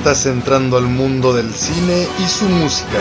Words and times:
Estás 0.00 0.24
entrando 0.24 0.78
al 0.78 0.86
mundo 0.86 1.34
del 1.34 1.52
cine 1.52 2.08
y 2.18 2.26
su 2.26 2.46
música. 2.46 2.98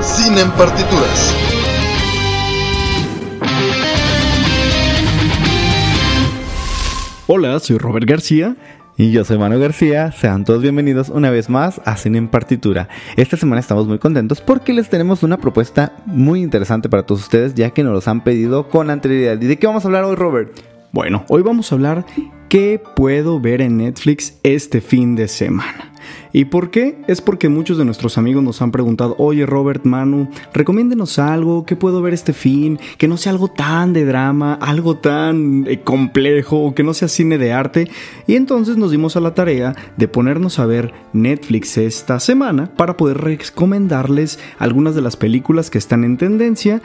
Cine 0.00 0.42
en 0.42 0.50
partituras. 0.52 1.34
Hola, 7.26 7.58
soy 7.58 7.78
Robert 7.78 8.08
García. 8.08 8.54
Y 9.00 9.12
yo 9.12 9.24
soy 9.24 9.38
Manu 9.38 9.60
García, 9.60 10.10
sean 10.10 10.44
todos 10.44 10.60
bienvenidos 10.60 11.08
una 11.08 11.30
vez 11.30 11.48
más 11.48 11.80
a 11.84 11.96
Cine 11.96 12.18
en 12.18 12.26
Partitura. 12.26 12.88
Esta 13.14 13.36
semana 13.36 13.60
estamos 13.60 13.86
muy 13.86 14.00
contentos 14.00 14.40
porque 14.40 14.72
les 14.72 14.90
tenemos 14.90 15.22
una 15.22 15.36
propuesta 15.36 15.92
muy 16.04 16.42
interesante 16.42 16.88
para 16.88 17.04
todos 17.04 17.20
ustedes 17.20 17.54
ya 17.54 17.70
que 17.70 17.84
nos 17.84 17.92
los 17.92 18.08
han 18.08 18.24
pedido 18.24 18.68
con 18.68 18.90
anterioridad. 18.90 19.40
¿Y 19.40 19.46
de 19.46 19.56
qué 19.56 19.68
vamos 19.68 19.84
a 19.84 19.86
hablar 19.86 20.02
hoy, 20.02 20.16
Robert? 20.16 20.50
Bueno, 20.90 21.24
hoy 21.28 21.42
vamos 21.42 21.70
a 21.70 21.76
hablar 21.76 22.06
qué 22.48 22.82
puedo 22.96 23.38
ver 23.38 23.60
en 23.60 23.76
Netflix 23.76 24.40
este 24.42 24.80
fin 24.80 25.14
de 25.14 25.28
semana. 25.28 25.92
¿Y 26.32 26.46
por 26.46 26.70
qué? 26.70 27.00
Es 27.06 27.20
porque 27.20 27.48
muchos 27.48 27.78
de 27.78 27.84
nuestros 27.84 28.18
amigos 28.18 28.42
nos 28.42 28.60
han 28.62 28.70
preguntado, 28.70 29.14
oye 29.18 29.46
Robert, 29.46 29.84
Manu, 29.84 30.28
recomiéndenos 30.52 31.18
algo, 31.18 31.64
¿qué 31.64 31.76
puedo 31.76 32.02
ver 32.02 32.14
este 32.14 32.32
fin? 32.32 32.78
Que 32.98 33.08
no 33.08 33.16
sea 33.16 33.32
algo 33.32 33.48
tan 33.48 33.92
de 33.92 34.04
drama, 34.04 34.54
algo 34.54 34.96
tan 34.96 35.66
eh, 35.66 35.80
complejo, 35.82 36.74
que 36.74 36.82
no 36.82 36.94
sea 36.94 37.08
cine 37.08 37.38
de 37.38 37.52
arte. 37.52 37.90
Y 38.26 38.36
entonces 38.36 38.76
nos 38.76 38.90
dimos 38.90 39.16
a 39.16 39.20
la 39.20 39.34
tarea 39.34 39.74
de 39.96 40.08
ponernos 40.08 40.58
a 40.58 40.66
ver 40.66 40.92
Netflix 41.12 41.78
esta 41.78 42.20
semana 42.20 42.70
para 42.76 42.96
poder 42.96 43.18
recomendarles 43.18 44.38
algunas 44.58 44.94
de 44.94 45.02
las 45.02 45.16
películas 45.16 45.70
que 45.70 45.78
están 45.78 46.04
en 46.04 46.16
tendencia, 46.16 46.82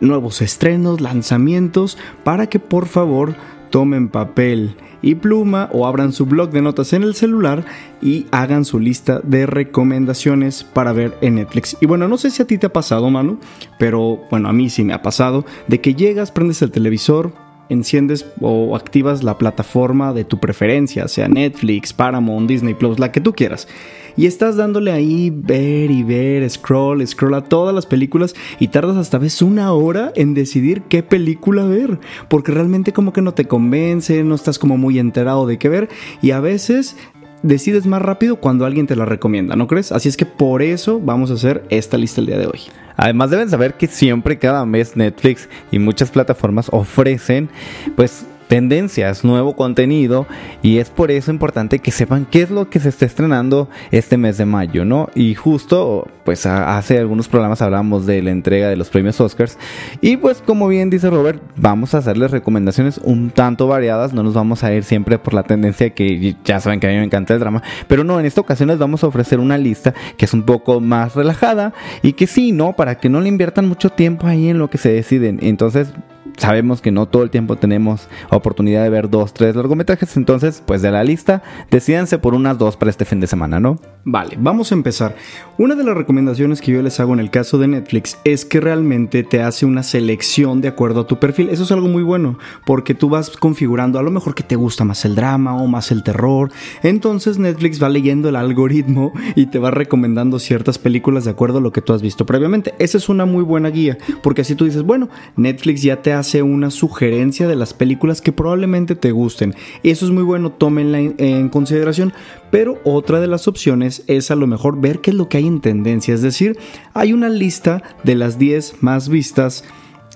nuevos 0.00 0.42
estrenos, 0.42 1.00
lanzamientos, 1.00 1.98
para 2.22 2.48
que 2.48 2.58
por 2.58 2.86
favor 2.86 3.34
tomen 3.74 4.08
papel 4.08 4.76
y 5.02 5.16
pluma 5.16 5.68
o 5.72 5.84
abran 5.84 6.12
su 6.12 6.26
blog 6.26 6.50
de 6.50 6.62
notas 6.62 6.92
en 6.92 7.02
el 7.02 7.16
celular 7.16 7.64
y 8.00 8.26
hagan 8.30 8.64
su 8.64 8.78
lista 8.78 9.20
de 9.24 9.46
recomendaciones 9.46 10.62
para 10.62 10.92
ver 10.92 11.18
en 11.22 11.34
Netflix. 11.34 11.76
Y 11.80 11.86
bueno, 11.86 12.06
no 12.06 12.16
sé 12.16 12.30
si 12.30 12.40
a 12.40 12.46
ti 12.46 12.56
te 12.56 12.66
ha 12.66 12.72
pasado, 12.72 13.10
Manu, 13.10 13.40
pero 13.76 14.20
bueno, 14.30 14.48
a 14.48 14.52
mí 14.52 14.70
sí 14.70 14.84
me 14.84 14.92
ha 14.92 15.02
pasado 15.02 15.44
de 15.66 15.80
que 15.80 15.96
llegas, 15.96 16.30
prendes 16.30 16.62
el 16.62 16.70
televisor, 16.70 17.32
enciendes 17.68 18.26
o 18.40 18.76
activas 18.76 19.22
la 19.22 19.38
plataforma 19.38 20.12
de 20.12 20.24
tu 20.24 20.38
preferencia, 20.38 21.08
sea 21.08 21.28
Netflix, 21.28 21.92
Paramount, 21.92 22.48
Disney 22.48 22.74
Plus, 22.74 22.98
la 22.98 23.12
que 23.12 23.20
tú 23.20 23.32
quieras. 23.32 23.68
Y 24.16 24.26
estás 24.26 24.56
dándole 24.56 24.92
ahí 24.92 25.30
ver 25.30 25.90
y 25.90 26.04
ver, 26.04 26.48
scroll, 26.48 27.04
scroll 27.06 27.34
a 27.34 27.42
todas 27.42 27.74
las 27.74 27.86
películas 27.86 28.34
y 28.60 28.68
tardas 28.68 28.96
hasta 28.96 29.18
vez 29.18 29.42
una 29.42 29.72
hora 29.72 30.12
en 30.14 30.34
decidir 30.34 30.82
qué 30.82 31.02
película 31.02 31.64
ver, 31.64 31.98
porque 32.28 32.52
realmente 32.52 32.92
como 32.92 33.12
que 33.12 33.22
no 33.22 33.34
te 33.34 33.46
convence, 33.46 34.22
no 34.22 34.36
estás 34.36 34.58
como 34.58 34.78
muy 34.78 34.98
enterado 34.98 35.46
de 35.46 35.58
qué 35.58 35.68
ver 35.68 35.88
y 36.22 36.30
a 36.30 36.40
veces 36.40 36.96
decides 37.42 37.86
más 37.86 38.02
rápido 38.02 38.36
cuando 38.36 38.64
alguien 38.64 38.86
te 38.86 38.96
la 38.96 39.04
recomienda, 39.04 39.56
¿no 39.56 39.66
crees? 39.66 39.90
Así 39.90 40.08
es 40.08 40.16
que 40.16 40.26
por 40.26 40.62
eso 40.62 41.00
vamos 41.00 41.30
a 41.30 41.34
hacer 41.34 41.64
esta 41.68 41.98
lista 41.98 42.20
el 42.20 42.28
día 42.28 42.38
de 42.38 42.46
hoy. 42.46 42.60
Además 42.96 43.30
deben 43.30 43.50
saber 43.50 43.74
que 43.74 43.86
siempre 43.86 44.38
cada 44.38 44.64
mes 44.64 44.96
Netflix 44.96 45.48
y 45.70 45.78
muchas 45.78 46.10
plataformas 46.10 46.68
ofrecen 46.70 47.48
pues 47.96 48.26
tendencias, 48.48 49.24
nuevo 49.24 49.56
contenido 49.56 50.26
y 50.62 50.78
es 50.78 50.90
por 50.90 51.10
eso 51.10 51.30
importante 51.30 51.78
que 51.78 51.90
sepan 51.90 52.26
qué 52.30 52.42
es 52.42 52.50
lo 52.50 52.68
que 52.68 52.80
se 52.80 52.88
está 52.88 53.06
estrenando 53.06 53.68
este 53.90 54.16
mes 54.16 54.38
de 54.38 54.44
mayo, 54.44 54.84
¿no? 54.84 55.08
Y 55.14 55.34
justo 55.34 56.08
pues 56.24 56.46
hace 56.46 56.98
algunos 56.98 57.28
programas 57.28 57.60
hablamos 57.60 58.06
de 58.06 58.22
la 58.22 58.30
entrega 58.30 58.68
de 58.68 58.76
los 58.76 58.88
premios 58.88 59.20
Oscars 59.20 59.58
y 60.00 60.16
pues 60.16 60.42
como 60.44 60.68
bien 60.68 60.90
dice 60.90 61.10
Robert, 61.10 61.42
vamos 61.56 61.94
a 61.94 61.98
hacerles 61.98 62.30
recomendaciones 62.30 62.98
un 62.98 63.30
tanto 63.30 63.66
variadas, 63.66 64.12
no 64.12 64.22
nos 64.22 64.34
vamos 64.34 64.64
a 64.64 64.72
ir 64.72 64.84
siempre 64.84 65.18
por 65.18 65.34
la 65.34 65.42
tendencia 65.42 65.90
que 65.90 66.36
ya 66.44 66.60
saben 66.60 66.80
que 66.80 66.86
a 66.86 66.90
mí 66.90 66.96
me 66.96 67.04
encanta 67.04 67.34
el 67.34 67.40
drama, 67.40 67.62
pero 67.88 68.04
no, 68.04 68.18
en 68.20 68.26
esta 68.26 68.40
ocasión 68.40 68.68
les 68.68 68.78
vamos 68.78 69.04
a 69.04 69.06
ofrecer 69.06 69.40
una 69.40 69.58
lista 69.58 69.94
que 70.16 70.24
es 70.24 70.32
un 70.32 70.44
poco 70.44 70.80
más 70.80 71.14
relajada 71.14 71.72
y 72.02 72.14
que 72.14 72.26
sí, 72.26 72.52
¿no? 72.52 72.74
Para 72.74 72.96
que 72.96 73.08
no 73.08 73.20
le 73.20 73.28
inviertan 73.28 73.68
mucho 73.68 73.90
tiempo 73.90 74.26
ahí 74.26 74.48
en 74.48 74.58
lo 74.58 74.70
que 74.70 74.78
se 74.78 74.92
deciden. 74.92 75.38
Entonces, 75.42 75.88
sabemos 76.36 76.80
que 76.80 76.90
no 76.90 77.06
todo 77.06 77.22
el 77.22 77.30
tiempo 77.30 77.56
tenemos 77.56 78.08
oportunidad 78.30 78.82
de 78.82 78.90
ver 78.90 79.10
dos, 79.10 79.34
tres 79.34 79.56
largometrajes, 79.56 80.16
entonces 80.16 80.62
pues 80.64 80.82
de 80.82 80.90
la 80.90 81.04
lista 81.04 81.42
decídense 81.70 82.18
por 82.18 82.34
unas 82.34 82.58
dos 82.58 82.76
para 82.76 82.90
este 82.90 83.04
fin 83.04 83.20
de 83.20 83.26
semana, 83.26 83.60
¿no? 83.60 83.78
Vale, 84.04 84.36
vamos 84.38 84.70
a 84.70 84.74
empezar. 84.74 85.16
Una 85.56 85.74
de 85.74 85.84
las 85.84 85.96
recomendaciones 85.96 86.60
que 86.60 86.72
yo 86.72 86.82
les 86.82 87.00
hago 87.00 87.14
en 87.14 87.20
el 87.20 87.30
caso 87.30 87.56
de 87.58 87.68
Netflix 87.68 88.18
es 88.24 88.44
que 88.44 88.60
realmente 88.60 89.22
te 89.22 89.42
hace 89.42 89.64
una 89.64 89.82
selección 89.82 90.60
de 90.60 90.68
acuerdo 90.68 91.00
a 91.00 91.06
tu 91.06 91.18
perfil. 91.18 91.48
Eso 91.48 91.62
es 91.62 91.72
algo 91.72 91.88
muy 91.88 92.02
bueno, 92.02 92.38
porque 92.66 92.94
tú 92.94 93.08
vas 93.08 93.30
configurando 93.30 93.98
a 93.98 94.02
lo 94.02 94.10
mejor 94.10 94.34
que 94.34 94.42
te 94.42 94.56
gusta 94.56 94.84
más 94.84 95.04
el 95.04 95.14
drama 95.14 95.56
o 95.56 95.66
más 95.66 95.90
el 95.90 96.02
terror. 96.02 96.50
Entonces 96.82 97.38
Netflix 97.38 97.82
va 97.82 97.88
leyendo 97.88 98.28
el 98.28 98.36
algoritmo 98.36 99.12
y 99.36 99.46
te 99.46 99.58
va 99.58 99.70
recomendando 99.70 100.38
ciertas 100.38 100.78
películas 100.78 101.24
de 101.24 101.30
acuerdo 101.30 101.58
a 101.58 101.62
lo 101.62 101.72
que 101.72 101.80
tú 101.80 101.94
has 101.94 102.02
visto 102.02 102.26
previamente. 102.26 102.74
Esa 102.78 102.98
es 102.98 103.08
una 103.08 103.24
muy 103.24 103.42
buena 103.42 103.70
guía, 103.70 103.96
porque 104.22 104.42
así 104.42 104.54
tú 104.54 104.66
dices, 104.66 104.82
bueno, 104.82 105.08
Netflix 105.36 105.82
ya 105.82 106.02
te 106.02 106.12
hace 106.12 106.23
una 106.42 106.70
sugerencia 106.70 107.46
de 107.46 107.56
las 107.56 107.74
películas 107.74 108.20
que 108.20 108.32
probablemente 108.32 108.94
te 108.94 109.12
gusten. 109.12 109.54
Eso 109.82 110.06
es 110.06 110.10
muy 110.10 110.22
bueno, 110.22 110.52
tómenla 110.52 110.98
en 110.98 111.48
consideración. 111.48 112.12
Pero 112.50 112.78
otra 112.84 113.20
de 113.20 113.26
las 113.26 113.48
opciones 113.48 114.04
es 114.06 114.30
a 114.30 114.36
lo 114.36 114.46
mejor 114.46 114.80
ver 114.80 115.00
qué 115.00 115.10
es 115.10 115.16
lo 115.16 115.28
que 115.28 115.38
hay 115.38 115.46
en 115.46 115.60
tendencia. 115.60 116.14
Es 116.14 116.22
decir, 116.22 116.58
hay 116.94 117.12
una 117.12 117.28
lista 117.28 117.82
de 118.04 118.14
las 118.14 118.38
10 118.38 118.82
más 118.82 119.08
vistas 119.08 119.64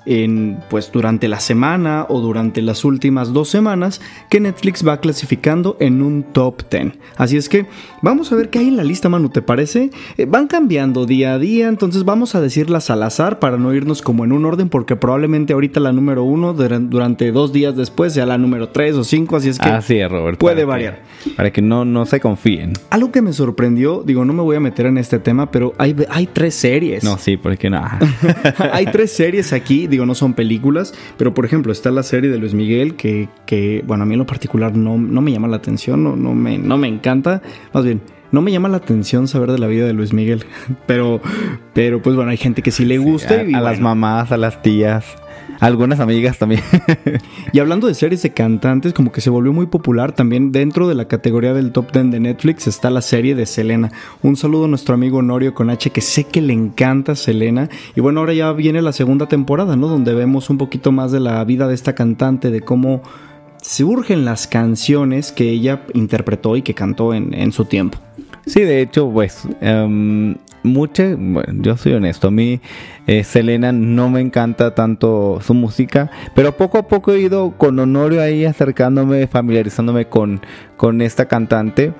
en, 0.08 0.58
pues 0.70 0.90
durante 0.90 1.28
la 1.28 1.40
semana 1.40 2.06
o 2.08 2.20
durante 2.20 2.62
las 2.62 2.84
últimas 2.84 3.32
dos 3.32 3.48
semanas 3.48 4.00
que 4.30 4.40
Netflix 4.40 4.86
va 4.86 5.00
clasificando 5.00 5.76
en 5.80 6.02
un 6.02 6.22
top 6.22 6.62
10. 6.70 6.94
Así 7.16 7.36
es 7.36 7.48
que 7.48 7.66
vamos 8.02 8.32
a 8.32 8.36
ver 8.36 8.48
qué 8.48 8.60
hay 8.60 8.68
en 8.68 8.76
la 8.76 8.84
lista, 8.84 9.08
Manu, 9.08 9.28
¿te 9.28 9.42
parece? 9.42 9.90
Eh, 10.16 10.26
van 10.26 10.46
cambiando 10.46 11.04
día 11.04 11.34
a 11.34 11.38
día, 11.38 11.68
entonces 11.68 12.04
vamos 12.04 12.34
a 12.34 12.40
decirlas 12.40 12.90
al 12.90 13.02
azar 13.02 13.38
para 13.38 13.58
no 13.58 13.74
irnos 13.74 14.02
como 14.02 14.24
en 14.24 14.32
un 14.32 14.44
orden, 14.44 14.68
porque 14.68 14.96
probablemente 14.96 15.52
ahorita 15.52 15.80
la 15.80 15.92
número 15.92 16.24
uno 16.24 16.54
durante 16.54 17.32
dos 17.32 17.52
días 17.52 17.76
después 17.76 18.14
sea 18.14 18.26
la 18.26 18.38
número 18.38 18.70
3 18.70 18.96
o 18.96 19.04
5, 19.04 19.36
así 19.36 19.48
es 19.50 19.58
que 19.58 19.68
así 19.68 19.98
es, 19.98 20.10
Robert, 20.10 20.38
puede 20.38 20.64
variar. 20.64 21.02
para 21.36 21.52
que 21.52 21.60
no, 21.60 21.84
no 21.84 22.06
se 22.06 22.20
confíen. 22.20 22.72
Algo 22.90 23.12
que 23.12 23.22
me 23.22 23.32
sorprendió, 23.32 24.02
digo, 24.04 24.24
no 24.24 24.32
me 24.32 24.42
voy 24.42 24.56
a 24.56 24.60
meter 24.60 24.86
en 24.86 24.98
este 24.98 25.18
tema, 25.18 25.50
pero 25.50 25.74
hay, 25.78 25.94
hay 26.08 26.26
tres 26.26 26.54
series. 26.54 27.04
No, 27.04 27.18
sí, 27.18 27.36
porque 27.36 27.70
no. 27.70 27.82
hay 28.72 28.86
tres 28.86 29.12
series 29.12 29.52
aquí, 29.52 29.86
digo, 29.86 29.97
no 30.06 30.14
son 30.14 30.34
películas, 30.34 30.94
pero 31.16 31.34
por 31.34 31.44
ejemplo 31.44 31.72
está 31.72 31.90
la 31.90 32.02
serie 32.02 32.30
de 32.30 32.38
Luis 32.38 32.54
Miguel 32.54 32.94
que, 32.94 33.28
que 33.46 33.82
bueno, 33.86 34.04
a 34.04 34.06
mí 34.06 34.14
en 34.14 34.18
lo 34.18 34.26
particular 34.26 34.76
no, 34.76 34.98
no 34.98 35.20
me 35.20 35.32
llama 35.32 35.48
la 35.48 35.56
atención, 35.56 36.02
no, 36.04 36.16
no, 36.16 36.34
me, 36.34 36.58
no 36.58 36.76
me 36.76 36.88
encanta, 36.88 37.42
más 37.72 37.84
bien, 37.84 38.00
no 38.30 38.42
me 38.42 38.52
llama 38.52 38.68
la 38.68 38.76
atención 38.76 39.28
saber 39.28 39.52
de 39.52 39.58
la 39.58 39.66
vida 39.66 39.86
de 39.86 39.92
Luis 39.92 40.12
Miguel, 40.12 40.44
pero, 40.86 41.20
pero 41.72 42.02
pues 42.02 42.16
bueno, 42.16 42.30
hay 42.30 42.36
gente 42.36 42.62
que 42.62 42.70
sí 42.70 42.84
le 42.84 42.98
gusta. 42.98 43.34
a, 43.34 43.44
y, 43.44 43.54
a 43.54 43.60
las 43.60 43.80
mamás, 43.80 44.32
a 44.32 44.36
las 44.36 44.62
tías. 44.62 45.16
Algunas 45.60 45.98
amigas 46.00 46.38
también. 46.38 46.62
y 47.52 47.58
hablando 47.58 47.86
de 47.88 47.94
series 47.94 48.22
de 48.22 48.32
cantantes, 48.32 48.92
como 48.92 49.10
que 49.10 49.20
se 49.20 49.30
volvió 49.30 49.52
muy 49.52 49.66
popular 49.66 50.12
también 50.12 50.52
dentro 50.52 50.86
de 50.88 50.94
la 50.94 51.08
categoría 51.08 51.52
del 51.52 51.72
top 51.72 51.92
10 51.92 52.12
de 52.12 52.20
Netflix 52.20 52.66
está 52.66 52.90
la 52.90 53.02
serie 53.02 53.34
de 53.34 53.44
Selena. 53.44 53.90
Un 54.22 54.36
saludo 54.36 54.66
a 54.66 54.68
nuestro 54.68 54.94
amigo 54.94 55.20
Norio 55.20 55.54
con 55.54 55.70
H, 55.70 55.90
que 55.90 56.00
sé 56.00 56.24
que 56.24 56.40
le 56.40 56.52
encanta 56.52 57.16
Selena. 57.16 57.68
Y 57.96 58.00
bueno, 58.00 58.20
ahora 58.20 58.34
ya 58.34 58.52
viene 58.52 58.82
la 58.82 58.92
segunda 58.92 59.26
temporada, 59.26 59.74
¿no? 59.76 59.88
Donde 59.88 60.14
vemos 60.14 60.48
un 60.50 60.58
poquito 60.58 60.92
más 60.92 61.10
de 61.10 61.20
la 61.20 61.42
vida 61.44 61.66
de 61.66 61.74
esta 61.74 61.94
cantante, 61.94 62.50
de 62.50 62.60
cómo 62.60 63.02
surgen 63.60 64.24
las 64.24 64.46
canciones 64.46 65.32
que 65.32 65.50
ella 65.50 65.82
interpretó 65.94 66.56
y 66.56 66.62
que 66.62 66.74
cantó 66.74 67.14
en, 67.14 67.34
en 67.34 67.50
su 67.50 67.64
tiempo. 67.64 67.98
Sí, 68.46 68.62
de 68.62 68.80
hecho, 68.80 69.10
pues, 69.10 69.46
um, 69.60 70.36
mucha, 70.62 71.14
bueno, 71.16 71.62
yo 71.62 71.76
soy 71.76 71.92
honesto, 71.92 72.28
a 72.28 72.30
mí 72.30 72.60
eh, 73.08 73.24
Selena 73.24 73.72
no 73.72 74.08
me 74.08 74.20
encanta 74.20 74.76
tanto 74.76 75.40
su 75.42 75.54
música, 75.54 76.10
pero 76.36 76.56
poco 76.56 76.78
a 76.78 76.86
poco 76.86 77.12
he 77.12 77.18
ido 77.18 77.54
con 77.56 77.76
Honorio 77.80 78.22
ahí 78.22 78.44
acercándome, 78.44 79.26
familiarizándome 79.26 80.06
con, 80.06 80.40
con 80.76 81.02
esta 81.02 81.26
cantante 81.26 81.92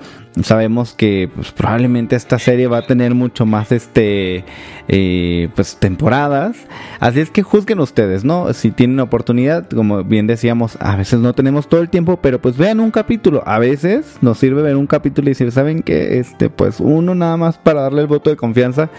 sabemos 0.43 0.93
que 0.93 1.29
pues, 1.33 1.51
probablemente 1.51 2.15
esta 2.15 2.39
serie 2.39 2.67
va 2.67 2.79
a 2.79 2.81
tener 2.87 3.15
mucho 3.15 3.45
más 3.45 3.71
este 3.71 4.45
eh, 4.87 5.49
pues 5.55 5.77
temporadas. 5.77 6.57
Así 6.99 7.19
es 7.19 7.29
que 7.29 7.43
juzguen 7.43 7.79
ustedes, 7.79 8.23
¿no? 8.23 8.53
Si 8.53 8.71
tienen 8.71 8.99
oportunidad, 8.99 9.67
como 9.69 10.03
bien 10.03 10.27
decíamos, 10.27 10.77
a 10.79 10.95
veces 10.95 11.19
no 11.19 11.33
tenemos 11.33 11.67
todo 11.67 11.81
el 11.81 11.89
tiempo, 11.89 12.17
pero 12.21 12.39
pues 12.39 12.57
vean 12.57 12.79
un 12.79 12.91
capítulo. 12.91 13.43
A 13.45 13.59
veces 13.59 14.17
nos 14.21 14.37
sirve 14.37 14.61
ver 14.61 14.75
un 14.75 14.87
capítulo 14.87 15.27
y 15.27 15.31
decir, 15.31 15.51
¿saben 15.51 15.83
qué? 15.83 16.19
Este, 16.19 16.49
pues 16.49 16.79
uno 16.79 17.15
nada 17.15 17.37
más 17.37 17.57
para 17.57 17.81
darle 17.81 18.01
el 18.01 18.07
voto 18.07 18.29
de 18.29 18.35
confianza, 18.35 18.89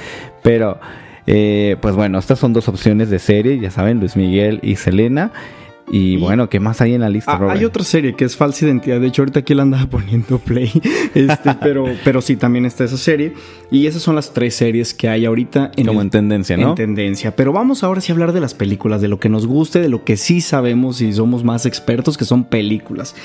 pero 0.42 0.78
eh, 1.26 1.76
pues 1.80 1.94
bueno, 1.94 2.18
estas 2.18 2.38
son 2.38 2.52
dos 2.52 2.68
opciones 2.68 3.10
de 3.10 3.18
serie, 3.18 3.58
ya 3.58 3.70
saben, 3.70 4.00
Luis 4.00 4.16
Miguel 4.16 4.60
y 4.62 4.76
Selena. 4.76 5.32
Y, 5.92 6.18
bueno, 6.18 6.48
¿qué 6.48 6.60
más 6.60 6.80
hay 6.82 6.94
en 6.94 7.00
la 7.00 7.08
lista, 7.08 7.32
Ah, 7.32 7.50
hay 7.50 7.64
otra 7.64 7.82
serie 7.82 8.14
que 8.14 8.24
es 8.24 8.36
Falsa 8.36 8.64
Identidad. 8.64 9.00
De 9.00 9.08
hecho, 9.08 9.22
ahorita 9.22 9.40
aquí 9.40 9.54
la 9.54 9.62
andaba 9.62 9.86
poniendo 9.90 10.38
play. 10.38 10.70
Este, 11.16 11.52
pero, 11.60 11.84
pero 12.04 12.20
sí, 12.22 12.36
también 12.36 12.64
está 12.64 12.84
esa 12.84 12.96
serie. 12.96 13.32
Y 13.72 13.86
esas 13.88 14.00
son 14.00 14.14
las 14.14 14.32
tres 14.32 14.54
series 14.54 14.94
que 14.94 15.08
hay 15.08 15.24
ahorita 15.26 15.72
en, 15.76 15.86
Como 15.86 16.00
el- 16.00 16.06
en 16.06 16.10
tendencia, 16.10 16.56
¿no? 16.56 16.68
En 16.70 16.74
tendencia. 16.76 17.34
Pero 17.34 17.52
vamos 17.52 17.82
ahora 17.82 18.00
sí 18.00 18.12
a 18.12 18.14
hablar 18.14 18.32
de 18.32 18.38
las 18.40 18.54
películas, 18.54 19.00
de 19.00 19.08
lo 19.08 19.18
que 19.18 19.28
nos 19.28 19.48
guste, 19.48 19.80
de 19.80 19.88
lo 19.88 20.04
que 20.04 20.16
sí 20.16 20.40
sabemos 20.40 21.00
y 21.00 21.12
somos 21.12 21.42
más 21.42 21.66
expertos, 21.66 22.16
que 22.16 22.24
son 22.24 22.44
películas. 22.44 23.16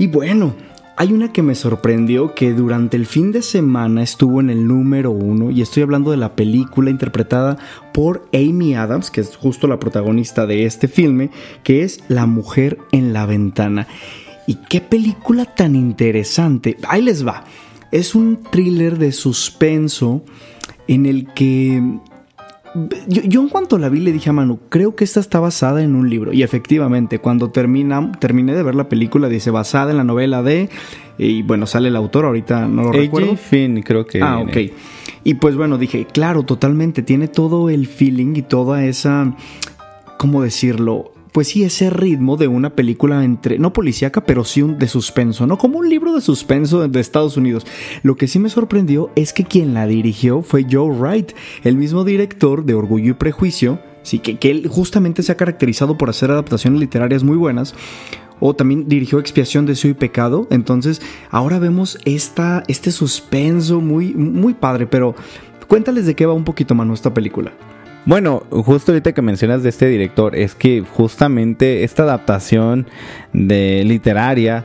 Y 0.00 0.08
bueno, 0.08 0.54
hay 1.00 1.14
una 1.14 1.32
que 1.32 1.40
me 1.40 1.54
sorprendió 1.54 2.34
que 2.34 2.52
durante 2.52 2.98
el 2.98 3.06
fin 3.06 3.32
de 3.32 3.40
semana 3.40 4.02
estuvo 4.02 4.38
en 4.38 4.50
el 4.50 4.66
número 4.66 5.10
uno 5.10 5.50
y 5.50 5.62
estoy 5.62 5.82
hablando 5.82 6.10
de 6.10 6.18
la 6.18 6.36
película 6.36 6.90
interpretada 6.90 7.56
por 7.94 8.28
Amy 8.34 8.74
Adams, 8.74 9.10
que 9.10 9.22
es 9.22 9.34
justo 9.34 9.66
la 9.66 9.80
protagonista 9.80 10.44
de 10.44 10.66
este 10.66 10.88
filme, 10.88 11.30
que 11.64 11.84
es 11.84 12.04
La 12.08 12.26
mujer 12.26 12.76
en 12.92 13.14
la 13.14 13.24
ventana. 13.24 13.86
Y 14.46 14.56
qué 14.68 14.82
película 14.82 15.46
tan 15.46 15.74
interesante. 15.74 16.76
Ahí 16.86 17.00
les 17.00 17.26
va. 17.26 17.44
Es 17.92 18.14
un 18.14 18.42
thriller 18.50 18.98
de 18.98 19.12
suspenso 19.12 20.22
en 20.86 21.06
el 21.06 21.32
que 21.32 21.82
yo, 23.06 23.22
yo 23.22 23.40
en 23.40 23.48
cuanto 23.48 23.78
la 23.78 23.88
vi 23.88 24.00
le 24.00 24.12
dije 24.12 24.30
a 24.30 24.32
Manu, 24.32 24.60
creo 24.68 24.94
que 24.94 25.04
esta 25.04 25.20
está 25.20 25.40
basada 25.40 25.82
en 25.82 25.94
un 25.94 26.08
libro. 26.08 26.32
Y 26.32 26.42
efectivamente, 26.42 27.18
cuando 27.18 27.50
termina, 27.50 28.12
terminé 28.20 28.54
de 28.54 28.62
ver 28.62 28.74
la 28.74 28.88
película, 28.88 29.28
dice 29.28 29.50
basada 29.50 29.90
en 29.90 29.96
la 29.96 30.04
novela 30.04 30.42
de... 30.42 30.68
Y 31.18 31.42
bueno, 31.42 31.66
sale 31.66 31.88
el 31.88 31.96
autor, 31.96 32.24
ahorita 32.24 32.66
no 32.66 32.84
lo 32.84 32.92
recuerdo. 32.92 33.36
Finn, 33.36 33.82
creo 33.82 34.06
que. 34.06 34.22
Ah, 34.22 34.38
ok. 34.38 34.56
Y 35.22 35.34
pues 35.34 35.54
bueno, 35.54 35.76
dije, 35.76 36.06
claro, 36.06 36.44
totalmente, 36.44 37.02
tiene 37.02 37.28
todo 37.28 37.68
el 37.68 37.86
feeling 37.86 38.36
y 38.36 38.42
toda 38.42 38.86
esa, 38.86 39.36
¿cómo 40.16 40.42
decirlo? 40.42 41.12
Pues 41.32 41.48
sí, 41.48 41.62
ese 41.62 41.90
ritmo 41.90 42.36
de 42.36 42.48
una 42.48 42.70
película 42.70 43.24
entre, 43.24 43.58
no 43.58 43.72
policíaca, 43.72 44.24
pero 44.24 44.44
sí 44.44 44.62
un, 44.62 44.78
de 44.78 44.88
suspenso, 44.88 45.46
¿no? 45.46 45.58
Como 45.58 45.78
un 45.78 45.88
libro 45.88 46.12
de 46.14 46.20
suspenso 46.20 46.88
de 46.88 47.00
Estados 47.00 47.36
Unidos. 47.36 47.66
Lo 48.02 48.16
que 48.16 48.26
sí 48.26 48.38
me 48.38 48.48
sorprendió 48.48 49.10
es 49.14 49.32
que 49.32 49.44
quien 49.44 49.72
la 49.72 49.86
dirigió 49.86 50.42
fue 50.42 50.66
Joe 50.68 50.90
Wright, 50.90 51.32
el 51.62 51.76
mismo 51.76 52.04
director 52.04 52.64
de 52.64 52.74
Orgullo 52.74 53.10
y 53.10 53.14
Prejuicio, 53.14 53.78
sí, 54.02 54.18
que, 54.18 54.38
que 54.38 54.50
él 54.50 54.66
justamente 54.68 55.22
se 55.22 55.30
ha 55.30 55.36
caracterizado 55.36 55.96
por 55.96 56.10
hacer 56.10 56.32
adaptaciones 56.32 56.80
literarias 56.80 57.22
muy 57.22 57.36
buenas. 57.36 57.74
O 58.40 58.54
también 58.56 58.88
dirigió 58.88 59.18
Expiación, 59.18 59.66
Deseo 59.66 59.90
y 59.90 59.94
Pecado. 59.94 60.48
Entonces, 60.50 61.02
ahora 61.30 61.58
vemos 61.58 61.98
esta, 62.06 62.64
este 62.68 62.90
suspenso 62.90 63.82
muy, 63.82 64.14
muy 64.14 64.54
padre. 64.54 64.86
Pero 64.86 65.14
cuéntales 65.68 66.06
de 66.06 66.16
qué 66.16 66.24
va 66.24 66.32
un 66.32 66.44
poquito, 66.44 66.74
Manu, 66.74 66.94
esta 66.94 67.12
película. 67.12 67.52
Bueno, 68.06 68.44
justo 68.50 68.92
ahorita 68.92 69.12
que 69.12 69.22
mencionas 69.22 69.62
de 69.62 69.68
este 69.68 69.86
director, 69.86 70.34
es 70.34 70.54
que 70.54 70.80
justamente 70.80 71.84
esta 71.84 72.04
adaptación 72.04 72.86
de 73.32 73.84
literaria 73.84 74.64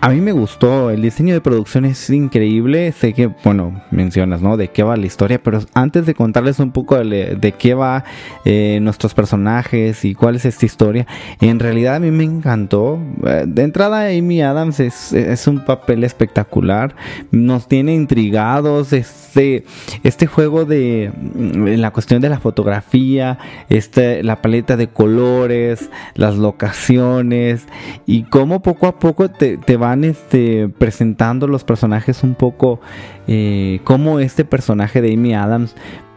a 0.00 0.10
mí 0.10 0.20
me 0.20 0.32
gustó, 0.32 0.90
el 0.90 1.02
diseño 1.02 1.34
de 1.34 1.40
producción 1.40 1.84
es 1.84 2.10
increíble, 2.10 2.92
sé 2.92 3.12
que, 3.12 3.28
bueno, 3.44 3.82
mencionas, 3.90 4.42
¿no? 4.42 4.56
De 4.56 4.68
qué 4.68 4.82
va 4.82 4.96
la 4.96 5.06
historia, 5.06 5.42
pero 5.42 5.60
antes 5.74 6.06
de 6.06 6.14
contarles 6.14 6.58
un 6.58 6.70
poco 6.70 6.96
de, 6.98 7.36
de 7.36 7.52
qué 7.52 7.74
va 7.74 8.04
eh, 8.44 8.78
nuestros 8.82 9.14
personajes 9.14 10.04
y 10.04 10.14
cuál 10.14 10.36
es 10.36 10.44
esta 10.44 10.66
historia, 10.66 11.06
en 11.40 11.58
realidad 11.58 11.96
a 11.96 12.00
mí 12.00 12.10
me 12.10 12.24
encantó. 12.24 12.98
Eh, 13.26 13.44
De 13.46 13.62
entrada, 13.62 14.06
Amy 14.06 14.42
Adams 14.42 14.80
es, 14.80 15.12
es 15.12 15.46
un 15.46 15.64
papel 15.64 16.04
espectacular, 16.04 16.94
nos 17.30 17.66
tiene 17.66 17.94
intrigados, 17.94 18.92
este, 18.92 19.64
este 20.02 20.26
juego 20.26 20.64
de 20.64 21.10
mm, 21.14 21.80
la 21.80 21.90
cuestión 21.90 22.20
de 22.20 22.28
la 22.28 22.38
fotografía, 22.38 23.38
este, 23.68 24.22
la 24.22 24.42
paleta 24.42 24.76
de 24.76 24.88
colores, 24.88 25.90
las 26.14 26.36
locaciones 26.36 27.66
y 28.06 28.24
cómo 28.24 28.60
poco 28.60 28.86
a 28.86 28.98
poco 28.98 29.30
te, 29.30 29.56
te 29.56 29.76
van 29.86 30.02
este, 30.02 30.68
presentando 30.68 31.46
los 31.46 31.62
personajes 31.62 32.24
un 32.24 32.34
poco, 32.34 32.80
eh, 33.28 33.78
como 33.84 34.18
este 34.18 34.44
personaje 34.44 35.00
de 35.00 35.14
Amy 35.14 35.34
Adams 35.34 35.76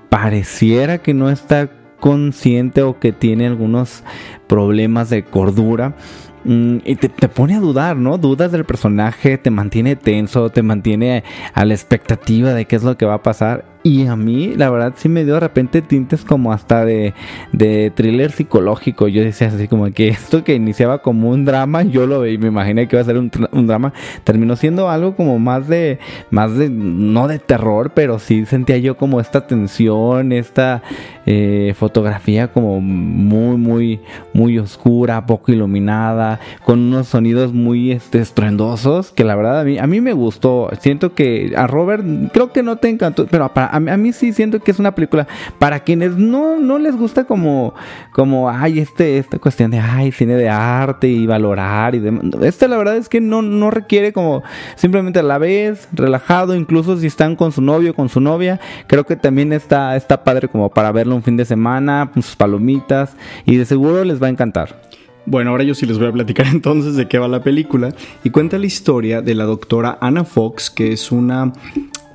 pareciera 0.09 0.97
que 0.97 1.13
no 1.13 1.29
está 1.29 1.69
consciente 1.99 2.81
o 2.81 2.97
que 2.97 3.11
tiene 3.11 3.45
algunos 3.45 4.03
problemas 4.47 5.11
de 5.11 5.23
cordura. 5.23 5.93
Mm, 6.45 6.77
y 6.83 6.95
te, 6.95 7.09
te 7.09 7.27
pone 7.27 7.55
a 7.55 7.59
dudar, 7.59 7.95
¿no? 7.95 8.17
Dudas 8.17 8.51
del 8.51 8.65
personaje, 8.65 9.37
te 9.37 9.51
mantiene 9.51 9.95
tenso, 9.95 10.49
te 10.49 10.63
mantiene 10.63 11.23
a 11.53 11.63
la 11.63 11.75
expectativa 11.75 12.53
de 12.53 12.65
qué 12.65 12.75
es 12.75 12.83
lo 12.83 12.97
que 12.97 13.05
va 13.05 13.15
a 13.15 13.23
pasar. 13.23 13.65
Y 13.81 14.07
a 14.07 14.17
mí, 14.17 14.55
la 14.57 14.69
verdad, 14.69 14.93
sí 14.97 15.07
me 15.07 15.23
dio 15.23 15.35
de 15.35 15.39
repente 15.39 15.81
tintes 15.81 16.25
como 16.25 16.51
hasta 16.51 16.83
de, 16.83 17.13
de 17.53 17.93
thriller 17.95 18.31
psicológico. 18.31 19.07
Yo 19.07 19.23
decía 19.23 19.47
así 19.47 19.69
como 19.69 19.89
que 19.91 20.09
esto 20.09 20.43
que 20.43 20.53
iniciaba 20.53 21.01
como 21.01 21.29
un 21.29 21.45
drama, 21.45 21.83
yo 21.83 22.05
lo 22.05 22.19
veí, 22.19 22.37
me 22.37 22.47
imaginé 22.47 22.87
que 22.87 22.97
iba 22.97 23.01
a 23.01 23.05
ser 23.05 23.17
un, 23.17 23.31
un 23.53 23.67
drama. 23.67 23.93
Terminó 24.25 24.57
siendo 24.57 24.89
algo 24.89 25.15
como 25.15 25.39
más 25.39 25.69
de, 25.69 25.99
más 26.29 26.55
de, 26.55 26.69
no 26.69 27.29
de 27.29 27.39
terror, 27.39 27.91
pero 27.93 28.19
sí 28.19 28.45
sentía 28.45 28.77
yo 28.79 28.97
como 28.97 29.21
esta 29.21 29.47
tensión, 29.47 30.33
esta 30.33 30.83
eh, 31.25 31.73
fotografía 31.77 32.49
como 32.49 32.81
muy, 32.81 33.55
muy, 33.55 33.99
muy 34.33 34.59
oscura, 34.59 35.25
poco 35.25 35.51
iluminada, 35.51 36.39
con 36.65 36.79
unos 36.79 37.07
sonidos 37.07 37.53
muy 37.53 37.91
este, 37.91 38.19
estruendosos, 38.19 39.11
que 39.11 39.23
la 39.23 39.35
verdad 39.35 39.61
a 39.61 39.63
mí, 39.63 39.77
a 39.77 39.87
mí 39.87 40.01
me 40.01 40.11
gustó. 40.11 40.69
Siento 40.81 41.13
que 41.13 41.53
a 41.55 41.65
Robert, 41.65 42.03
creo 42.33 42.51
que 42.51 42.61
no 42.61 42.75
te 42.75 42.89
encantó, 42.89 43.25
pero 43.27 43.47
para, 43.53 43.68
a, 43.69 43.79
mí, 43.79 44.09
a 44.09 44.13
sí 44.13 44.33
siento 44.33 44.59
que 44.59 44.71
es 44.71 44.79
una 44.79 44.95
película 44.95 45.27
para 45.57 45.81
quienes 45.81 46.17
no, 46.17 46.57
no 46.57 46.79
les 46.79 46.95
gusta 46.95 47.25
como, 47.25 47.73
como, 48.11 48.49
ay, 48.49 48.79
este, 48.79 49.17
esta 49.17 49.39
cuestión 49.39 49.71
de, 49.71 49.79
ay, 49.79 50.11
cine 50.11 50.35
de 50.35 50.49
arte 50.49 51.07
y 51.07 51.25
valorar 51.25 51.95
y. 51.95 52.01
Esta 52.41 52.67
la 52.67 52.77
verdad 52.77 52.97
es 52.97 53.09
que 53.09 53.21
no, 53.21 53.41
no 53.41 53.71
requiere 53.71 54.13
como, 54.13 54.43
simplemente 54.75 55.21
la 55.23 55.37
ves, 55.37 55.87
relajado, 55.91 56.55
incluso 56.55 56.97
si 56.97 57.07
están 57.07 57.35
con 57.35 57.51
su 57.51 57.61
novio, 57.61 57.93
con 57.93 58.09
su 58.09 58.19
novia, 58.19 58.59
creo 58.87 59.05
que 59.05 59.15
también 59.15 59.53
está, 59.53 59.95
está 59.95 60.23
padre 60.23 60.47
como 60.47 60.69
para 60.69 60.91
verlo 60.91 61.15
un 61.15 61.23
fin 61.23 61.37
de 61.37 61.45
semana, 61.45 62.11
sus 62.15 62.35
palomitas, 62.35 63.15
y 63.45 63.57
de 63.57 63.65
seguro 63.65 64.03
les 64.03 64.21
va 64.21 64.27
a 64.27 64.29
encantar. 64.29 64.89
Bueno, 65.25 65.51
ahora 65.51 65.63
yo 65.63 65.75
sí 65.75 65.85
les 65.85 65.99
voy 65.99 66.07
a 66.07 66.11
platicar 66.11 66.47
entonces 66.51 66.95
de 66.95 67.07
qué 67.07 67.19
va 67.19 67.27
la 67.27 67.43
película. 67.43 67.93
Y 68.23 68.31
cuenta 68.31 68.57
la 68.57 68.65
historia 68.65 69.21
de 69.21 69.35
la 69.35 69.43
doctora 69.43 69.97
Anna 70.01 70.23
Fox, 70.23 70.69
que 70.71 70.91
es 70.91 71.11
una 71.11 71.53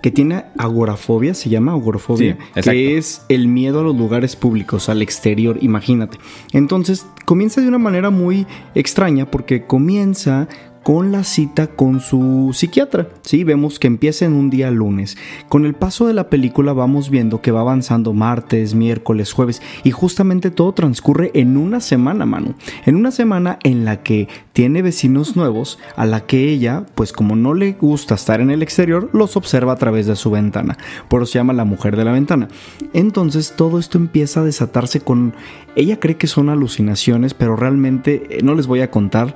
que 0.04 0.10
tiene 0.10 0.44
agorafobia, 0.58 1.32
se 1.32 1.48
llama 1.48 1.72
agorafobia, 1.72 2.36
Sí, 2.56 2.60
que 2.60 2.98
es 2.98 3.22
el 3.30 3.48
miedo 3.48 3.80
a 3.80 3.82
los 3.82 3.96
lugares 3.96 4.36
públicos, 4.36 4.90
al 4.90 5.00
exterior, 5.00 5.56
imagínate. 5.62 6.18
Entonces 6.52 7.06
comienza 7.24 7.62
de 7.62 7.68
una 7.68 7.78
manera 7.78 8.10
muy 8.10 8.46
extraña 8.74 9.24
porque 9.30 9.64
comienza 9.64 10.46
con 10.84 11.10
la 11.10 11.24
cita 11.24 11.66
con 11.66 11.98
su 11.98 12.50
psiquiatra. 12.52 13.08
Sí, 13.22 13.42
vemos 13.42 13.78
que 13.78 13.88
empieza 13.88 14.26
en 14.26 14.34
un 14.34 14.50
día 14.50 14.70
lunes. 14.70 15.16
Con 15.48 15.64
el 15.64 15.74
paso 15.74 16.06
de 16.06 16.14
la 16.14 16.28
película 16.28 16.72
vamos 16.72 17.10
viendo 17.10 17.40
que 17.40 17.50
va 17.50 17.60
avanzando 17.60 18.12
martes, 18.12 18.74
miércoles, 18.74 19.32
jueves 19.32 19.62
y 19.82 19.90
justamente 19.90 20.50
todo 20.50 20.72
transcurre 20.72 21.30
en 21.34 21.56
una 21.56 21.80
semana, 21.80 22.26
Manu. 22.26 22.54
En 22.84 22.96
una 22.96 23.10
semana 23.10 23.58
en 23.64 23.84
la 23.84 24.02
que 24.02 24.28
tiene 24.52 24.82
vecinos 24.82 25.36
nuevos 25.36 25.78
a 25.96 26.04
la 26.04 26.26
que 26.26 26.50
ella, 26.50 26.84
pues 26.94 27.12
como 27.12 27.34
no 27.34 27.54
le 27.54 27.72
gusta 27.72 28.14
estar 28.14 28.40
en 28.42 28.50
el 28.50 28.62
exterior, 28.62 29.08
los 29.12 29.36
observa 29.36 29.72
a 29.72 29.76
través 29.76 30.06
de 30.06 30.16
su 30.16 30.30
ventana. 30.30 30.76
Por 31.08 31.22
eso 31.22 31.32
se 31.32 31.38
llama 31.38 31.54
la 31.54 31.64
mujer 31.64 31.96
de 31.96 32.04
la 32.04 32.12
ventana. 32.12 32.48
Entonces 32.92 33.54
todo 33.56 33.78
esto 33.78 33.96
empieza 33.96 34.40
a 34.40 34.44
desatarse 34.44 35.00
con... 35.00 35.34
Ella 35.76 35.98
cree 35.98 36.16
que 36.16 36.28
son 36.28 36.50
alucinaciones, 36.50 37.34
pero 37.34 37.56
realmente 37.56 38.26
eh, 38.28 38.42
no 38.44 38.54
les 38.54 38.68
voy 38.68 38.80
a 38.80 38.90
contar 38.90 39.34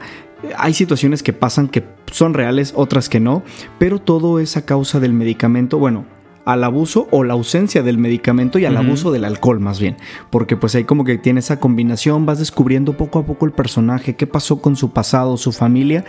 hay 0.56 0.74
situaciones 0.74 1.22
que 1.22 1.32
pasan 1.32 1.68
que 1.68 1.84
son 2.10 2.34
reales, 2.34 2.72
otras 2.76 3.08
que 3.08 3.20
no, 3.20 3.42
pero 3.78 3.98
todo 3.98 4.38
es 4.38 4.56
a 4.56 4.64
causa 4.64 5.00
del 5.00 5.12
medicamento, 5.12 5.78
bueno, 5.78 6.04
al 6.44 6.64
abuso 6.64 7.08
o 7.10 7.24
la 7.24 7.34
ausencia 7.34 7.82
del 7.82 7.98
medicamento 7.98 8.58
y 8.58 8.64
al 8.64 8.76
abuso 8.76 9.12
del 9.12 9.26
alcohol 9.26 9.60
más 9.60 9.78
bien, 9.80 9.98
porque 10.30 10.56
pues 10.56 10.74
ahí 10.74 10.84
como 10.84 11.04
que 11.04 11.18
tiene 11.18 11.40
esa 11.40 11.60
combinación, 11.60 12.24
vas 12.24 12.38
descubriendo 12.38 12.96
poco 12.96 13.18
a 13.18 13.26
poco 13.26 13.44
el 13.44 13.52
personaje, 13.52 14.16
qué 14.16 14.26
pasó 14.26 14.62
con 14.62 14.74
su 14.74 14.92
pasado, 14.92 15.36
su 15.36 15.52
familia. 15.52 16.04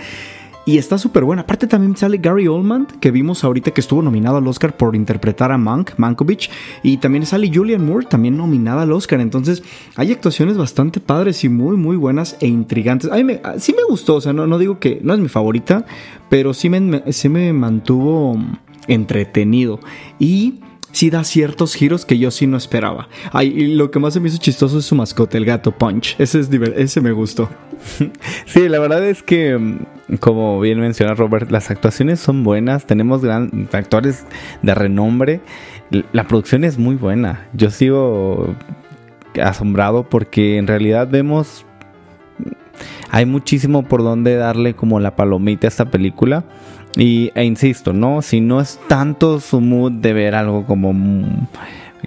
Y 0.69 0.77
está 0.77 0.99
súper 0.99 1.23
buena. 1.23 1.41
Aparte 1.41 1.65
también 1.65 1.97
sale 1.97 2.19
Gary 2.19 2.47
Oldman, 2.47 2.85
que 2.99 3.09
vimos 3.09 3.43
ahorita 3.43 3.71
que 3.71 3.81
estuvo 3.81 4.03
nominado 4.03 4.37
al 4.37 4.45
Oscar 4.45 4.77
por 4.77 4.95
interpretar 4.95 5.51
a 5.51 5.57
Mank, 5.57 5.97
Mankovich. 5.97 6.51
Y 6.83 6.97
también 6.97 7.25
sale 7.25 7.49
Julian 7.51 7.83
Moore, 7.83 8.05
también 8.05 8.37
nominada 8.37 8.83
al 8.83 8.91
Oscar. 8.91 9.19
Entonces 9.19 9.63
hay 9.95 10.11
actuaciones 10.11 10.57
bastante 10.57 10.99
padres 10.99 11.43
y 11.43 11.49
muy, 11.49 11.75
muy 11.75 11.97
buenas 11.97 12.37
e 12.39 12.45
intrigantes. 12.45 13.11
A 13.11 13.15
mí 13.15 13.23
me, 13.23 13.41
sí 13.57 13.73
me 13.73 13.83
gustó, 13.89 14.17
o 14.17 14.21
sea, 14.21 14.31
no, 14.31 14.45
no 14.45 14.59
digo 14.59 14.79
que 14.79 14.99
no 15.01 15.15
es 15.15 15.19
mi 15.19 15.27
favorita, 15.27 15.87
pero 16.29 16.53
sí 16.53 16.69
me, 16.69 17.01
sí 17.13 17.29
me 17.29 17.51
mantuvo 17.51 18.37
entretenido. 18.87 19.79
Y 20.19 20.59
sí 20.91 21.09
da 21.09 21.23
ciertos 21.23 21.73
giros 21.73 22.05
que 22.05 22.19
yo 22.19 22.29
sí 22.29 22.45
no 22.45 22.57
esperaba. 22.57 23.09
Ay, 23.31 23.47
y 23.47 23.67
lo 23.73 23.89
que 23.89 23.97
más 23.97 24.13
se 24.13 24.19
me 24.19 24.29
hizo 24.29 24.37
chistoso 24.37 24.77
es 24.77 24.85
su 24.85 24.93
mascota, 24.93 25.35
el 25.35 25.45
gato 25.45 25.71
Punch. 25.71 26.15
Ese, 26.19 26.41
es 26.41 26.49
ese 26.51 27.01
me 27.01 27.11
gustó. 27.11 27.49
Sí, 28.45 28.69
la 28.69 28.79
verdad 28.79 29.03
es 29.05 29.23
que, 29.23 29.57
mm, 29.57 30.17
como 30.19 30.59
bien 30.59 30.79
menciona 30.79 31.13
Robert, 31.13 31.51
las 31.51 31.69
actuaciones 31.71 32.19
son 32.19 32.43
buenas. 32.43 32.85
Tenemos 32.85 33.23
actores 33.23 34.25
de 34.61 34.75
renombre. 34.75 35.41
La 36.11 36.25
producción 36.25 36.63
es 36.63 36.77
muy 36.77 36.95
buena. 36.95 37.47
Yo 37.53 37.69
sigo 37.71 38.55
asombrado 39.41 40.03
porque 40.03 40.57
en 40.57 40.67
realidad 40.67 41.07
vemos. 41.09 41.65
Hay 43.11 43.25
muchísimo 43.25 43.83
por 43.83 44.03
donde 44.03 44.35
darle 44.35 44.75
como 44.75 44.99
la 44.99 45.15
palomita 45.15 45.67
a 45.67 45.69
esta 45.69 45.85
película. 45.85 46.43
Y, 46.95 47.31
e 47.35 47.43
insisto, 47.43 47.93
¿no? 47.93 48.21
Si 48.21 48.41
no 48.41 48.61
es 48.61 48.79
tanto 48.87 49.39
su 49.39 49.61
mood 49.61 49.91
de 49.93 50.13
ver 50.13 50.35
algo 50.35 50.65
como 50.65 50.93
mm, 50.93 51.47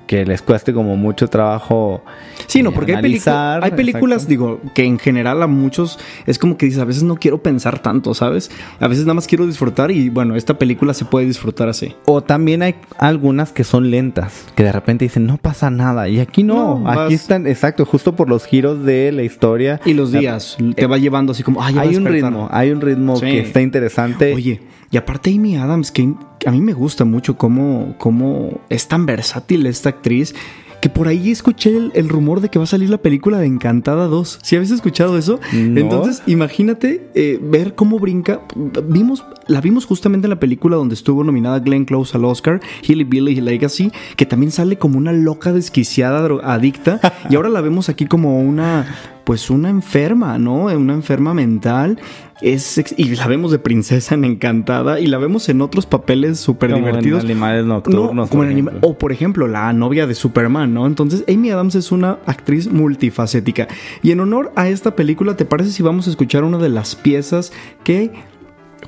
que 0.06 0.25
les 0.25 0.42
cueste 0.42 0.72
como 0.72 0.96
mucho 0.96 1.28
trabajo. 1.28 2.02
Sí, 2.46 2.62
no, 2.62 2.70
eh, 2.70 2.72
porque 2.75 2.92
hay, 2.92 2.99
analizar, 2.99 3.62
hay 3.64 3.70
películas, 3.72 4.22
exacto. 4.25 4.30
digo, 4.30 4.61
que 4.75 4.84
en 4.84 4.99
general 4.99 5.42
a 5.42 5.46
muchos 5.46 5.99
es 6.26 6.38
como 6.38 6.56
que 6.56 6.66
dices, 6.66 6.80
a 6.80 6.84
veces 6.84 7.02
no 7.02 7.16
quiero 7.16 7.42
pensar 7.42 7.78
tanto, 7.80 8.14
¿sabes? 8.14 8.50
A 8.80 8.88
veces 8.88 9.04
nada 9.04 9.14
más 9.14 9.26
quiero 9.26 9.46
disfrutar 9.46 9.90
y 9.90 10.08
bueno, 10.08 10.37
esta 10.37 10.58
película 10.58 10.94
se 10.94 11.04
puede 11.04 11.26
disfrutar 11.26 11.68
así. 11.68 11.94
O 12.06 12.22
también 12.22 12.62
hay 12.62 12.75
algunas 12.99 13.52
que 13.52 13.64
son 13.64 13.90
lentas, 13.90 14.46
que 14.54 14.64
de 14.64 14.72
repente 14.72 15.04
dicen, 15.04 15.26
no 15.26 15.37
pasa 15.38 15.70
nada. 15.70 16.08
Y 16.08 16.20
aquí 16.20 16.42
no, 16.42 16.80
No, 16.80 16.88
aquí 16.90 16.99
vas- 16.99 17.12
están, 17.12 17.46
exacto, 17.46 17.84
justo 17.84 18.14
por 18.16 18.28
los 18.28 18.44
giros 18.46 18.84
de 18.84 19.12
la 19.12 19.22
historia. 19.22 19.80
Y 19.84 19.94
los 19.94 20.12
días 20.12 20.56
te 20.75 20.87
va 20.87 20.99
llevando 20.99 21.32
así 21.32 21.42
como, 21.42 21.62
ay, 21.62 21.75
ya 21.75 21.80
va 21.80 21.87
a 21.87 21.88
hay 21.90 21.96
un 21.96 22.04
despertar". 22.04 22.30
ritmo, 22.32 22.49
hay 22.50 22.70
un 22.70 22.80
ritmo 22.80 23.16
Sí. 23.16 23.26
que 23.26 23.40
está 23.40 23.61
interesante. 23.61 24.34
Oye, 24.34 24.61
y 24.92 24.99
aparte 24.99 25.30
Amy 25.30 25.56
Adams, 25.56 25.90
que 25.90 26.14
a 26.46 26.50
mí 26.50 26.61
me 26.61 26.75
gusta 26.75 27.04
mucho 27.04 27.38
cómo, 27.38 27.96
cómo 27.99 28.61
es 28.68 28.87
tan 28.87 29.06
versátil 29.06 29.66
esta 29.66 29.88
actriz, 29.88 30.34
que 30.82 30.90
por 30.90 31.06
ahí 31.06 31.30
escuché 31.30 31.76
el, 31.76 31.92
el 31.94 32.08
rumor 32.08 32.40
de 32.40 32.49
que 32.49 32.58
va 32.58 32.64
a 32.64 32.66
salir 32.66 32.90
la 32.90 32.99
película 32.99 33.38
de 33.38 33.46
Encantada 33.46 34.08
2. 34.08 34.40
¿Sí 34.42 34.56
habéis 34.56 34.72
escuchado 34.72 35.16
eso? 35.16 35.38
No. 35.52 35.80
Entonces, 35.80 36.25
imagínate 36.26 37.08
eh, 37.14 37.38
ver 37.40 37.76
cómo 37.76 38.00
brinca. 38.00 38.40
Vimos, 38.88 39.25
la 39.46 39.61
vimos 39.61 39.87
justamente 39.87 40.26
en 40.26 40.30
la 40.30 40.40
película 40.40 40.75
donde 40.75 40.96
estuvo 40.96 41.22
nominada 41.22 41.61
Glenn 41.61 41.84
Close 41.84 42.16
al 42.16 42.25
Oscar, 42.25 42.61
Hilly 42.82 43.04
Billy 43.04 43.40
Legacy, 43.40 43.92
que 44.16 44.26
también 44.26 44.50
sale 44.50 44.76
como 44.76 44.99
una 44.99 45.12
loca 45.12 45.52
desquiciada, 45.52 46.28
adicta, 46.42 47.00
y 47.30 47.37
ahora 47.37 47.49
la 47.49 47.61
vemos 47.61 47.88
aquí 47.88 48.06
como 48.06 48.40
una, 48.40 48.92
pues 49.22 49.50
una 49.50 49.70
enferma, 49.70 50.37
¿no? 50.38 50.64
Una 50.64 50.94
enferma 50.94 51.32
mental. 51.32 52.00
Es, 52.42 52.82
y 52.96 53.14
la 53.14 53.26
vemos 53.28 53.52
de 53.52 53.58
princesa 53.61 54.14
en 54.16 54.25
Encantada 54.25 54.99
y 54.99 55.06
la 55.06 55.18
vemos 55.18 55.49
en 55.49 55.61
otros 55.62 55.87
papeles 55.87 56.40
súper 56.40 56.70
Como 56.70 56.80
en 56.80 56.92
divertidos. 56.92 57.22
Animales 57.25 57.64
Nocturnos, 57.64 58.14
No, 58.14 58.26
como 58.28 58.42
por 58.42 58.46
en 58.46 58.52
anima- 58.52 58.70
ejemplo. 58.72 58.88
o 58.90 58.99
por 58.99 59.12
ejemplo, 59.12 59.46
la 59.46 59.72
novia 59.72 60.06
de 60.08 60.14
Superman, 60.14 60.75
¿no? 60.75 60.87
Entonces, 60.87 61.25
Amy 61.28 61.50
Adams 61.50 61.76
es 61.76 61.92
una 61.92 62.18
actriz 62.26 62.70
multifacética. 62.70 63.68
Y 64.02 64.11
en 64.11 64.20
honor 64.20 64.52
a 64.56 64.68
esta 64.68 64.96
película, 64.96 65.37
¿te 65.37 65.44
parece 65.44 65.70
si 65.70 65.82
vamos 65.82 66.08
a 66.08 66.11
escuchar 66.11 66.42
una 66.44 66.58
de 66.58 66.68
las 66.68 66.96
piezas 66.96 67.52
que 67.84 68.11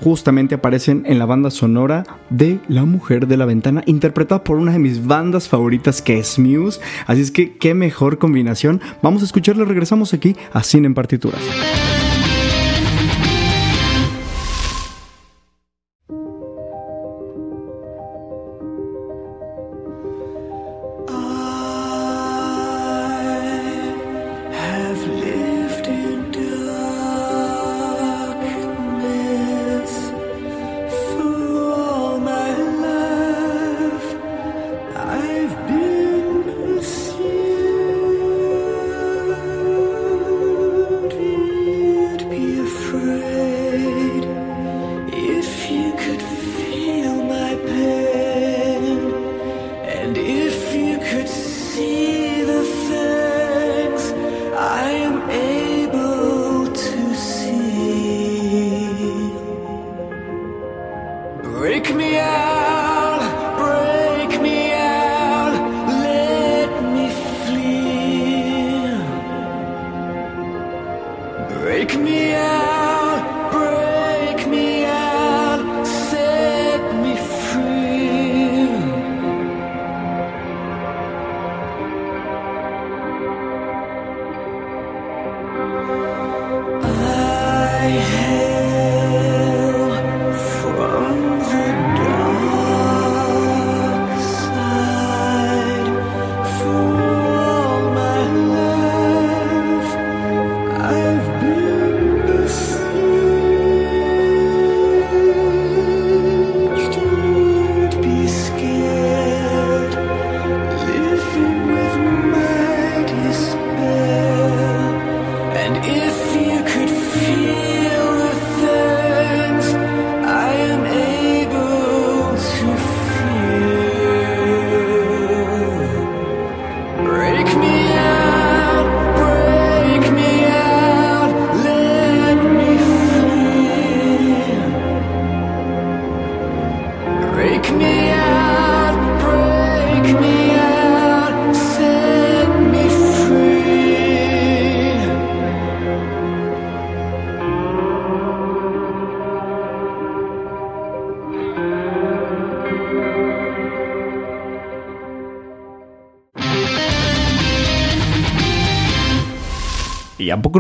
justamente 0.03 0.57
aparecen 0.57 1.05
en 1.07 1.21
la 1.21 1.25
banda 1.25 1.53
sonora 1.53 2.03
de 2.29 2.59
La 2.67 2.85
Mujer 2.85 3.29
de 3.29 3.37
la 3.37 3.45
Ventana, 3.45 3.85
interpretada 3.87 4.43
por 4.43 4.57
una 4.57 4.73
de 4.73 4.81
mis 4.81 5.07
bandas 5.07 5.49
favoritas 5.49 6.03
que 6.03 6.19
es 6.19 6.37
Muse. 6.41 6.81
Así 7.07 7.21
es 7.21 7.31
que 7.31 7.57
qué 7.57 7.75
mejor 7.75 8.19
combinación. 8.19 8.81
Vamos 9.03 9.23
a 9.23 9.27
escucharla, 9.27 9.65
regresamos 9.65 10.13
aquí 10.13 10.35
a 10.53 10.65
Cine 10.65 10.89
en 10.89 10.95
Partituras. 10.95 11.41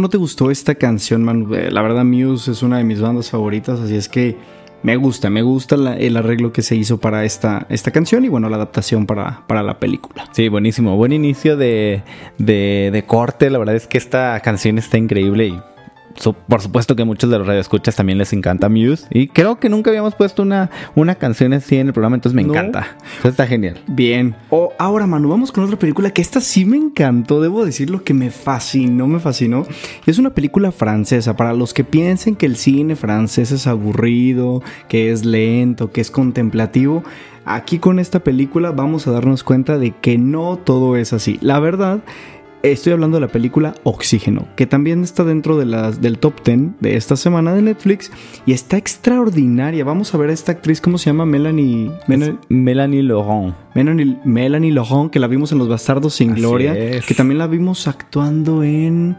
No 0.04 0.11
te 0.11 0.18
gustó 0.18 0.50
esta 0.50 0.75
canción, 0.75 1.25
Manu? 1.25 1.54
Eh, 1.54 1.70
La 1.70 1.80
verdad, 1.80 2.04
Muse 2.04 2.52
es 2.52 2.62
una 2.62 2.76
de 2.76 2.84
mis 2.84 3.00
bandas 3.00 3.30
favoritas, 3.30 3.80
así 3.80 3.96
es 3.96 4.11
que 4.11 4.37
me 4.82 4.96
gusta, 4.96 5.30
me 5.30 5.40
gusta 5.40 5.76
el 5.76 6.14
arreglo 6.18 6.52
que 6.52 6.61
se 6.61 6.76
hizo 6.76 6.99
para 6.99 7.25
esta, 7.25 7.66
esta 7.70 7.90
canción 7.90 8.23
y 8.23 8.28
bueno, 8.28 8.50
la 8.50 8.56
adaptación 8.56 9.06
para, 9.06 9.46
para 9.46 9.62
la 9.62 9.78
película. 9.78 10.28
Sí, 10.32 10.49
buenísimo. 10.50 10.94
Buen 10.99 11.12
inicio 11.14 11.56
de, 11.56 12.02
de, 12.37 12.90
de 12.92 13.06
corte. 13.06 13.49
La 13.49 13.56
verdad 13.56 13.76
es 13.76 13.87
que 13.87 13.96
esta 13.96 14.38
canción 14.40 14.76
está 14.76 14.99
increíble 14.99 15.46
y 15.46 15.61
por 16.49 16.61
supuesto 16.61 16.97
que 16.97 17.04
muchos 17.04 17.30
de 17.30 17.38
los 17.38 17.47
radioescuchas 17.47 17.97
también 17.97 18.18
les 18.18 18.33
encanta 18.33 18.68
Muse. 18.68 19.06
Y 19.11 19.28
creo 19.28 19.59
que 19.59 19.68
nunca 19.68 19.90
habíamos 19.90 20.14
puesto 20.14 20.42
una, 20.42 20.71
una 20.94 21.14
canción 21.16 21.52
así 21.52 21.76
en 21.76 21.88
el 21.88 21.92
programa, 21.92 22.16
entonces 22.16 22.35
me 22.35 22.42
No. 22.44 22.52
encanta. 22.54 22.97
Eso 23.18 23.28
está 23.28 23.47
genial. 23.47 23.78
Bien. 23.87 24.35
O 24.50 24.73
ahora, 24.78 25.06
Manu, 25.06 25.28
vamos 25.28 25.52
con 25.52 25.64
otra 25.64 25.78
película 25.78 26.11
que 26.11 26.23
esta 26.23 26.40
sí 26.40 26.64
me 26.64 26.76
encantó, 26.76 27.40
debo 27.40 27.64
decirlo 27.64 28.04
que 28.04 28.14
me 28.14 28.30
fascinó, 28.30 29.06
me 29.06 29.18
fascinó. 29.21 29.66
Es 30.06 30.18
una 30.18 30.30
película 30.30 30.73
francesa. 30.73 31.37
Para 31.37 31.52
los 31.52 31.75
que 31.75 31.85
piensen 31.85 32.37
que 32.37 32.47
el 32.47 32.56
cine 32.56 32.97
francés 32.97 33.50
es 33.52 33.66
aburrido, 33.66 34.62
que 34.88 35.11
es 35.11 35.25
lento, 35.25 35.90
que 35.90 36.00
es 36.00 36.11
contemplativo, 36.11 37.02
aquí 37.44 37.78
con 37.78 37.99
esta 37.99 38.21
película 38.21 38.71
vamos 38.71 39.06
a 39.06 39.11
darnos 39.12 39.42
cuenta 39.44 39.78
de 39.78 39.90
que 39.92 40.18
no 40.18 40.56
todo 40.59 40.97
es 40.97 41.12
así. 41.12 41.38
La 41.42 41.61
verdad. 41.61 42.00
Estoy 42.64 42.94
hablando 42.94 43.18
de 43.18 43.21
la 43.21 43.28
película 43.28 43.75
Oxígeno, 43.83 44.49
que 44.56 44.66
también 44.66 45.04
está 45.04 45.23
dentro 45.23 45.59
de 45.59 45.66
las, 45.66 46.00
del 46.00 46.18
top 46.18 46.42
10 46.42 46.80
de 46.80 46.97
esta 46.97 47.14
semana 47.14 47.52
de 47.52 47.61
Netflix 47.61 48.11
y 48.47 48.54
está 48.54 48.78
extraordinaria. 48.78 49.85
Vamos 49.85 50.14
a 50.14 50.16
ver 50.16 50.30
a 50.30 50.33
esta 50.33 50.52
actriz, 50.52 50.80
¿cómo 50.80 50.97
se 50.97 51.11
llama? 51.11 51.26
Melanie. 51.26 51.92
Melanie 52.09 52.38
Melanie 52.49 53.02
Laurent. 53.02 53.54
Melanie, 53.75 54.16
Melanie 54.25 54.73
Laurent, 54.73 55.11
que 55.11 55.18
la 55.18 55.26
vimos 55.26 55.52
en 55.52 55.59
Los 55.59 55.68
Bastardos 55.68 56.14
sin 56.14 56.33
Así 56.33 56.40
Gloria, 56.40 56.75
es. 56.75 57.04
que 57.04 57.12
también 57.14 57.37
la 57.37 57.49
vimos 57.49 57.87
actuando 57.87 58.62
en... 58.62 59.18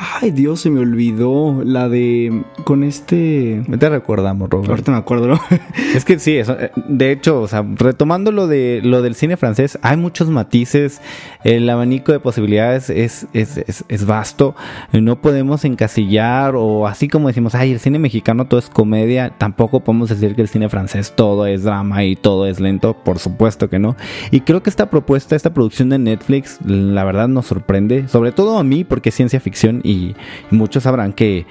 Ay, 0.00 0.30
Dios, 0.30 0.60
se 0.60 0.70
me 0.70 0.78
olvidó. 0.78 1.60
La 1.64 1.88
de... 1.88 2.44
Con 2.62 2.84
este... 2.84 3.62
Te 3.80 3.88
recordamos, 3.88 4.48
Robert. 4.48 4.70
Ahorita 4.70 4.92
me 4.92 4.98
acuerdo, 4.98 5.26
¿no? 5.26 5.40
Es 5.94 6.04
que 6.04 6.20
sí, 6.20 6.36
eso, 6.36 6.56
eh, 6.58 6.70
de 6.86 7.10
hecho, 7.10 7.40
o 7.40 7.48
sea, 7.48 7.64
retomando 7.74 8.30
lo 8.30 8.46
de 8.46 8.80
lo 8.84 9.02
del 9.02 9.14
cine 9.14 9.36
francés, 9.36 9.78
hay 9.82 9.96
muchos 9.96 10.28
matices, 10.28 11.00
el 11.42 11.68
abanico 11.68 12.12
de 12.12 12.20
posibilidades 12.20 12.90
es, 12.90 13.26
es, 13.32 13.56
es, 13.56 13.84
es 13.88 14.06
vasto, 14.06 14.54
no 14.92 15.20
podemos 15.20 15.64
encasillar 15.64 16.54
o 16.56 16.86
así 16.86 17.08
como 17.08 17.28
decimos, 17.28 17.54
ay, 17.54 17.72
el 17.72 17.80
cine 17.80 17.98
mexicano 17.98 18.46
todo 18.46 18.60
es 18.60 18.68
comedia, 18.68 19.32
tampoco 19.38 19.80
podemos 19.80 20.10
decir 20.10 20.36
que 20.36 20.42
el 20.42 20.48
cine 20.48 20.68
francés 20.68 21.14
todo 21.16 21.46
es 21.46 21.64
drama 21.64 22.04
y 22.04 22.16
todo 22.16 22.46
es 22.46 22.60
lento, 22.60 22.94
por 22.94 23.18
supuesto 23.18 23.70
que 23.70 23.78
no. 23.78 23.96
Y 24.30 24.42
creo 24.42 24.62
que 24.62 24.70
esta 24.70 24.90
propuesta, 24.90 25.34
esta 25.34 25.54
producción 25.54 25.88
de 25.88 25.98
Netflix, 25.98 26.58
la 26.64 27.02
verdad 27.04 27.28
nos 27.28 27.46
sorprende, 27.46 28.08
sobre 28.08 28.30
todo 28.30 28.58
a 28.58 28.62
mí 28.62 28.84
porque 28.84 29.08
es 29.08 29.14
ciencia 29.14 29.40
ficción 29.40 29.80
y, 29.88 30.14
muchos 30.50 30.82
sabrán 30.82 31.12
que 31.12 31.46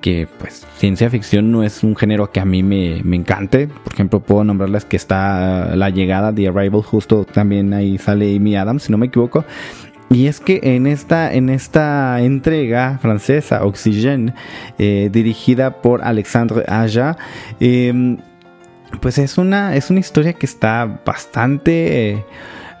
que 0.00 0.28
pues 0.38 0.66
ciencia 0.76 1.10
ficción 1.10 1.50
no 1.50 1.64
es 1.64 1.82
un 1.82 1.96
género 1.96 2.30
que 2.30 2.38
a 2.38 2.44
mí 2.44 2.62
me, 2.62 3.00
me 3.02 3.16
encante. 3.16 3.66
Por 3.66 3.92
ejemplo, 3.92 4.20
puedo 4.20 4.44
nombrarles 4.44 4.84
que 4.84 4.96
está 4.96 5.74
La 5.74 5.90
Llegada, 5.90 6.32
The 6.32 6.46
Arrival, 6.46 6.82
justo 6.82 7.24
también 7.24 7.72
ahí 7.72 7.98
sale 7.98 8.36
Amy 8.36 8.54
Adams, 8.54 8.84
si 8.84 8.92
no 8.92 8.98
me 8.98 9.06
equivoco. 9.06 9.44
Y 10.10 10.28
es 10.28 10.38
que 10.38 10.60
en 10.62 10.86
esta, 10.86 11.32
en 11.32 11.48
esta 11.48 12.20
entrega 12.20 12.98
francesa, 13.02 13.64
Oxygène, 13.64 14.34
eh, 14.78 15.08
dirigida 15.10 15.82
por 15.82 16.04
Alexandre 16.04 16.64
Aja, 16.68 17.16
eh, 17.58 18.16
pues 19.00 19.18
es 19.18 19.38
una, 19.38 19.74
es 19.74 19.90
una 19.90 20.00
historia 20.00 20.34
que 20.34 20.46
está 20.46 21.00
bastante... 21.04 22.24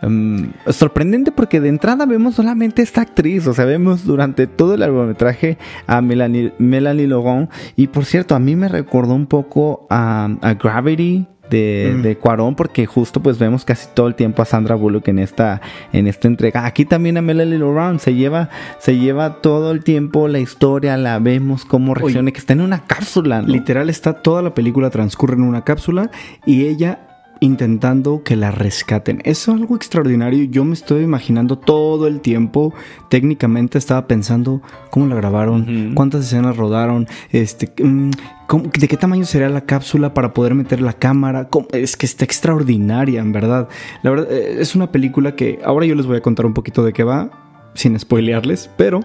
um, 0.02 0.48
sorprendente 0.70 1.32
porque 1.32 1.60
de 1.60 1.68
entrada 1.68 2.06
vemos 2.06 2.34
solamente 2.34 2.82
esta 2.82 3.00
actriz, 3.00 3.46
o 3.46 3.54
sea, 3.54 3.64
vemos 3.64 4.04
durante 4.04 4.46
todo 4.46 4.74
el 4.74 4.80
largometraje 4.80 5.58
a 5.86 6.00
Melanie, 6.00 6.52
Melanie 6.58 7.06
Laurent 7.06 7.50
y 7.76 7.88
por 7.88 8.04
cierto, 8.04 8.34
a 8.34 8.38
mí 8.38 8.56
me 8.56 8.68
recordó 8.68 9.14
un 9.14 9.26
poco 9.26 9.86
a, 9.90 10.28
a 10.42 10.54
Gravity 10.54 11.26
de, 11.50 11.94
Mm. 11.96 12.02
de 12.02 12.16
Cuarón 12.16 12.54
porque 12.54 12.86
justo 12.86 13.22
pues 13.22 13.38
vemos 13.38 13.64
casi 13.64 13.88
todo 13.94 14.08
el 14.08 14.14
tiempo 14.14 14.42
a 14.42 14.44
Sandra 14.44 14.74
Bullock 14.74 15.08
en 15.08 15.18
esta, 15.18 15.60
en 15.92 16.06
esta 16.06 16.28
entrega. 16.28 16.66
Aquí 16.66 16.84
también 16.84 17.16
a 17.16 17.22
Melanie 17.22 17.58
Laurent 17.58 18.00
se 18.00 18.14
lleva, 18.14 18.48
se 18.78 18.96
lleva 18.96 19.40
todo 19.40 19.70
el 19.72 19.84
tiempo 19.84 20.28
la 20.28 20.38
historia, 20.38 20.96
la 20.96 21.18
vemos 21.18 21.64
cómo 21.64 21.94
reacciona, 21.94 22.30
que 22.30 22.38
está 22.38 22.52
en 22.52 22.60
una 22.60 22.84
cápsula, 22.84 23.42
¿no? 23.42 23.48
Literal 23.48 23.90
está 23.90 24.14
toda 24.14 24.42
la 24.42 24.54
película 24.54 24.90
transcurre 24.90 25.34
en 25.34 25.42
una 25.42 25.62
cápsula 25.62 26.10
y 26.44 26.66
ella 26.66 27.05
intentando 27.40 28.22
que 28.22 28.34
la 28.36 28.50
rescaten. 28.50 29.20
Es 29.24 29.48
algo 29.48 29.76
extraordinario. 29.76 30.44
Yo 30.44 30.64
me 30.64 30.72
estoy 30.74 31.02
imaginando 31.02 31.58
todo 31.58 32.06
el 32.06 32.20
tiempo. 32.20 32.72
Técnicamente 33.10 33.78
estaba 33.78 34.06
pensando 34.06 34.62
cómo 34.90 35.06
la 35.06 35.16
grabaron, 35.16 35.92
cuántas 35.94 36.24
escenas 36.24 36.56
rodaron, 36.56 37.06
este, 37.32 37.70
mm, 37.82 38.10
cómo- 38.46 38.64
de 38.78 38.88
qué 38.88 38.96
tamaño 38.96 39.24
sería 39.26 39.48
la 39.48 39.60
cápsula 39.62 40.14
para 40.14 40.32
poder 40.32 40.54
meter 40.54 40.80
la 40.80 40.92
cámara. 40.94 41.48
Cómo- 41.48 41.66
es 41.72 41.96
que 41.96 42.06
está 42.06 42.24
extraordinaria, 42.24 43.20
en 43.20 43.32
verdad. 43.32 43.68
La 44.02 44.10
verdad 44.10 44.28
eh, 44.30 44.56
es 44.60 44.74
una 44.74 44.90
película 44.90 45.36
que 45.36 45.58
ahora 45.64 45.86
yo 45.86 45.94
les 45.94 46.06
voy 46.06 46.16
a 46.16 46.22
contar 46.22 46.46
un 46.46 46.54
poquito 46.54 46.84
de 46.84 46.92
qué 46.92 47.04
va, 47.04 47.30
sin 47.74 47.98
spoilearles, 47.98 48.70
pero 48.76 49.00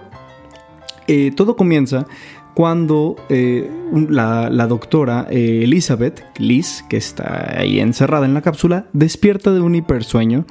eh, 1.08 1.32
todo 1.36 1.56
comienza 1.56 2.06
cuando 2.54 3.16
eh, 3.28 3.70
la, 4.08 4.50
la 4.50 4.66
doctora 4.66 5.26
eh, 5.30 5.60
Elizabeth, 5.64 6.24
Liz, 6.38 6.84
que 6.88 6.96
está 6.96 7.58
ahí 7.58 7.80
encerrada 7.80 8.26
en 8.26 8.34
la 8.34 8.42
cápsula, 8.42 8.86
despierta 8.92 9.52
de 9.52 9.60
un 9.60 9.74
hipersueño 9.74 10.44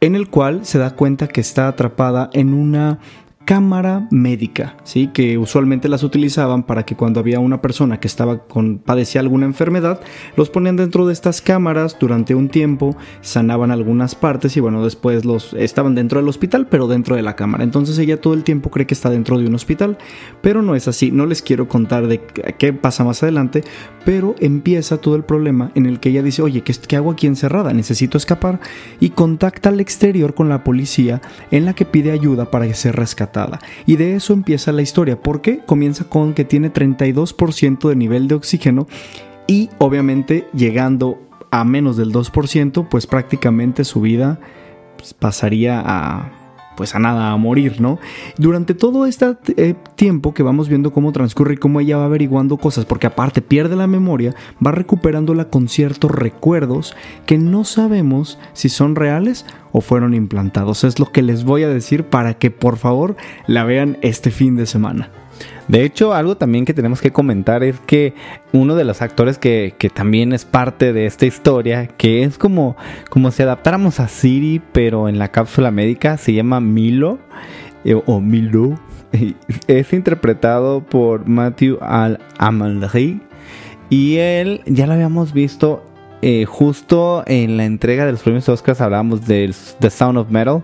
en 0.00 0.14
el 0.14 0.28
cual 0.28 0.64
se 0.64 0.78
da 0.78 0.94
cuenta 0.94 1.28
que 1.28 1.40
está 1.40 1.68
atrapada 1.68 2.30
en 2.32 2.52
una 2.52 2.98
cámara 3.46 4.08
médica, 4.10 4.76
¿sí? 4.82 5.06
que 5.06 5.38
usualmente 5.38 5.88
las 5.88 6.02
utilizaban 6.02 6.64
para 6.64 6.84
que 6.84 6.96
cuando 6.96 7.20
había 7.20 7.38
una 7.38 7.62
persona 7.62 8.00
que 8.00 8.08
estaba 8.08 8.40
con 8.40 8.78
padecía 8.78 9.20
alguna 9.20 9.46
enfermedad, 9.46 10.00
los 10.36 10.50
ponían 10.50 10.76
dentro 10.76 11.06
de 11.06 11.12
estas 11.12 11.40
cámaras 11.40 11.96
durante 11.98 12.34
un 12.34 12.48
tiempo, 12.48 12.96
sanaban 13.20 13.70
algunas 13.70 14.16
partes 14.16 14.56
y 14.56 14.60
bueno, 14.60 14.82
después 14.82 15.24
los 15.24 15.54
estaban 15.54 15.94
dentro 15.94 16.18
del 16.18 16.28
hospital, 16.28 16.66
pero 16.68 16.88
dentro 16.88 17.14
de 17.14 17.22
la 17.22 17.36
cámara. 17.36 17.62
Entonces 17.62 17.96
ella 17.98 18.20
todo 18.20 18.34
el 18.34 18.42
tiempo 18.42 18.70
cree 18.70 18.86
que 18.86 18.94
está 18.94 19.10
dentro 19.10 19.38
de 19.38 19.46
un 19.46 19.54
hospital, 19.54 19.96
pero 20.42 20.60
no 20.60 20.74
es 20.74 20.88
así. 20.88 21.12
No 21.12 21.24
les 21.24 21.40
quiero 21.40 21.68
contar 21.68 22.08
de 22.08 22.20
qué 22.58 22.72
pasa 22.72 23.04
más 23.04 23.22
adelante, 23.22 23.62
pero 24.04 24.34
empieza 24.40 24.98
todo 24.98 25.14
el 25.14 25.22
problema 25.22 25.70
en 25.76 25.86
el 25.86 26.00
que 26.00 26.08
ella 26.08 26.24
dice, 26.24 26.42
oye, 26.42 26.62
¿qué, 26.62 26.74
qué 26.88 26.96
hago 26.96 27.12
aquí 27.12 27.28
encerrada? 27.28 27.72
Necesito 27.72 28.18
escapar 28.18 28.58
y 28.98 29.10
contacta 29.10 29.68
al 29.68 29.78
exterior 29.78 30.34
con 30.34 30.48
la 30.48 30.64
policía 30.64 31.22
en 31.52 31.64
la 31.64 31.74
que 31.74 31.84
pide 31.84 32.10
ayuda 32.10 32.50
para 32.50 32.66
ser 32.74 32.96
Y 33.86 33.96
de 33.96 34.16
eso 34.16 34.32
empieza 34.32 34.72
la 34.72 34.82
historia, 34.82 35.20
porque 35.20 35.60
comienza 35.66 36.04
con 36.04 36.34
que 36.34 36.44
tiene 36.44 36.72
32% 36.72 37.88
de 37.88 37.96
nivel 37.96 38.28
de 38.28 38.34
oxígeno 38.34 38.86
y 39.46 39.70
obviamente 39.78 40.48
llegando 40.54 41.18
a 41.50 41.64
menos 41.64 41.96
del 41.96 42.12
2%, 42.12 42.88
pues 42.88 43.06
prácticamente 43.06 43.84
su 43.84 44.00
vida 44.00 44.40
pues, 44.96 45.14
pasaría 45.14 45.82
a 45.84 46.32
pues 46.76 46.94
a 46.94 46.98
nada, 46.98 47.32
a 47.32 47.36
morir, 47.36 47.80
¿no? 47.80 47.98
Durante 48.38 48.74
todo 48.74 49.06
este 49.06 49.36
eh, 49.56 49.74
tiempo 49.96 50.34
que 50.34 50.42
vamos 50.42 50.68
viendo 50.68 50.92
cómo 50.92 51.12
transcurre 51.12 51.54
y 51.54 51.56
cómo 51.56 51.80
ella 51.80 51.96
va 51.96 52.04
averiguando 52.04 52.56
cosas, 52.56 52.84
porque 52.84 53.06
aparte 53.06 53.42
pierde 53.42 53.76
la 53.76 53.86
memoria, 53.86 54.34
va 54.64 54.72
recuperándola 54.72 55.48
con 55.48 55.68
ciertos 55.68 56.10
recuerdos 56.10 56.94
que 57.26 57.38
no 57.38 57.64
sabemos 57.64 58.38
si 58.52 58.68
son 58.68 58.94
reales 58.94 59.46
o 59.72 59.80
fueron 59.80 60.14
implantados. 60.14 60.84
Es 60.84 60.98
lo 60.98 61.12
que 61.12 61.22
les 61.22 61.44
voy 61.44 61.62
a 61.62 61.68
decir 61.68 62.04
para 62.04 62.34
que 62.34 62.50
por 62.50 62.76
favor 62.76 63.16
la 63.46 63.64
vean 63.64 63.98
este 64.02 64.30
fin 64.30 64.56
de 64.56 64.66
semana. 64.66 65.10
De 65.68 65.84
hecho, 65.84 66.14
algo 66.14 66.36
también 66.36 66.64
que 66.64 66.74
tenemos 66.74 67.00
que 67.00 67.12
comentar 67.12 67.64
es 67.64 67.80
que 67.80 68.14
uno 68.52 68.74
de 68.76 68.84
los 68.84 69.02
actores 69.02 69.38
que, 69.38 69.74
que 69.78 69.90
también 69.90 70.32
es 70.32 70.44
parte 70.44 70.92
de 70.92 71.06
esta 71.06 71.26
historia, 71.26 71.86
que 71.86 72.22
es 72.22 72.38
como, 72.38 72.76
como 73.10 73.30
si 73.30 73.42
adaptáramos 73.42 73.98
a 74.00 74.08
Siri, 74.08 74.62
pero 74.72 75.08
en 75.08 75.18
la 75.18 75.28
cápsula 75.28 75.70
médica, 75.70 76.16
se 76.16 76.32
llama 76.32 76.60
Milo 76.60 77.18
eh, 77.84 78.00
o 78.06 78.20
Milo. 78.20 78.78
Es 79.66 79.92
interpretado 79.92 80.82
por 80.82 81.26
Matthew 81.28 81.78
Al 81.80 82.18
Amalri 82.38 83.20
y 83.88 84.16
él 84.16 84.62
ya 84.66 84.86
lo 84.86 84.94
habíamos 84.94 85.32
visto 85.32 85.84
eh, 86.22 86.44
justo 86.46 87.22
en 87.26 87.56
la 87.56 87.66
entrega 87.66 88.06
de 88.06 88.12
los 88.12 88.22
premios 88.22 88.48
Oscars 88.48 88.80
hablábamos 88.80 89.26
del 89.26 89.54
The 89.80 89.90
Sound 89.90 90.18
of 90.18 90.30
Metal. 90.30 90.62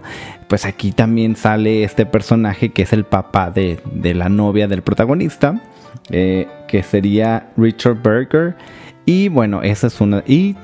Pues 0.53 0.67
aquí 0.67 0.93
también 0.93 1.35
sale 1.35 1.83
este 1.83 2.05
personaje 2.05 2.73
que 2.73 2.83
es 2.83 2.93
el 2.93 3.05
papá 3.05 3.51
de, 3.51 3.81
de 3.91 4.13
la 4.13 4.29
novia 4.29 4.69
del 4.69 4.83
protagonista, 4.83 5.63
eh, 6.11 6.47
que 6.69 6.83
sería 6.83 7.49
Richard 7.57 8.03
Berger. 8.03 8.55
Y 9.07 9.29
bueno, 9.29 9.63
esa 9.63 9.87
es 9.87 9.99
una. 10.03 10.23
Y 10.27 10.55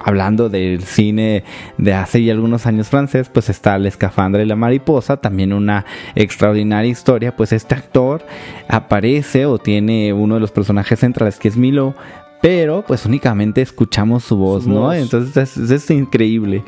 hablando 0.00 0.48
del 0.48 0.84
cine 0.84 1.42
de 1.76 1.92
hace 1.92 2.22
ya 2.22 2.32
algunos 2.34 2.66
años 2.66 2.88
francés, 2.88 3.28
pues 3.32 3.50
está 3.50 3.76
La 3.78 3.88
escafandra 3.88 4.42
y 4.42 4.46
la 4.46 4.54
mariposa, 4.54 5.16
también 5.16 5.52
una 5.52 5.86
extraordinaria 6.14 6.92
historia. 6.92 7.34
Pues 7.34 7.52
este 7.52 7.74
actor 7.74 8.24
aparece 8.68 9.46
o 9.46 9.58
tiene 9.58 10.12
uno 10.12 10.34
de 10.34 10.40
los 10.40 10.52
personajes 10.52 11.00
centrales 11.00 11.40
que 11.40 11.48
es 11.48 11.56
Milo, 11.56 11.96
pero 12.42 12.84
pues 12.86 13.06
únicamente 13.06 13.62
escuchamos 13.62 14.24
su 14.24 14.36
voz, 14.36 14.64
Su 14.64 14.70
¿no? 14.70 14.80
voz. 14.82 14.96
Entonces 14.96 15.56
es, 15.56 15.70
es 15.70 15.90
increíble. 15.90 16.64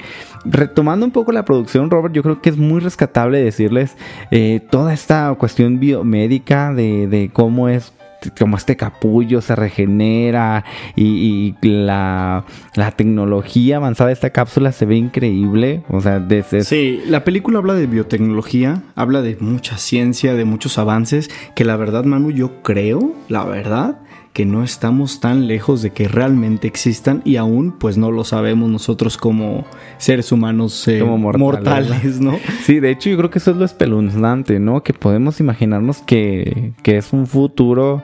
Retomando 0.46 1.04
un 1.04 1.12
poco 1.12 1.32
la 1.32 1.44
producción, 1.44 1.90
Robert, 1.90 2.14
yo 2.14 2.22
creo 2.22 2.40
que 2.40 2.48
es 2.50 2.56
muy 2.56 2.80
rescatable 2.80 3.42
decirles 3.42 3.96
eh, 4.30 4.60
toda 4.70 4.94
esta 4.94 5.34
cuestión 5.34 5.80
biomédica 5.80 6.72
de, 6.72 7.08
de 7.08 7.30
cómo 7.32 7.68
es 7.68 7.92
como 8.38 8.56
este 8.56 8.74
capullo 8.76 9.42
se 9.42 9.54
regenera 9.54 10.64
y, 10.96 11.54
y 11.62 11.68
la, 11.68 12.46
la 12.74 12.90
tecnología 12.92 13.76
avanzada 13.76 14.08
de 14.08 14.14
esta 14.14 14.30
cápsula 14.30 14.72
se 14.72 14.86
ve 14.86 14.96
increíble. 14.96 15.82
O 15.90 16.00
sea, 16.00 16.20
desde... 16.20 16.64
Sí, 16.64 17.02
la 17.06 17.22
película 17.24 17.58
habla 17.58 17.74
de 17.74 17.86
biotecnología, 17.86 18.82
habla 18.94 19.20
de 19.20 19.36
mucha 19.40 19.76
ciencia, 19.76 20.34
de 20.34 20.46
muchos 20.46 20.78
avances, 20.78 21.30
que 21.54 21.64
la 21.66 21.76
verdad, 21.76 22.04
Manu, 22.04 22.30
yo 22.30 22.62
creo, 22.62 23.12
la 23.28 23.44
verdad, 23.44 23.98
que 24.34 24.44
no 24.44 24.64
estamos 24.64 25.20
tan 25.20 25.46
lejos 25.46 25.80
de 25.80 25.90
que 25.90 26.08
realmente 26.08 26.66
existan 26.66 27.22
y 27.24 27.36
aún 27.36 27.70
pues 27.70 27.96
no 27.96 28.10
lo 28.10 28.24
sabemos 28.24 28.68
nosotros 28.68 29.16
como 29.16 29.64
seres 29.96 30.32
humanos 30.32 30.88
eh, 30.88 30.98
Como 30.98 31.16
mortales, 31.16 31.88
mortales, 31.88 32.20
¿no? 32.20 32.36
Sí, 32.64 32.80
de 32.80 32.90
hecho 32.90 33.08
yo 33.08 33.16
creo 33.16 33.30
que 33.30 33.38
eso 33.38 33.52
es 33.52 33.56
lo 33.56 33.64
espeluznante, 33.64 34.58
¿no? 34.58 34.82
Que 34.82 34.92
podemos 34.92 35.38
imaginarnos 35.38 35.98
que, 35.98 36.72
que 36.82 36.96
es 36.96 37.12
un 37.12 37.28
futuro 37.28 38.02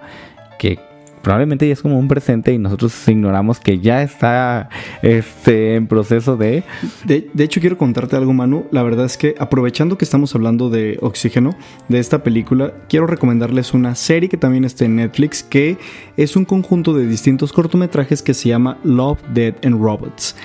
que 0.61 0.79
probablemente 1.23 1.67
ya 1.67 1.73
es 1.73 1.83
como 1.83 1.99
un 1.99 2.09
presente 2.09 2.53
y 2.53 2.59
nosotros 2.59 3.09
ignoramos 3.09 3.61
que 3.61 3.79
ya 3.79 4.03
está 4.03 4.69
este, 5.03 5.75
en 5.75 5.87
proceso 5.87 6.37
de... 6.37 6.65
De, 7.05 7.29
de 7.33 7.45
hecho, 7.45 7.61
quiero 7.61 7.77
contarte 7.79 8.17
algo, 8.17 8.33
Manu. 8.33 8.67
La 8.71 8.83
verdad 8.83 9.07
es 9.07 9.17
que 9.17 9.35
aprovechando 9.39 9.99
que 9.99 10.05
estamos 10.05 10.35
hablando 10.35 10.71
de 10.71 10.99
oxígeno, 11.01 11.55
de 11.89 11.99
esta 11.99 12.23
película, 12.23 12.73
quiero 12.89 13.07
recomendarles 13.07 13.75
una 13.75 13.95
serie 13.95 14.29
que 14.29 14.37
también 14.37 14.65
está 14.65 14.85
en 14.85 14.97
Netflix, 14.97 15.43
que 15.43 15.79
es 16.17 16.37
un 16.37 16.45
conjunto 16.45 16.93
de 16.95 17.07
distintos 17.07 17.53
cortometrajes 17.53 18.23
que 18.23 18.35
se 18.35 18.49
llama 18.49 18.79
Love, 18.85 19.21
Dead 19.33 19.55
and 19.65 19.81
Robots. 19.83 20.37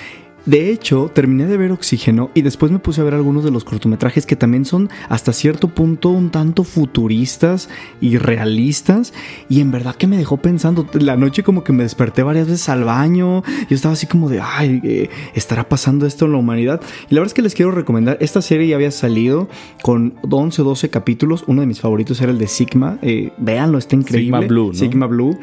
De 0.46 0.70
hecho, 0.70 1.10
terminé 1.12 1.46
de 1.46 1.56
ver 1.56 1.72
Oxígeno 1.72 2.30
y 2.32 2.42
después 2.42 2.70
me 2.70 2.78
puse 2.78 3.00
a 3.00 3.04
ver 3.04 3.14
algunos 3.14 3.42
de 3.42 3.50
los 3.50 3.64
cortometrajes 3.64 4.26
que 4.26 4.36
también 4.36 4.64
son 4.64 4.88
hasta 5.08 5.32
cierto 5.32 5.68
punto 5.68 6.10
un 6.10 6.30
tanto 6.30 6.62
futuristas 6.62 7.68
y 8.00 8.16
realistas. 8.16 9.12
Y 9.48 9.60
en 9.60 9.72
verdad 9.72 9.96
que 9.96 10.06
me 10.06 10.16
dejó 10.16 10.36
pensando. 10.36 10.86
La 10.92 11.16
noche 11.16 11.42
como 11.42 11.64
que 11.64 11.72
me 11.72 11.82
desperté 11.82 12.22
varias 12.22 12.46
veces 12.46 12.68
al 12.68 12.84
baño. 12.84 13.42
Yo 13.68 13.74
estaba 13.74 13.94
así 13.94 14.06
como 14.06 14.28
de, 14.28 14.40
ay, 14.40 14.80
eh, 14.84 15.10
¿estará 15.34 15.68
pasando 15.68 16.06
esto 16.06 16.26
en 16.26 16.32
la 16.32 16.38
humanidad? 16.38 16.80
Y 17.10 17.14
la 17.14 17.20
verdad 17.22 17.30
es 17.30 17.34
que 17.34 17.42
les 17.42 17.54
quiero 17.56 17.72
recomendar. 17.72 18.16
Esta 18.20 18.40
serie 18.40 18.68
ya 18.68 18.76
había 18.76 18.92
salido 18.92 19.48
con 19.82 20.14
11 20.22 20.62
o 20.62 20.64
12 20.64 20.90
capítulos. 20.90 21.42
Uno 21.48 21.62
de 21.62 21.66
mis 21.66 21.80
favoritos 21.80 22.20
era 22.20 22.30
el 22.30 22.38
de 22.38 22.46
Sigma. 22.46 22.98
Eh, 23.02 23.32
véanlo, 23.38 23.78
está 23.78 23.96
increíble. 23.96 24.26
Sigma 24.26 24.40
Blue, 24.46 24.68
¿no? 24.68 24.74
Sigma 24.74 25.06
Blue. 25.06 25.38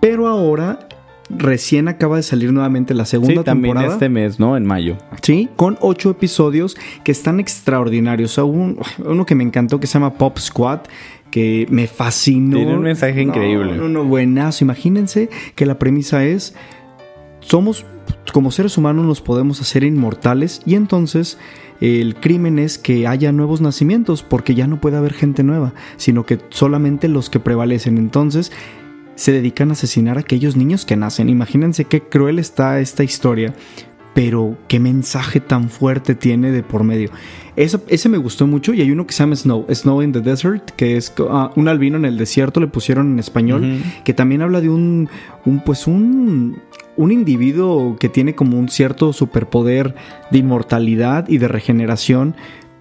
Pero 0.00 0.26
ahora... 0.26 0.88
Recién 1.30 1.88
acaba 1.88 2.16
de 2.16 2.22
salir 2.22 2.52
nuevamente 2.52 2.94
la 2.94 3.04
segunda 3.04 3.42
Sí, 3.42 3.44
también 3.44 3.72
temporada. 3.74 3.94
este 3.94 4.08
mes, 4.08 4.40
¿no? 4.40 4.56
En 4.56 4.64
mayo. 4.64 4.96
Sí, 5.22 5.48
con 5.56 5.76
ocho 5.80 6.10
episodios 6.10 6.76
que 7.04 7.12
están 7.12 7.38
extraordinarios. 7.38 8.38
Un- 8.38 8.78
uno 9.04 9.26
que 9.26 9.34
me 9.34 9.44
encantó 9.44 9.78
que 9.78 9.86
se 9.86 9.94
llama 9.94 10.14
Pop 10.14 10.38
Squad, 10.38 10.80
que 11.30 11.66
me 11.70 11.86
fascinó. 11.86 12.56
Tiene 12.56 12.74
un 12.74 12.82
mensaje 12.82 13.16
No, 13.16 13.30
increíble. 13.30 13.76
No, 13.76 13.88
no, 13.88 14.04
buenazo. 14.04 14.64
Imagínense 14.64 15.28
que 15.54 15.66
la 15.66 15.78
premisa 15.78 16.24
es, 16.24 16.54
somos, 17.40 17.84
como 18.32 18.50
seres 18.50 18.78
humanos 18.78 19.04
nos 19.04 19.20
podemos 19.20 19.60
hacer 19.60 19.84
inmortales 19.84 20.62
y 20.64 20.74
entonces 20.76 21.38
el 21.80 22.16
crimen 22.16 22.58
es 22.58 22.78
que 22.78 23.06
haya 23.06 23.32
nuevos 23.32 23.60
nacimientos 23.60 24.22
porque 24.22 24.54
ya 24.54 24.66
no 24.66 24.80
puede 24.80 24.96
haber 24.96 25.12
gente 25.12 25.42
nueva, 25.42 25.74
sino 25.98 26.24
que 26.26 26.38
solamente 26.48 27.06
los 27.08 27.30
que 27.30 27.38
prevalecen. 27.38 27.98
Entonces 27.98 28.50
se 29.18 29.32
dedican 29.32 29.70
a 29.70 29.72
asesinar 29.72 30.16
a 30.16 30.20
aquellos 30.20 30.54
niños 30.56 30.84
que 30.86 30.94
nacen. 30.96 31.28
Imagínense 31.28 31.84
qué 31.86 32.00
cruel 32.00 32.38
está 32.38 32.78
esta 32.78 33.02
historia, 33.02 33.52
pero 34.14 34.56
qué 34.68 34.78
mensaje 34.78 35.40
tan 35.40 35.68
fuerte 35.70 36.14
tiene 36.14 36.52
de 36.52 36.62
por 36.62 36.84
medio. 36.84 37.10
Eso- 37.56 37.82
ese 37.88 38.08
me 38.08 38.18
gustó 38.18 38.46
mucho 38.46 38.72
y 38.74 38.80
hay 38.80 38.90
uno 38.92 39.06
que 39.06 39.12
se 39.12 39.24
llama 39.24 39.34
Snow, 39.34 39.66
Snow 39.72 40.02
in 40.02 40.12
the 40.12 40.20
Desert, 40.20 40.70
que 40.76 40.96
es 40.96 41.12
ah, 41.28 41.50
un 41.56 41.66
albino 41.66 41.96
en 41.96 42.04
el 42.04 42.16
desierto, 42.16 42.60
le 42.60 42.68
pusieron 42.68 43.10
en 43.12 43.18
español, 43.18 43.82
que 44.04 44.14
también 44.14 44.42
habla 44.42 44.60
de 44.60 44.68
un, 44.70 45.08
un 45.44 45.60
pues 45.64 45.88
un, 45.88 46.60
un 46.96 47.10
individuo 47.12 47.96
que 47.98 48.08
tiene 48.08 48.36
como 48.36 48.56
un 48.56 48.68
cierto 48.68 49.12
superpoder 49.12 49.96
de 50.30 50.38
inmortalidad 50.38 51.28
y 51.28 51.38
de 51.38 51.48
regeneración. 51.48 52.36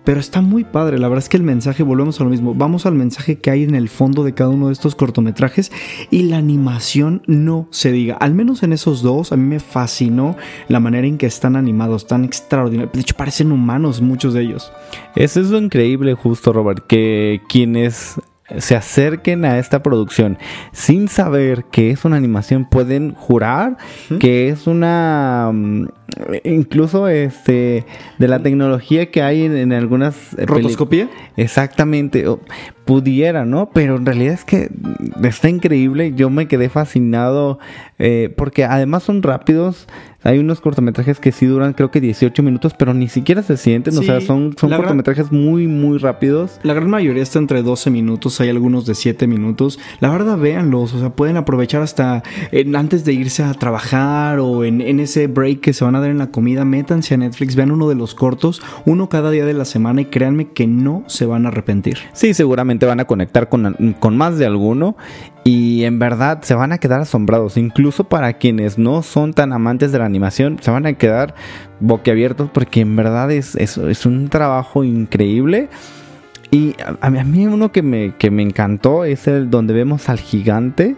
Pero 0.07 0.21
está 0.21 0.39
muy 0.39 0.63
padre, 0.63 0.99
la 0.99 1.09
verdad 1.09 1.21
es 1.21 1.27
que 1.27 1.35
el 1.35 1.43
mensaje, 1.43 1.83
volvemos 1.83 2.21
a 2.21 2.23
lo 2.23 2.29
mismo, 2.29 2.53
vamos 2.53 2.85
al 2.85 2.95
mensaje 2.95 3.39
que 3.39 3.51
hay 3.51 3.63
en 3.63 3.75
el 3.75 3.89
fondo 3.89 4.23
de 4.23 4.33
cada 4.33 4.49
uno 4.49 4.67
de 4.67 4.71
estos 4.71 4.95
cortometrajes 4.95 5.69
y 6.09 6.23
la 6.23 6.37
animación 6.37 7.23
no 7.27 7.67
se 7.71 7.91
diga, 7.91 8.15
al 8.15 8.33
menos 8.33 8.63
en 8.63 8.71
esos 8.71 9.01
dos, 9.01 9.33
a 9.33 9.35
mí 9.35 9.43
me 9.43 9.59
fascinó 9.59 10.37
la 10.69 10.79
manera 10.79 11.07
en 11.07 11.17
que 11.17 11.25
están 11.25 11.57
animados, 11.57 12.07
tan 12.07 12.23
extraordinarios, 12.23 12.93
de 12.93 13.01
hecho 13.01 13.17
parecen 13.17 13.51
humanos 13.51 13.99
muchos 13.99 14.33
de 14.33 14.43
ellos. 14.43 14.71
Eso 15.17 15.41
es 15.41 15.49
lo 15.49 15.57
increíble, 15.57 16.13
justo, 16.13 16.53
Robert, 16.53 16.87
que 16.87 17.41
quienes 17.49 18.15
se 18.57 18.75
acerquen 18.75 19.43
a 19.45 19.59
esta 19.59 19.83
producción 19.83 20.37
sin 20.71 21.09
saber 21.09 21.65
que 21.65 21.91
es 21.91 22.05
una 22.05 22.15
animación 22.15 22.65
pueden 22.65 23.13
jurar 23.13 23.77
que 24.19 24.49
es 24.49 24.67
una 24.67 25.51
mm, 25.53 25.87
incluso 26.43 27.07
este 27.07 27.85
de 28.17 28.27
la 28.27 28.39
tecnología 28.39 29.11
que 29.11 29.21
hay 29.21 29.43
en, 29.43 29.57
en 29.57 29.73
algunas 29.73 30.33
eh, 30.37 30.45
¿Rotoscopía? 30.45 31.09
Exactamente, 31.35 32.27
o 32.27 32.39
pudiera, 32.85 33.45
¿no? 33.45 33.69
Pero 33.73 33.97
en 33.97 34.05
realidad 34.05 34.33
es 34.33 34.45
que 34.45 34.69
está 35.23 35.49
increíble. 35.49 36.13
Yo 36.15 36.29
me 36.29 36.47
quedé 36.47 36.69
fascinado 36.69 37.59
eh, 37.99 38.33
porque 38.35 38.63
además 38.63 39.03
son 39.03 39.21
rápidos. 39.21 39.87
Hay 40.27 40.39
unos 40.39 40.59
cortometrajes 40.61 41.19
que 41.19 41.31
sí 41.31 41.45
duran 41.45 41.71
creo 41.71 41.89
que 41.89 42.01
18 42.01 42.43
minutos, 42.43 42.73
pero 42.77 42.93
ni 42.93 43.07
siquiera 43.07 43.41
se 43.43 43.55
sienten. 43.55 43.97
o 43.97 44.01
sea, 44.03 44.19
son, 44.21 44.55
son 44.59 44.69
cortometrajes 44.69 45.31
muy, 45.31 45.67
muy 45.67 45.97
rápidos. 45.97 46.59
La 46.63 46.73
gran 46.73 46.89
mayoría 46.89 47.23
está 47.23 47.39
entre 47.39 47.63
12 47.63 47.89
minutos, 47.89 48.39
hay 48.41 48.49
algunos 48.49 48.85
de 48.85 48.93
7 48.93 49.25
minutos. 49.25 49.79
La 50.01 50.09
verdad, 50.09 50.37
véanlos, 50.37 50.93
o 50.93 50.99
sea, 50.99 51.11
pueden 51.11 51.37
aprovechar 51.37 51.81
hasta 51.81 52.23
en- 52.51 52.75
antes 52.75 53.05
de 53.05 53.13
irse 53.13 53.41
a 53.43 53.53
trabajar 53.53 54.39
o 54.39 54.65
en, 54.65 54.81
en 54.81 54.99
ese 54.99 55.27
break 55.27 55.61
que 55.61 55.71
se 55.73 55.85
van 55.85 55.95
a 55.95 56.01
dar 56.01 56.09
en 56.11 56.17
la 56.17 56.27
comida, 56.27 56.65
métanse 56.65 57.13
a 57.13 57.17
Netflix, 57.17 57.55
vean 57.55 57.71
uno 57.71 57.87
de 57.87 57.95
los 57.95 58.13
cortos, 58.13 58.61
uno 58.85 59.07
cada 59.07 59.31
día 59.31 59.45
de 59.45 59.53
la 59.53 59.63
semana 59.63 60.01
y 60.01 60.05
créanme 60.05 60.49
que 60.49 60.67
no 60.67 61.03
se 61.07 61.25
van 61.25 61.45
a 61.45 61.49
arrepentir. 61.49 61.99
Sí, 62.11 62.33
seguramente 62.33 62.85
van 62.85 62.99
a 62.99 63.05
conectar 63.05 63.47
con, 63.47 63.95
con 63.99 64.17
más 64.17 64.37
de 64.37 64.45
alguno 64.45 64.97
y 65.47 65.85
en 65.85 65.97
verdad 65.97 66.41
se 66.41 66.55
van 66.55 66.73
a 66.73 66.77
quedar 66.77 66.99
asombrados. 66.99 67.55
Incluso 67.55 68.03
para 68.03 68.33
quienes 68.33 68.77
no 68.77 69.01
son 69.01 69.33
tan 69.33 69.53
amantes 69.53 69.91
de 69.93 69.99
la 69.99 70.05
animación, 70.05 70.57
se 70.61 70.71
van 70.71 70.85
a 70.85 70.93
quedar 70.93 71.35
boquiabiertos 71.79 72.49
porque 72.51 72.81
en 72.81 72.95
verdad 72.97 73.31
es, 73.31 73.55
es, 73.55 73.77
es 73.77 74.05
un 74.05 74.27
trabajo 74.27 74.83
increíble. 74.83 75.69
Y 76.51 76.75
a, 76.85 76.97
a 77.05 77.09
mí- 77.09 77.19
a 77.19 77.23
mí 77.23 77.47
uno 77.47 77.71
que 77.71 77.81
me, 77.81 78.13
que 78.17 78.29
me 78.29 78.43
encantó 78.43 79.05
es 79.05 79.27
el 79.27 79.49
donde 79.49 79.73
vemos 79.73 80.09
al 80.09 80.19
gigante. 80.19 80.95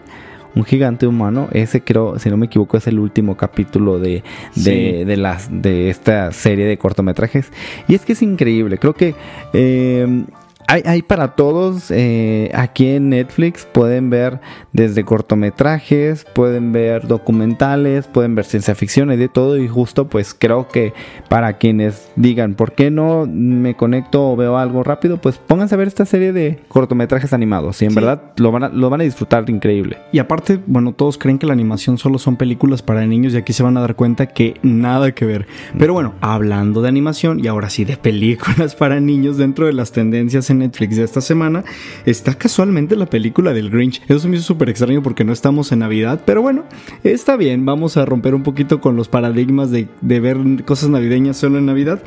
Un 0.56 0.64
gigante 0.64 1.06
humano, 1.06 1.46
ese 1.52 1.80
creo, 1.82 2.18
si 2.18 2.28
no 2.28 2.36
me 2.36 2.46
equivoco, 2.46 2.76
es 2.76 2.88
el 2.88 2.98
último 2.98 3.36
capítulo 3.36 4.00
de, 4.00 4.24
de, 4.56 5.00
Sí. 5.00 5.04
de 5.04 5.16
las, 5.16 5.48
de 5.62 5.90
esta 5.90 6.32
serie 6.32 6.66
de 6.66 6.76
cortometrajes. 6.76 7.52
Y 7.86 7.94
es 7.94 8.04
que 8.04 8.14
es 8.14 8.22
increíble, 8.22 8.78
creo 8.78 8.94
que 8.94 9.14
eh, 9.52 10.24
hay, 10.70 10.82
hay 10.86 11.02
para 11.02 11.34
todos 11.34 11.90
eh, 11.90 12.50
aquí 12.54 12.86
en 12.86 13.08
Netflix. 13.10 13.66
Pueden 13.66 14.08
ver 14.08 14.40
desde 14.72 15.04
cortometrajes, 15.04 16.24
pueden 16.32 16.70
ver 16.70 17.08
documentales, 17.08 18.06
pueden 18.06 18.36
ver 18.36 18.44
ciencia 18.44 18.76
ficción 18.76 19.10
y 19.12 19.16
de 19.16 19.28
todo. 19.28 19.58
Y 19.58 19.66
justo 19.66 20.08
pues 20.08 20.32
creo 20.32 20.68
que 20.68 20.92
para 21.28 21.54
quienes 21.54 22.10
digan, 22.14 22.54
¿por 22.54 22.72
qué 22.72 22.90
no 22.90 23.26
me 23.28 23.74
conecto 23.74 24.30
o 24.30 24.36
veo 24.36 24.58
algo 24.58 24.84
rápido? 24.84 25.16
Pues 25.20 25.38
pónganse 25.38 25.74
a 25.74 25.78
ver 25.78 25.88
esta 25.88 26.04
serie 26.04 26.32
de 26.32 26.60
cortometrajes 26.68 27.32
animados. 27.32 27.82
Y 27.82 27.86
en 27.86 27.90
Sí. 27.90 27.96
verdad 27.96 28.22
lo 28.36 28.52
van, 28.52 28.62
a, 28.64 28.68
lo 28.68 28.90
van 28.90 29.00
a 29.00 29.04
disfrutar 29.04 29.50
increíble. 29.50 29.98
Y 30.12 30.20
aparte, 30.20 30.60
bueno, 30.66 30.92
todos 30.92 31.18
creen 31.18 31.38
que 31.38 31.46
la 31.46 31.52
animación 31.52 31.98
solo 31.98 32.18
son 32.18 32.36
películas 32.36 32.80
para 32.82 33.04
niños 33.06 33.34
y 33.34 33.38
aquí 33.38 33.52
se 33.52 33.64
van 33.64 33.76
a 33.76 33.80
dar 33.80 33.96
cuenta 33.96 34.26
que 34.26 34.54
nada 34.62 35.12
que 35.12 35.24
ver. 35.24 35.46
Pero 35.78 35.94
bueno, 35.94 36.14
hablando 36.20 36.80
de 36.80 36.88
animación 36.88 37.40
y 37.44 37.48
ahora 37.48 37.70
sí 37.70 37.84
de 37.84 37.96
películas 37.96 38.76
para 38.76 39.00
niños 39.00 39.36
dentro 39.36 39.66
de 39.66 39.72
las 39.72 39.90
tendencias 39.90 40.48
en 40.50 40.59
Netflix 40.60 40.96
de 40.96 41.04
esta 41.04 41.20
semana, 41.20 41.64
está 42.06 42.34
casualmente 42.34 42.96
la 42.96 43.06
película 43.06 43.52
del 43.52 43.70
Grinch. 43.70 44.00
Eso 44.08 44.28
me 44.28 44.36
hizo 44.36 44.44
súper 44.44 44.70
extraño 44.70 45.02
porque 45.02 45.24
no 45.24 45.32
estamos 45.32 45.72
en 45.72 45.80
Navidad, 45.80 46.22
pero 46.24 46.40
bueno, 46.40 46.64
está 47.04 47.36
bien, 47.36 47.66
vamos 47.66 47.96
a 47.96 48.04
romper 48.04 48.34
un 48.34 48.42
poquito 48.42 48.80
con 48.80 48.96
los 48.96 49.08
paradigmas 49.08 49.70
de, 49.70 49.88
de 50.00 50.20
ver 50.20 50.38
cosas 50.64 50.88
navideñas 50.88 51.36
solo 51.36 51.58
en 51.58 51.66
Navidad. 51.66 52.02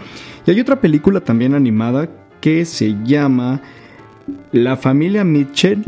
Y 0.48 0.52
hay 0.52 0.60
otra 0.60 0.80
película 0.82 1.20
también 1.20 1.54
animada 1.54 2.10
que 2.42 2.66
se 2.66 2.96
llama 3.04 3.62
la 4.52 4.78
familia 4.78 5.24
Mitchell 5.24 5.84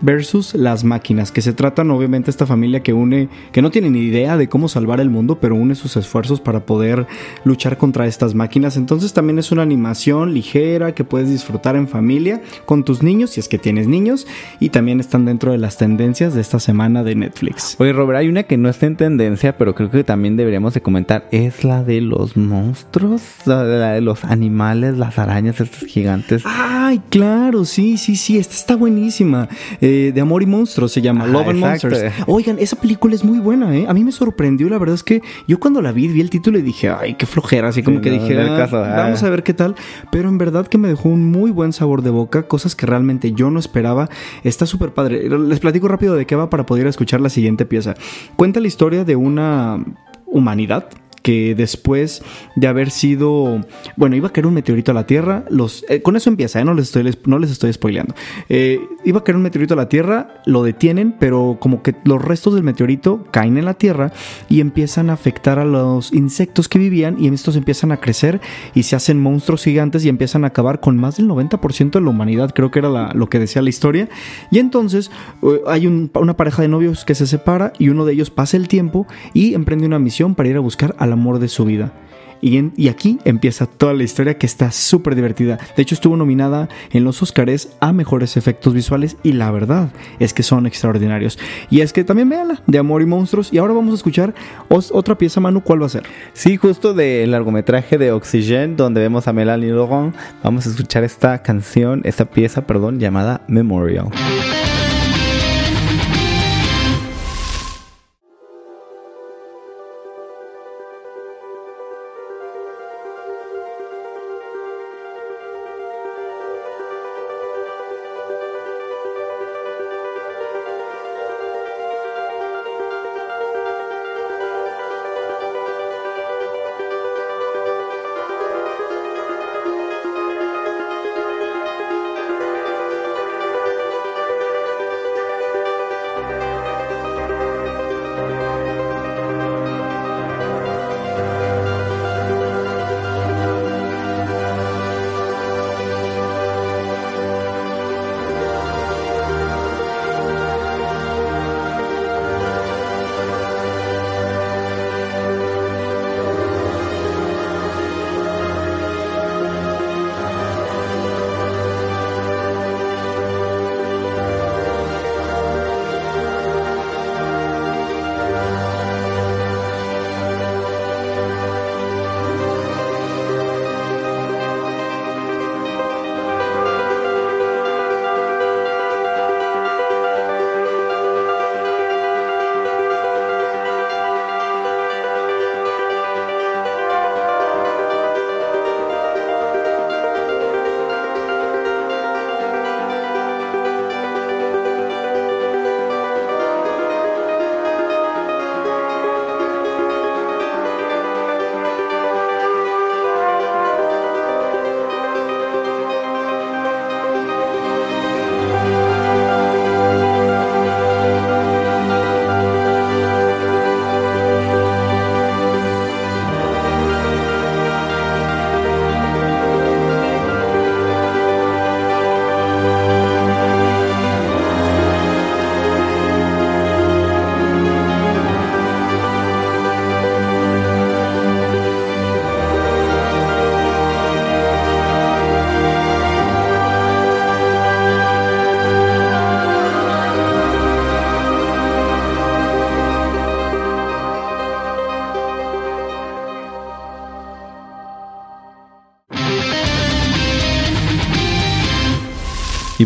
versus 0.00 0.54
las 0.54 0.84
máquinas, 0.84 1.32
que 1.32 1.42
se 1.42 1.52
tratan 1.52 1.90
obviamente 1.90 2.30
esta 2.30 2.46
familia 2.46 2.82
que 2.82 2.92
une, 2.92 3.28
que 3.52 3.62
no 3.62 3.70
tiene 3.70 3.90
ni 3.90 4.00
idea 4.00 4.36
de 4.36 4.48
cómo 4.48 4.68
salvar 4.68 5.00
el 5.00 5.10
mundo, 5.10 5.38
pero 5.40 5.54
une 5.54 5.74
sus 5.74 5.96
esfuerzos 5.96 6.40
para 6.40 6.66
poder 6.66 7.06
luchar 7.44 7.76
contra 7.78 8.06
estas 8.06 8.34
máquinas. 8.34 8.76
Entonces 8.76 9.12
también 9.12 9.38
es 9.38 9.52
una 9.52 9.62
animación 9.62 10.34
ligera 10.34 10.94
que 10.94 11.04
puedes 11.04 11.30
disfrutar 11.30 11.76
en 11.76 11.88
familia 11.88 12.40
con 12.64 12.84
tus 12.84 13.02
niños, 13.02 13.30
si 13.30 13.40
es 13.40 13.48
que 13.48 13.58
tienes 13.58 13.88
niños, 13.88 14.26
y 14.60 14.70
también 14.70 15.00
están 15.00 15.24
dentro 15.24 15.52
de 15.52 15.58
las 15.58 15.76
tendencias 15.76 16.34
de 16.34 16.40
esta 16.40 16.60
semana 16.60 17.02
de 17.02 17.14
Netflix. 17.14 17.76
Oye, 17.78 17.92
Robert, 17.92 18.18
hay 18.18 18.28
una 18.28 18.44
que 18.44 18.56
no 18.56 18.68
está 18.68 18.86
en 18.86 18.96
tendencia, 18.96 19.56
pero 19.56 19.74
creo 19.74 19.90
que 19.90 20.04
también 20.04 20.36
deberíamos 20.36 20.74
de 20.74 20.80
comentar. 20.80 21.28
Es 21.30 21.64
la 21.64 21.82
de 21.82 22.00
los 22.00 22.36
monstruos, 22.36 23.22
la 23.44 23.64
de, 23.64 24.00
los 24.00 24.24
animales, 24.24 24.96
las 24.96 25.18
arañas, 25.18 25.60
estos 25.60 25.88
gigantes. 25.88 26.42
Ay, 26.44 27.00
claro, 27.10 27.64
sí, 27.64 27.96
sí, 27.96 28.16
sí, 28.16 28.38
esta 28.38 28.54
está 28.54 28.76
buenísima. 28.76 29.48
eh, 29.80 29.87
de 29.88 30.20
Amor 30.20 30.42
y 30.42 30.46
Monstruos, 30.46 30.92
se 30.92 31.00
llama 31.02 31.24
Ajá, 31.24 31.32
Love 31.32 31.48
and 31.48 31.58
exacto. 31.58 31.88
Monsters. 31.88 32.14
Oigan, 32.26 32.56
esa 32.58 32.76
película 32.76 33.14
es 33.14 33.24
muy 33.24 33.38
buena, 33.38 33.76
¿eh? 33.76 33.86
A 33.88 33.94
mí 33.94 34.04
me 34.04 34.12
sorprendió, 34.12 34.68
la 34.68 34.78
verdad 34.78 34.94
es 34.94 35.02
que 35.02 35.22
yo 35.46 35.58
cuando 35.58 35.82
la 35.82 35.92
vi, 35.92 36.08
vi 36.08 36.20
el 36.20 36.30
título 36.30 36.58
y 36.58 36.62
dije, 36.62 36.88
ay, 36.90 37.14
qué 37.14 37.26
flojera, 37.26 37.68
así 37.68 37.82
como 37.82 37.98
Sí, 37.98 38.02
que 38.02 38.10
no, 38.10 38.22
dije, 38.22 38.34
no 38.34 38.54
"Ah, 38.54 38.56
caso, 38.56 38.76
ah". 38.78 38.94
vamos 38.96 39.22
a 39.22 39.30
ver 39.30 39.42
qué 39.42 39.54
tal. 39.54 39.74
Pero 40.10 40.28
en 40.28 40.38
verdad 40.38 40.66
que 40.66 40.78
me 40.78 40.88
dejó 40.88 41.08
un 41.08 41.24
muy 41.30 41.50
buen 41.50 41.72
sabor 41.72 42.02
de 42.02 42.10
boca, 42.10 42.44
cosas 42.48 42.74
que 42.74 42.86
realmente 42.86 43.32
yo 43.32 43.50
no 43.50 43.58
esperaba. 43.58 44.08
Está 44.44 44.66
súper 44.66 44.92
padre. 44.94 45.28
Les 45.28 45.60
platico 45.60 45.88
rápido 45.88 46.14
de 46.14 46.26
qué 46.26 46.36
va 46.36 46.50
para 46.50 46.66
poder 46.66 46.86
escuchar 46.86 47.20
la 47.20 47.28
siguiente 47.30 47.66
pieza. 47.66 47.94
Cuenta 48.36 48.60
la 48.60 48.68
historia 48.68 49.04
de 49.04 49.16
una 49.16 49.84
humanidad 50.26 50.88
que 51.22 51.54
después 51.54 52.22
de 52.56 52.66
haber 52.68 52.90
sido, 52.90 53.60
bueno, 53.96 54.16
iba 54.16 54.28
a 54.28 54.32
caer 54.32 54.46
un 54.46 54.54
meteorito 54.54 54.92
a 54.92 54.94
la 54.94 55.04
Tierra, 55.06 55.44
los, 55.50 55.84
eh, 55.88 56.00
con 56.00 56.16
eso 56.16 56.30
empieza, 56.30 56.60
¿eh? 56.60 56.64
no, 56.64 56.72
les 56.74 56.86
estoy, 56.86 57.14
no 57.26 57.38
les 57.38 57.50
estoy 57.50 57.72
spoileando. 57.72 58.14
Eh, 58.48 58.80
iba 59.08 59.20
a 59.20 59.24
caer 59.24 59.36
un 59.36 59.42
meteorito 59.42 59.74
a 59.74 59.76
la 59.76 59.88
Tierra, 59.88 60.40
lo 60.46 60.62
detienen, 60.62 61.14
pero 61.18 61.56
como 61.60 61.82
que 61.82 61.94
los 62.04 62.22
restos 62.22 62.54
del 62.54 62.62
meteorito 62.62 63.24
caen 63.30 63.58
en 63.58 63.64
la 63.64 63.74
Tierra 63.74 64.12
y 64.48 64.60
empiezan 64.60 65.10
a 65.10 65.14
afectar 65.14 65.58
a 65.58 65.64
los 65.64 66.12
insectos 66.12 66.68
que 66.68 66.78
vivían 66.78 67.16
y 67.18 67.28
estos 67.28 67.56
empiezan 67.56 67.92
a 67.92 67.98
crecer 67.98 68.40
y 68.74 68.84
se 68.84 68.96
hacen 68.96 69.20
monstruos 69.20 69.64
gigantes 69.64 70.04
y 70.04 70.08
empiezan 70.08 70.44
a 70.44 70.48
acabar 70.48 70.80
con 70.80 70.96
más 70.96 71.16
del 71.16 71.26
90% 71.28 71.98
de 71.98 72.00
la 72.04 72.10
humanidad, 72.10 72.52
creo 72.54 72.70
que 72.70 72.78
era 72.80 73.14
lo 73.14 73.28
que 73.28 73.38
decía 73.38 73.62
la 73.62 73.70
historia. 73.70 74.08
Y 74.50 74.58
entonces 74.58 75.10
eh, 75.42 75.60
hay 75.66 75.86
un- 75.86 76.10
una 76.14 76.36
pareja 76.36 76.62
de 76.62 76.68
novios 76.68 77.04
que 77.04 77.14
se 77.14 77.26
separa 77.26 77.72
y 77.78 77.88
uno 77.88 78.04
de 78.04 78.12
ellos 78.12 78.30
pasa 78.30 78.56
el 78.56 78.68
tiempo 78.68 79.06
y 79.34 79.54
emprende 79.54 79.86
una 79.86 79.98
misión 79.98 80.34
para 80.34 80.48
ir 80.48 80.56
a 80.56 80.60
buscar 80.60 80.94
al 80.98 81.12
amor 81.12 81.38
de 81.38 81.48
su 81.48 81.64
vida. 81.64 81.92
Y, 82.40 82.88
aquí 82.88 83.18
empieza 83.24 83.66
toda 83.66 83.92
la 83.94 84.02
historia 84.02 84.38
que 84.38 84.46
está 84.46 84.70
súper 84.72 85.14
divertida. 85.14 85.58
De 85.76 85.82
hecho, 85.82 85.94
estuvo 85.94 86.16
nominada 86.16 86.68
en 86.92 87.04
los 87.04 87.22
Oscars 87.22 87.70
a 87.80 87.92
mejores 87.92 88.36
efectos 88.36 88.74
visuales 88.74 89.16
y 89.22 89.32
la 89.32 89.50
verdad 89.50 89.90
es 90.18 90.32
que 90.32 90.42
son 90.42 90.66
extraordinarios. 90.66 91.38
Y 91.70 91.80
es 91.80 91.92
que 91.92 92.04
también 92.04 92.28
véanla, 92.28 92.62
de 92.66 92.78
Amor 92.78 93.02
y 93.02 93.06
Monstruos. 93.06 93.52
Y 93.52 93.58
ahora 93.58 93.74
vamos 93.74 93.92
a 93.92 93.96
escuchar 93.96 94.34
otra 94.68 95.16
pieza, 95.16 95.40
Manu. 95.40 95.62
¿Cuál 95.62 95.82
va 95.82 95.86
a 95.86 95.90
ser? 95.90 96.04
Sí, 96.32 96.56
justo 96.56 96.94
del 96.94 97.30
largometraje 97.30 97.98
de 97.98 98.12
Oxygen, 98.12 98.76
donde 98.76 99.00
vemos 99.00 99.28
a 99.28 99.32
Melanie 99.32 99.70
Laurent, 99.70 100.14
vamos 100.42 100.66
a 100.66 100.70
escuchar 100.70 101.04
esta 101.04 101.42
canción, 101.42 102.02
esta 102.04 102.24
pieza, 102.24 102.66
perdón, 102.66 102.98
llamada 102.98 103.42
Memorial. 103.48 104.08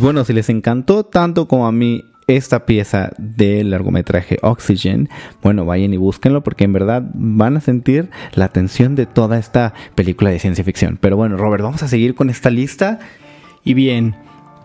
Bueno, 0.02 0.24
si 0.24 0.32
les 0.32 0.48
encantó 0.48 1.04
tanto 1.04 1.46
como 1.46 1.66
a 1.66 1.72
mí 1.72 2.04
esta 2.26 2.66
pieza 2.66 3.12
del 3.18 3.70
largometraje 3.70 4.38
Oxygen, 4.42 5.08
bueno, 5.42 5.64
vayan 5.64 5.92
y 5.94 5.96
búsquenlo 5.96 6.42
porque 6.42 6.64
en 6.64 6.72
verdad 6.72 7.04
van 7.14 7.56
a 7.56 7.60
sentir 7.60 8.10
la 8.34 8.48
tensión 8.48 8.94
de 8.94 9.06
toda 9.06 9.38
esta 9.38 9.74
película 9.94 10.30
de 10.30 10.38
ciencia 10.38 10.64
ficción. 10.64 10.98
Pero 11.00 11.16
bueno, 11.16 11.36
Robert, 11.36 11.62
vamos 11.62 11.82
a 11.82 11.88
seguir 11.88 12.14
con 12.14 12.30
esta 12.30 12.50
lista. 12.50 12.98
Y 13.64 13.74
bien, 13.74 14.16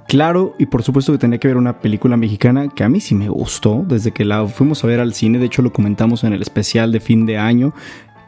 claro, 0.08 0.56
y 0.58 0.66
por 0.66 0.84
supuesto 0.84 1.12
que 1.12 1.20
tenía 1.20 1.40
que 1.40 1.48
ver 1.48 1.58
una 1.58 1.80
película 1.80 2.18
mexicana 2.18 2.70
que 2.70 2.84
a 2.84 2.90
mí 2.90 3.00
sí 3.00 3.14
me 3.14 3.30
gustó 3.30 3.86
desde 3.88 4.12
que 4.12 4.26
la 4.26 4.46
fuimos 4.48 4.84
a 4.84 4.88
ver 4.88 5.00
al 5.00 5.14
cine. 5.14 5.40
De 5.40 5.46
hecho, 5.46 5.62
lo 5.62 5.72
comentamos 5.72 6.24
en 6.24 6.34
el 6.34 6.42
especial 6.42 6.92
de 6.92 7.00
fin 7.00 7.26
de 7.26 7.38
año 7.38 7.74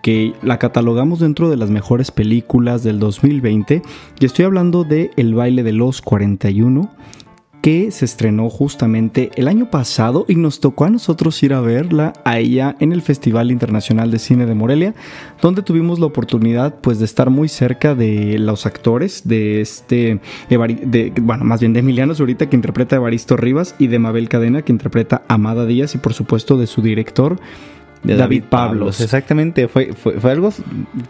que 0.02 0.34
la 0.42 0.60
catalogamos 0.60 1.20
dentro 1.20 1.50
de 1.50 1.58
las 1.58 1.70
mejores 1.70 2.12
películas 2.12 2.84
del 2.84 3.00
2020 3.00 3.82
y 4.20 4.26
estoy 4.26 4.46
hablando 4.46 4.84
de 4.84 5.12
El 5.18 5.34
baile 5.34 5.64
de 5.64 5.74
los 5.74 6.02
41 6.02 6.90
que 7.62 7.92
se 7.92 8.06
estrenó 8.06 8.50
justamente 8.50 9.32
el 9.36 9.48
año 9.48 9.70
pasado 9.70 10.26
y 10.28 10.36
nos 10.36 10.60
tocó 10.60 10.86
a 10.86 10.90
nosotros 10.90 11.42
ir 11.44 11.54
a 11.54 11.62
verla 11.62 12.14
a 12.24 12.40
ella 12.40 12.76
en 12.80 12.94
el 12.94 13.02
Festival 13.02 13.52
Internacional 13.52 14.12
de 14.12 14.20
Cine 14.20 14.46
de 14.46 14.56
Morelia, 14.56 14.96
donde 15.42 15.62
tuvimos 15.62 16.00
la 16.00 16.06
oportunidad 16.06 16.76
pues 16.80 17.00
de 17.00 17.06
estar 17.06 17.30
muy 17.30 17.50
cerca 17.50 17.96
de 17.96 18.38
los 18.40 18.66
actores 18.66 19.28
de 19.28 19.62
este, 19.62 20.22
bueno, 21.22 21.44
más 21.44 21.60
bien 21.60 21.74
de 21.74 21.82
Emiliano 21.82 22.16
Zurita 22.16 22.50
que 22.50 22.56
interpreta 22.56 22.96
a 22.96 23.00
Evaristo 23.00 23.36
Rivas 23.36 23.76
y 23.78 23.88
de 23.88 24.00
Mabel 24.00 24.30
Cadena 24.30 24.62
que 24.62 24.72
interpreta 24.72 25.24
a 25.28 25.34
Amada 25.34 25.66
Díaz 25.66 25.96
y 25.96 25.98
por 25.98 26.14
supuesto 26.14 26.58
de 26.58 26.68
su 26.68 26.82
director 26.82 27.40
de 28.04 28.16
David 28.16 28.44
Pablos. 28.50 29.02
Exactamente, 29.02 29.68
fue, 29.68 29.94
fue, 29.94 30.14
fue 30.20 30.32
algo 30.32 30.52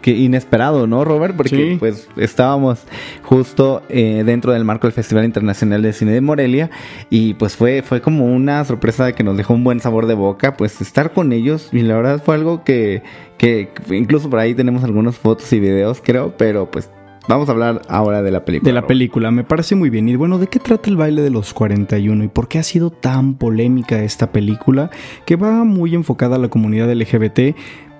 que 0.02 0.10
inesperado, 0.10 0.86
¿no, 0.86 1.04
Robert? 1.04 1.36
Porque 1.36 1.50
Sí. 1.50 1.76
pues 1.78 2.08
estábamos 2.16 2.80
justo 3.22 3.82
eh, 3.88 4.22
dentro 4.26 4.52
del 4.52 4.64
marco 4.64 4.86
del 4.86 4.92
Festival 4.92 5.24
Internacional 5.24 5.82
de 5.82 5.92
Cine 5.92 6.12
de 6.12 6.20
Morelia 6.20 6.70
y 7.08 7.34
pues 7.34 7.54
fue, 7.56 7.82
fue 7.82 8.00
como 8.00 8.26
una 8.26 8.64
sorpresa 8.64 9.12
que 9.12 9.22
nos 9.22 9.36
dejó 9.36 9.54
un 9.54 9.62
buen 9.64 9.80
sabor 9.80 10.06
de 10.06 10.14
boca, 10.14 10.56
pues 10.56 10.80
estar 10.80 11.12
con 11.12 11.32
ellos 11.32 11.68
y 11.72 11.82
la 11.82 11.96
verdad 11.96 12.22
fue 12.24 12.34
algo 12.34 12.64
que, 12.64 13.02
que 13.38 13.68
incluso 13.90 14.28
por 14.28 14.38
ahí 14.40 14.54
tenemos 14.54 14.82
algunas 14.84 15.16
fotos 15.16 15.52
y 15.52 15.60
videos, 15.60 16.00
creo, 16.04 16.34
pero 16.36 16.70
pues 16.70 16.90
vamos 17.34 17.48
a 17.48 17.52
hablar 17.52 17.82
ahora 17.88 18.22
de 18.22 18.30
la 18.30 18.44
película. 18.44 18.68
De 18.68 18.72
la 18.72 18.86
película, 18.86 19.30
me 19.30 19.44
parece 19.44 19.74
muy 19.74 19.90
bien. 19.90 20.08
Y 20.08 20.16
bueno, 20.16 20.38
¿de 20.38 20.48
qué 20.48 20.58
trata 20.58 20.90
el 20.90 20.96
baile 20.96 21.22
de 21.22 21.30
los 21.30 21.54
41 21.54 22.24
y 22.24 22.28
por 22.28 22.48
qué 22.48 22.58
ha 22.58 22.62
sido 22.62 22.90
tan 22.90 23.34
polémica 23.34 24.02
esta 24.02 24.32
película 24.32 24.90
que 25.24 25.36
va 25.36 25.64
muy 25.64 25.94
enfocada 25.94 26.36
a 26.36 26.38
la 26.38 26.48
comunidad 26.48 26.92
LGBT 26.92 27.56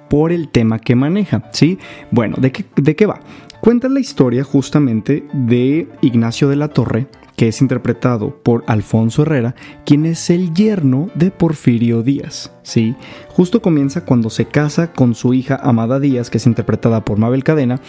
por 0.09 0.33
el 0.33 0.49
tema 0.49 0.81
que 0.81 0.97
maneja, 0.97 1.49
¿sí? 1.53 1.79
Bueno, 2.11 2.37
¿de 2.39 2.51
qué, 2.51 2.65
de 2.77 2.97
qué 2.97 3.07
va? 3.07 3.21
Cuenta 3.61 3.89
la 3.89 4.01
historia 4.01 4.43
justamente 4.43 5.25
de 5.33 5.89
Ignacio 6.01 6.49
de 6.49 6.57
la 6.57 6.69
Torre, 6.69 7.07
que 7.41 7.49
es 7.49 7.63
interpretado 7.63 8.37
por 8.43 8.65
Alfonso 8.67 9.23
Herrera, 9.23 9.55
quien 9.87 10.05
es 10.05 10.29
el 10.29 10.53
yerno 10.53 11.09
de 11.15 11.31
Porfirio 11.31 12.03
Díaz. 12.03 12.53
¿sí? 12.63 12.95
Justo 13.31 13.63
comienza 13.63 14.05
cuando 14.05 14.29
se 14.29 14.45
casa 14.45 14.93
con 14.93 15.15
su 15.15 15.33
hija 15.33 15.59
Amada 15.63 15.99
Díaz, 16.01 16.29
que 16.29 16.37
es 16.37 16.45
interpretada 16.45 17.03
por 17.03 17.17
Mabel 17.17 17.43
Cadena, 17.43 17.81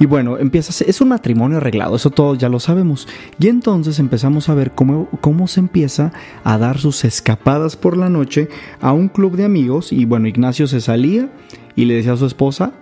y 0.00 0.06
bueno, 0.06 0.38
empieza 0.38 0.84
es 0.84 1.00
un 1.00 1.10
matrimonio 1.10 1.58
arreglado, 1.58 1.94
eso 1.94 2.10
todos 2.10 2.36
ya 2.36 2.48
lo 2.48 2.58
sabemos. 2.58 3.06
Y 3.38 3.46
entonces 3.46 4.00
empezamos 4.00 4.48
a 4.48 4.54
ver 4.54 4.72
cómo, 4.72 5.08
cómo 5.20 5.46
se 5.46 5.60
empieza 5.60 6.10
a 6.42 6.58
dar 6.58 6.78
sus 6.78 7.04
escapadas 7.04 7.76
por 7.76 7.96
la 7.96 8.08
noche 8.08 8.48
a 8.80 8.90
un 8.90 9.06
club 9.06 9.36
de 9.36 9.44
amigos, 9.44 9.92
y 9.92 10.04
bueno, 10.04 10.26
Ignacio 10.26 10.66
se 10.66 10.80
salía 10.80 11.30
y 11.76 11.84
le 11.84 11.94
decía 11.94 12.14
a 12.14 12.16
su 12.16 12.26
esposa, 12.26 12.72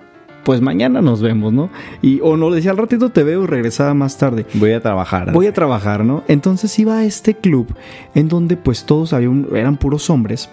pues 0.45 0.61
mañana 0.61 1.01
nos 1.03 1.23
vemos, 1.23 1.53
¿no? 1.53 1.71
Y 2.03 2.21
o 2.23 2.37
no 2.37 2.51
decía 2.51 2.71
al 2.71 2.77
ratito 2.77 3.11
te 3.11 3.23
veo 3.23 3.45
y 3.45 3.47
regresaba 3.47 3.95
más 3.95 4.19
tarde. 4.19 4.47
Voy 4.55 4.73
a 4.73 4.81
trabajar. 4.81 5.33
Voy 5.33 5.47
a 5.47 5.53
trabajar, 5.53 6.05
¿no? 6.05 6.23
Entonces 6.29 6.79
iba 6.79 6.99
a 6.99 7.05
este 7.05 7.35
club 7.35 7.75
en 8.15 8.29
donde 8.29 8.57
pues 8.57 8.85
todos 8.85 9.13
había 9.13 9.31
un- 9.31 9.49
eran 9.55 9.77
puros 9.77 10.11
hombres 10.11 10.49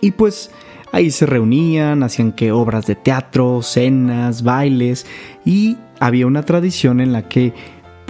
y 0.00 0.12
pues 0.12 0.50
ahí 0.92 1.10
se 1.10 1.26
reunían, 1.26 2.02
hacían 2.02 2.32
que 2.32 2.52
obras 2.52 2.86
de 2.86 2.94
teatro, 2.96 3.62
cenas, 3.62 4.42
bailes 4.42 5.06
y 5.44 5.76
había 5.98 6.26
una 6.26 6.42
tradición 6.42 7.00
en 7.00 7.12
la 7.12 7.22
que 7.28 7.52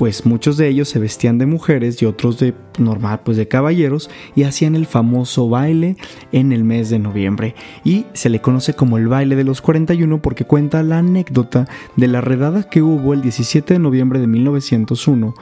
pues 0.01 0.25
muchos 0.25 0.57
de 0.57 0.67
ellos 0.67 0.89
se 0.89 0.99
vestían 0.99 1.37
de 1.37 1.45
mujeres 1.45 2.01
y 2.01 2.07
otros 2.07 2.39
de 2.39 2.55
normal 2.79 3.21
pues 3.23 3.37
de 3.37 3.49
caballeros 3.49 4.09
y 4.35 4.45
hacían 4.45 4.75
el 4.75 4.87
famoso 4.87 5.51
baile 5.51 5.99
en 6.33 6.53
el 6.53 6.65
mes 6.65 6.89
de 6.89 6.99
noviembre. 6.99 7.55
Y 7.85 8.07
se 8.15 8.31
le 8.31 8.41
conoce 8.41 8.73
como 8.73 8.97
el 8.97 9.09
baile 9.09 9.37
de 9.37 9.45
los 9.45 9.61
41 9.61 10.23
porque 10.23 10.47
cuenta 10.47 10.83
la 10.83 11.01
anécdota 11.01 11.69
de 11.97 12.09
la 12.09 12.23
redada 12.23 12.63
que 12.63 12.81
hubo 12.81 13.13
el 13.13 13.21
17 13.21 13.75
de 13.75 13.79
noviembre 13.79 14.21
de 14.21 14.27
1901 14.27 15.35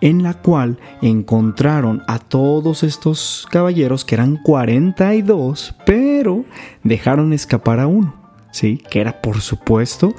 en 0.00 0.22
la 0.22 0.34
cual 0.34 0.78
encontraron 1.02 2.04
a 2.06 2.20
todos 2.20 2.84
estos 2.84 3.48
caballeros 3.50 4.04
que 4.04 4.14
eran 4.14 4.36
42 4.36 5.74
pero 5.84 6.44
dejaron 6.84 7.32
escapar 7.32 7.80
a 7.80 7.88
uno 7.88 8.14
sí 8.52 8.80
que 8.90 9.00
era 9.00 9.20
por 9.20 9.40
supuesto 9.40 10.14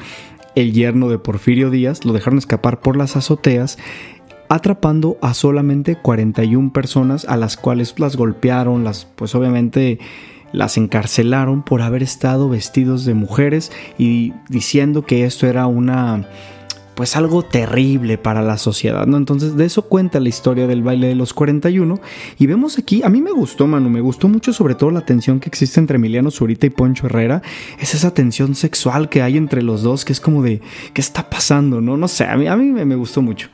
el 0.56 0.74
yerno 0.74 1.10
de 1.10 1.20
Porfirio 1.20 1.70
Díaz, 1.70 2.06
lo 2.06 2.14
dejaron 2.14 2.38
escapar 2.40 2.80
por 2.80 2.98
las 2.98 3.16
azoteas, 3.16 3.78
atrapando 4.50 5.18
a 5.22 5.34
solamente 5.34 5.96
41 5.96 6.72
personas 6.72 7.26
a 7.26 7.38
las 7.38 7.58
cuales 7.58 7.96
las 7.98 8.16
golpearon, 8.16 8.84
las 8.84 9.06
pues 9.16 9.36
obviamente 9.36 10.00
las 10.52 10.78
encarcelaron 10.78 11.64
por 11.64 11.82
haber 11.82 12.04
estado 12.04 12.48
vestidos 12.50 13.06
de 13.06 13.14
mujeres 13.14 13.72
y 13.98 14.34
diciendo 14.50 15.06
que 15.06 15.26
esto 15.26 15.48
era 15.48 15.68
una 15.68 16.28
pues 16.96 17.16
algo 17.16 17.44
terrible 17.44 18.18
para 18.18 18.42
la 18.42 18.58
sociedad, 18.58 19.06
¿no? 19.06 19.18
Entonces 19.18 19.56
de 19.56 19.66
eso 19.66 19.84
cuenta 19.84 20.20
la 20.20 20.30
historia 20.30 20.68
del 20.68 20.84
baile 20.84 21.08
de 21.08 21.16
los 21.16 21.34
41 21.34 22.00
y 22.40 22.48
vemos 22.48 22.78
aquí, 22.78 23.04
a 23.04 23.10
mí 23.10 23.22
me 23.22 23.32
gustó, 23.32 23.68
Manu, 23.68 23.90
me 23.90 24.02
gustó 24.02 24.28
mucho 24.28 24.54
sobre 24.54 24.76
todo 24.76 24.92
la 24.92 25.06
tensión 25.06 25.40
que 25.40 25.50
existe 25.50 25.80
entre 25.80 25.96
Emiliano 25.96 26.32
Zurita 26.32 26.66
y 26.66 26.70
Poncho 26.70 27.08
Herrera, 27.08 27.42
es 27.80 27.94
esa 27.94 28.14
tensión 28.14 28.56
sexual 28.56 29.10
que 29.10 29.22
hay 29.22 29.38
entre 29.38 29.62
los 29.62 29.84
dos, 29.84 30.06
que 30.06 30.14
es 30.14 30.20
como 30.20 30.42
de, 30.42 30.62
¿qué 30.94 31.02
está 31.02 31.30
pasando? 31.30 31.82
No, 31.82 31.98
no 31.98 32.08
sé, 32.08 32.26
a 32.26 32.36
mí, 32.38 32.48
a 32.48 32.56
mí 32.56 32.72
me, 32.72 32.86
me 32.86 32.96
gustó 32.96 33.22
mucho. 33.22 33.50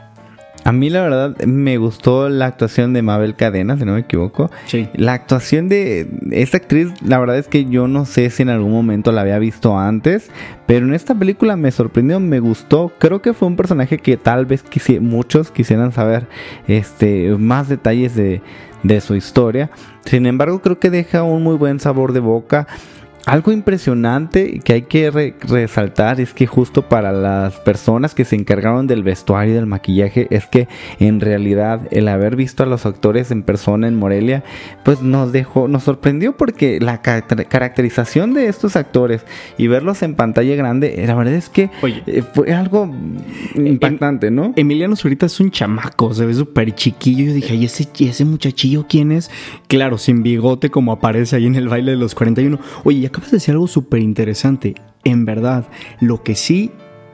A 0.63 0.71
mí 0.71 0.91
la 0.91 1.02
verdad 1.02 1.36
me 1.45 1.78
gustó 1.78 2.30
la 2.30 2.45
actuación 2.45 2.93
de 2.93 3.02
Mabel 3.02 3.36
Cadena, 3.36 3.78
si 3.78 3.84
no 3.86 3.93
me 3.93 4.02
equivoco. 4.02 4.52
Sí. 4.67 4.88
La 4.93 5.13
actuación 5.13 5.69
de 5.69 6.08
esta 6.32 6.58
actriz, 6.58 6.89
la 7.04 7.17
verdad 7.17 7.38
es 7.39 7.47
que 7.47 7.65
yo 7.65 7.88
no 7.88 8.06
sé 8.06 8.30
si 8.30 8.43
en 8.43 8.50
algún 8.50 8.71
momento 8.71 9.12
la 9.12 9.21
había 9.21 9.39
visto 9.39 9.78
antes, 9.80 10.30
pero 10.67 10.86
en 10.86 10.93
esta 10.93 11.15
película 11.15 11.56
me 11.56 11.71
sorprendió, 11.71 12.19
me 12.19 12.39
gustó. 12.39 12.91
Creo 13.00 13.24
que 13.24 13.34
fue 13.34 13.47
un 13.47 13.56
personaje 13.56 13.97
que 13.97 14.17
tal 14.17 14.45
vez 14.45 14.63
quisi- 14.63 15.00
muchos 15.00 15.50
quisieran 15.50 15.93
saber 15.93 16.28
este, 16.67 17.36
más 17.39 17.67
detalles 17.67 18.15
de, 18.15 18.41
de 18.84 19.02
su 19.02 19.15
historia. 19.15 19.71
Sin 20.06 20.28
embargo, 20.28 20.62
creo 20.62 20.78
que 20.80 20.91
deja 20.91 21.24
un 21.24 21.41
muy 21.41 21.56
buen 21.56 21.80
sabor 21.80 22.13
de 22.13 22.19
boca. 22.19 22.67
Algo 23.25 23.51
impresionante 23.51 24.60
que 24.63 24.73
hay 24.73 24.81
que 24.84 25.12
re- 25.12 25.36
resaltar 25.41 26.19
es 26.19 26.34
que 26.34 26.47
justo 26.47 26.89
para 26.89 27.12
las 27.12 27.55
personas 27.60 28.15
que 28.15 28.25
se 28.25 28.36
encargaron 28.36 28.88
del 28.88 29.03
vestuario 29.03 29.53
y 29.53 29.55
del 29.55 29.65
maquillaje 29.67 30.27
es 30.31 30.47
que 30.47 30.67
en 30.99 31.19
realidad 31.19 31.81
el 31.91 32.07
haber 32.07 32.36
visto 32.36 32.63
a 32.63 32.65
los 32.65 32.86
actores 32.86 33.31
en 33.31 33.43
persona 33.43 33.88
en 33.88 33.95
Morelia 33.95 34.43
pues 34.84 35.01
nos 35.01 35.31
dejó, 35.31 35.67
nos 35.67 35.84
sorprendió 35.84 36.36
porque 36.36 36.79
la 36.79 37.01
ca- 37.01 37.21
caracterización 37.21 38.34
de 38.34 38.47
estos 38.47 38.75
actores 38.75 39.21
y 39.57 39.67
verlos 39.67 40.01
en 40.03 40.15
pantalla 40.15 40.55
grande, 40.55 41.03
eh, 41.03 41.07
la 41.07 41.15
verdad 41.15 41.34
es 41.36 41.49
que 41.49 41.69
Oye. 41.84 42.03
eh, 42.07 42.23
fue 42.34 42.53
algo 42.53 42.91
impactante, 43.55 44.31
¿no? 44.31 44.53
Emiliano 44.55 44.95
Zurita 44.95 45.25
es 45.25 45.39
un 45.39 45.51
chamaco, 45.51 46.13
se 46.13 46.25
ve 46.25 46.34
súper 46.34 46.73
chiquillo. 46.75 47.25
Yo 47.25 47.34
dije, 47.34 47.55
¿y 47.55 47.65
ese, 47.65 47.88
ese 47.99 48.25
muchachillo 48.25 48.86
quién 48.89 49.12
es? 49.12 49.29
Claro, 49.67 49.97
sin 49.97 50.23
bigote 50.23 50.69
como 50.69 50.91
aparece 50.91 51.36
ahí 51.36 51.45
en 51.45 51.55
el 51.55 51.67
baile 51.69 51.91
de 51.91 51.97
los 51.97 52.15
41. 52.15 52.60
Oye, 52.84 52.99
y 52.99 53.05
acabas 53.12 53.32
de 53.32 53.38
decir 53.38 53.54
algo 53.54 53.67
súper 53.67 54.00
interesante. 54.00 54.74
En 55.04 55.26
verdad, 55.26 55.67
lo 56.00 56.24
que 56.24 56.36
sí 56.36 56.71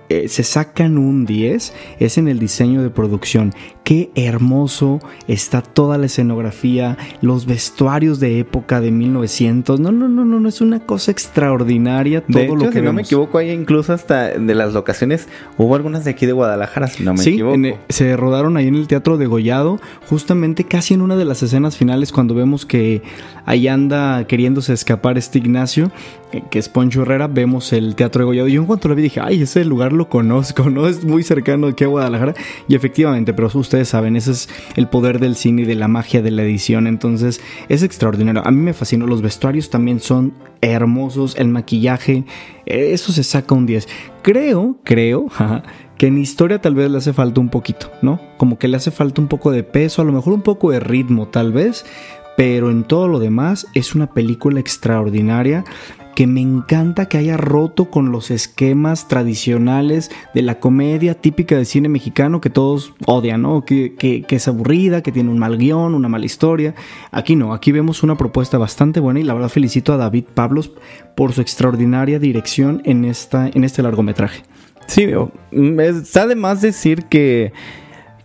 eh, 0.09 0.27
se 0.27 0.43
sacan 0.43 0.97
un 0.97 1.25
10 1.25 1.73
es 1.99 2.17
en 2.17 2.27
el 2.27 2.39
diseño 2.39 2.81
de 2.83 2.89
producción. 2.89 3.53
Qué 3.83 4.09
hermoso 4.15 4.99
está 5.27 5.61
toda 5.61 5.97
la 5.97 6.07
escenografía, 6.07 6.97
los 7.21 7.45
vestuarios 7.45 8.19
de 8.19 8.39
época 8.39 8.81
de 8.81 8.91
1900. 8.91 9.79
No, 9.79 9.91
no, 9.93 10.07
no, 10.09 10.25
no, 10.25 10.39
no 10.41 10.49
es 10.49 10.59
una 10.61 10.79
cosa 10.81 11.11
extraordinaria 11.11 12.21
todo 12.21 12.37
De 12.39 12.45
hecho, 12.45 12.55
lo 12.55 12.65
que 12.69 12.71
si 12.71 12.77
no 12.79 12.81
me 12.83 12.87
vemos. 12.97 13.07
equivoco, 13.07 13.37
hay 13.37 13.51
incluso 13.51 13.93
hasta 13.93 14.29
de 14.37 14.55
las 14.55 14.73
locaciones, 14.73 15.27
hubo 15.57 15.75
algunas 15.75 16.03
de 16.03 16.11
aquí 16.11 16.25
de 16.25 16.33
Guadalajara, 16.33 16.87
si 16.87 17.03
no 17.03 17.13
me 17.13 17.19
sí, 17.19 17.29
equivoco. 17.31 17.55
en 17.55 17.65
el- 17.65 17.75
se 17.89 18.15
rodaron 18.17 18.57
ahí 18.57 18.67
en 18.67 18.75
el 18.75 18.87
Teatro 18.87 19.17
de 19.17 19.25
Gollado, 19.25 19.79
justamente 20.09 20.65
casi 20.65 20.93
en 20.93 21.01
una 21.01 21.15
de 21.15 21.25
las 21.25 21.41
escenas 21.43 21.77
finales 21.77 22.11
cuando 22.11 22.35
vemos 22.35 22.65
que 22.65 23.01
ahí 23.45 23.67
anda 23.69 24.25
queriéndose 24.27 24.73
escapar 24.73 25.17
este 25.17 25.37
Ignacio, 25.39 25.91
eh, 26.26 26.26
que 26.49 26.59
es 26.59 26.69
Poncho 26.69 27.03
Herrera, 27.03 27.27
vemos 27.27 27.71
el 27.73 27.95
Teatro 27.95 28.21
de 28.21 28.25
Gollado. 28.25 28.47
Yo 28.47 28.61
en 28.61 28.67
cuanto 28.67 28.87
lo 28.87 28.95
vi 28.95 29.03
dije, 29.03 29.21
ay, 29.21 29.43
ese 29.43 29.63
lugar 29.65 29.93
lo 29.93 30.09
conozco, 30.09 30.69
¿no? 30.69 30.87
Es 30.87 31.03
muy 31.03 31.23
cercano 31.23 31.67
aquí 31.67 31.83
a 31.83 31.87
Guadalajara. 31.87 32.33
Y 32.67 32.75
efectivamente, 32.75 33.33
pero 33.33 33.49
ustedes 33.53 33.89
saben, 33.89 34.15
ese 34.15 34.31
es 34.31 34.49
el 34.75 34.87
poder 34.87 35.19
del 35.19 35.35
cine 35.35 35.63
y 35.63 35.65
de 35.65 35.75
la 35.75 35.87
magia 35.87 36.21
de 36.21 36.31
la 36.31 36.43
edición. 36.43 36.87
Entonces, 36.87 37.41
es 37.69 37.83
extraordinario. 37.83 38.45
A 38.45 38.51
mí 38.51 38.61
me 38.61 38.73
fascinó. 38.73 39.07
Los 39.07 39.21
vestuarios 39.21 39.69
también 39.69 39.99
son 39.99 40.33
hermosos, 40.61 41.35
el 41.37 41.47
maquillaje, 41.49 42.25
eso 42.65 43.11
se 43.11 43.23
saca 43.23 43.55
un 43.55 43.65
10. 43.65 43.87
Creo, 44.21 44.77
creo, 44.83 45.27
jaja, 45.29 45.63
que 45.97 46.07
en 46.07 46.17
historia 46.17 46.61
tal 46.61 46.75
vez 46.75 46.91
le 46.91 46.97
hace 46.97 47.13
falta 47.13 47.41
un 47.41 47.49
poquito, 47.49 47.91
¿no? 48.01 48.19
Como 48.37 48.59
que 48.59 48.67
le 48.67 48.77
hace 48.77 48.91
falta 48.91 49.21
un 49.21 49.27
poco 49.27 49.51
de 49.51 49.63
peso, 49.63 50.01
a 50.01 50.05
lo 50.05 50.11
mejor 50.11 50.33
un 50.33 50.41
poco 50.41 50.71
de 50.71 50.79
ritmo 50.79 51.27
tal 51.27 51.51
vez, 51.51 51.85
pero 52.37 52.71
en 52.71 52.85
todo 52.85 53.09
lo 53.09 53.19
demás 53.19 53.67
es 53.73 53.93
una 53.95 54.07
película 54.13 54.59
extraordinaria 54.61 55.65
que 56.15 56.25
me 56.25 56.41
encanta 56.41 57.07
que 57.07 57.17
haya 57.19 57.37
roto 57.37 57.91
con 57.91 58.11
los 58.11 58.31
esquemas 58.31 59.07
tradicionales 59.07 60.09
de 60.33 60.41
la 60.41 60.59
comedia 60.59 61.13
típica 61.13 61.55
del 61.55 61.67
cine 61.67 61.89
mexicano 61.89 62.41
que 62.41 62.49
todos 62.49 62.93
odian, 63.05 63.43
¿no? 63.43 63.65
Que, 63.65 63.93
que- 63.93 64.25
es 64.29 64.47
aburrida, 64.47 65.03
que 65.03 65.11
tiene 65.11 65.29
un 65.29 65.37
mal 65.37 65.57
guion, 65.59 65.93
una 65.93 66.09
mala 66.09 66.25
historia. 66.25 66.73
Aquí 67.11 67.35
no, 67.35 67.53
aquí 67.53 67.71
vemos 67.71 68.01
una 68.01 68.15
propuesta 68.17 68.57
bastante 68.57 68.99
buena 68.99 69.19
y 69.19 69.23
la 69.23 69.35
verdad 69.35 69.49
felicito 69.49 69.93
a 69.93 69.97
David 69.97 70.25
Pablos 70.33 70.71
por 71.15 71.33
su 71.33 71.41
extraordinaria 71.41 72.17
dirección 72.17 72.81
en, 72.85 73.05
esta, 73.05 73.47
en 73.53 73.63
este 73.63 73.83
largometraje. 73.83 74.41
Sí. 74.87 75.05
Mm, 75.51 75.79
es- 75.79 75.95
Está 75.97 76.25
de 76.25 76.35
más 76.35 76.61
decir 76.61 77.03
que, 77.05 77.51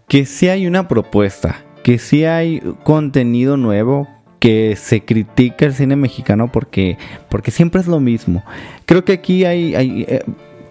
que 0.08 0.24
sí 0.24 0.48
hay 0.48 0.66
una 0.66 0.88
propuesta, 0.88 1.56
que 1.82 1.98
sí 1.98 2.24
hay 2.24 2.60
contenido 2.84 3.56
nuevo, 3.56 4.08
que 4.38 4.76
se 4.76 5.04
critica 5.04 5.66
el 5.66 5.74
cine 5.74 5.96
mexicano 5.96 6.50
porque, 6.50 6.98
porque 7.28 7.50
siempre 7.50 7.80
es 7.80 7.86
lo 7.86 8.00
mismo. 8.00 8.42
Creo 8.86 9.04
que 9.04 9.12
aquí 9.12 9.44
hay, 9.44 9.74
hay, 9.74 10.04
eh, 10.08 10.24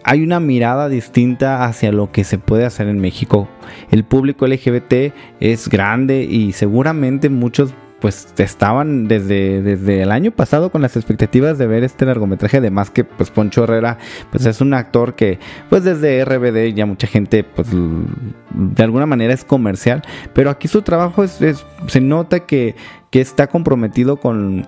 hay 0.03 0.23
una 0.23 0.39
mirada 0.39 0.89
distinta 0.89 1.65
hacia 1.65 1.91
lo 1.91 2.11
que 2.11 2.23
se 2.23 2.37
puede 2.37 2.65
hacer 2.65 2.87
en 2.87 2.99
México. 2.99 3.47
El 3.91 4.03
público 4.03 4.47
LGBT 4.47 5.13
es 5.39 5.69
grande 5.69 6.23
y 6.23 6.51
seguramente 6.53 7.29
muchos 7.29 7.73
pues 8.01 8.33
estaban 8.37 9.07
desde, 9.07 9.61
desde 9.61 10.01
el 10.01 10.11
año 10.11 10.31
pasado 10.31 10.71
con 10.71 10.81
las 10.81 10.97
expectativas 10.97 11.57
de 11.57 11.67
ver 11.67 11.83
este 11.83 12.05
largometraje, 12.05 12.57
además 12.57 12.89
que 12.89 13.03
pues 13.03 13.29
Poncho 13.29 13.63
Herrera 13.63 13.99
pues 14.31 14.45
es 14.45 14.59
un 14.59 14.73
actor 14.73 15.13
que 15.15 15.39
pues 15.69 15.83
desde 15.83 16.25
RBD 16.25 16.73
ya 16.75 16.85
mucha 16.87 17.07
gente 17.07 17.43
pues 17.43 17.67
de 17.71 18.83
alguna 18.83 19.05
manera 19.05 19.33
es 19.33 19.43
comercial, 19.45 20.01
pero 20.33 20.49
aquí 20.49 20.67
su 20.67 20.81
trabajo 20.81 21.23
es, 21.23 21.41
es- 21.41 21.65
se 21.87 22.01
nota 22.01 22.41
que, 22.41 22.75
que 23.11 23.21
está 23.21 23.47
comprometido 23.47 24.17
con 24.17 24.67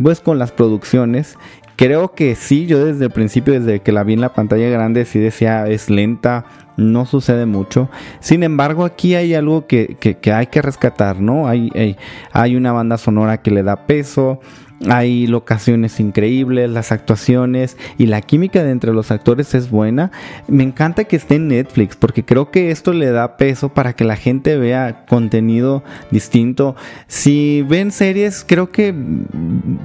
pues 0.00 0.20
con 0.20 0.38
las 0.38 0.52
producciones. 0.52 1.38
Creo 1.76 2.12
que 2.14 2.36
sí, 2.36 2.66
yo 2.66 2.84
desde 2.84 3.06
el 3.06 3.10
principio, 3.10 3.52
desde 3.54 3.80
que 3.80 3.90
la 3.90 4.04
vi 4.04 4.12
en 4.12 4.20
la 4.20 4.32
pantalla 4.32 4.68
grande, 4.68 5.04
sí 5.04 5.18
decía 5.18 5.66
es 5.68 5.90
lenta, 5.90 6.44
no 6.76 7.06
sucede 7.06 7.46
mucho. 7.46 7.88
Sin 8.20 8.42
embargo, 8.42 8.84
aquí 8.84 9.14
hay 9.14 9.34
algo 9.34 9.66
que, 9.66 9.96
que- 10.00 10.32
hay 10.32 10.46
que 10.48 10.62
rescatar, 10.62 11.20
¿no? 11.20 11.46
Hay, 11.48 11.70
hay, 11.74 11.96
hay 12.32 12.56
una 12.56 12.72
banda 12.72 12.98
sonora 12.98 13.42
que 13.42 13.50
le 13.50 13.62
da 13.62 13.86
peso, 13.86 14.40
hay 14.88 15.26
locaciones 15.26 16.00
increíbles, 16.00 16.70
las 16.70 16.92
actuaciones 16.92 17.76
y 17.98 18.06
la 18.06 18.20
química 18.20 18.62
de 18.62 18.70
entre 18.70 18.92
los 18.92 19.10
actores 19.10 19.54
es 19.54 19.70
buena. 19.70 20.10
Me 20.48 20.62
encanta 20.62 21.04
que 21.04 21.16
esté 21.16 21.36
en 21.36 21.48
Netflix 21.48 21.96
porque 21.96 22.24
creo 22.24 22.50
que 22.50 22.70
esto 22.70 22.92
le 22.92 23.10
da 23.10 23.36
peso 23.36 23.70
para 23.70 23.94
que 23.94 24.04
la 24.04 24.16
gente 24.16 24.56
vea 24.56 25.04
contenido 25.06 25.82
distinto. 26.10 26.76
Si 27.06 27.62
ven 27.62 27.90
series, 27.90 28.44
creo 28.46 28.70
que 28.70 28.94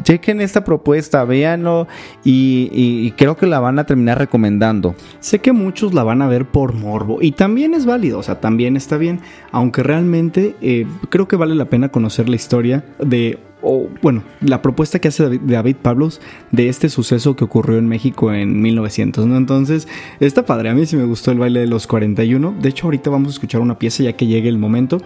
chequen 0.03 0.41
esta 0.41 0.63
propuesta, 0.63 1.23
véanlo 1.23 1.87
y 2.23 3.11
creo 3.11 3.37
que 3.37 3.47
la 3.47 3.59
van 3.59 3.79
a 3.79 3.85
terminar 3.85 4.17
recomendando. 4.17 4.95
Sé 5.19 5.39
que 5.39 5.51
muchos 5.51 5.93
la 5.93 6.03
van 6.03 6.21
a 6.21 6.27
ver 6.27 6.45
por 6.45 6.73
morbo 6.73 7.19
y 7.21 7.31
también 7.31 7.73
es 7.73 7.85
válido, 7.85 8.19
o 8.19 8.23
sea, 8.23 8.39
también 8.39 8.77
está 8.77 8.97
bien, 8.97 9.19
aunque 9.51 9.83
realmente 9.83 10.55
eh, 10.61 10.85
creo 11.09 11.27
que 11.27 11.35
vale 11.35 11.55
la 11.55 11.65
pena 11.65 11.89
conocer 11.89 12.29
la 12.29 12.35
historia 12.35 12.83
de, 12.99 13.39
o 13.61 13.87
bueno, 14.01 14.23
la 14.41 14.61
propuesta 14.61 14.99
que 14.99 15.09
hace 15.09 15.39
David, 15.43 15.75
Pablos 15.81 16.21
de 16.51 16.69
este 16.69 16.89
suceso 16.89 17.35
que 17.35 17.43
ocurrió 17.43 17.77
en 17.77 17.87
México 17.87 18.31
en 18.33 18.61
1900, 18.61 19.25
¿no? 19.25 19.37
Entonces, 19.37 19.87
está 20.19 20.45
padre, 20.45 20.69
a 20.69 20.73
mí 20.73 20.85
sí 20.85 20.95
me 20.95 21.03
gustó 21.05 21.31
el 21.31 21.39
baile 21.39 21.59
de 21.59 21.67
los 21.67 21.85
41, 21.87 22.55
de 22.61 22.69
hecho 22.69 22.87
ahorita 22.87 23.09
vamos 23.09 23.29
a 23.29 23.31
escuchar 23.31 23.61
una 23.61 23.77
pieza 23.79 24.03
ya 24.03 24.13
que 24.13 24.27
llegue 24.27 24.49
el 24.49 24.57
momento 24.57 24.99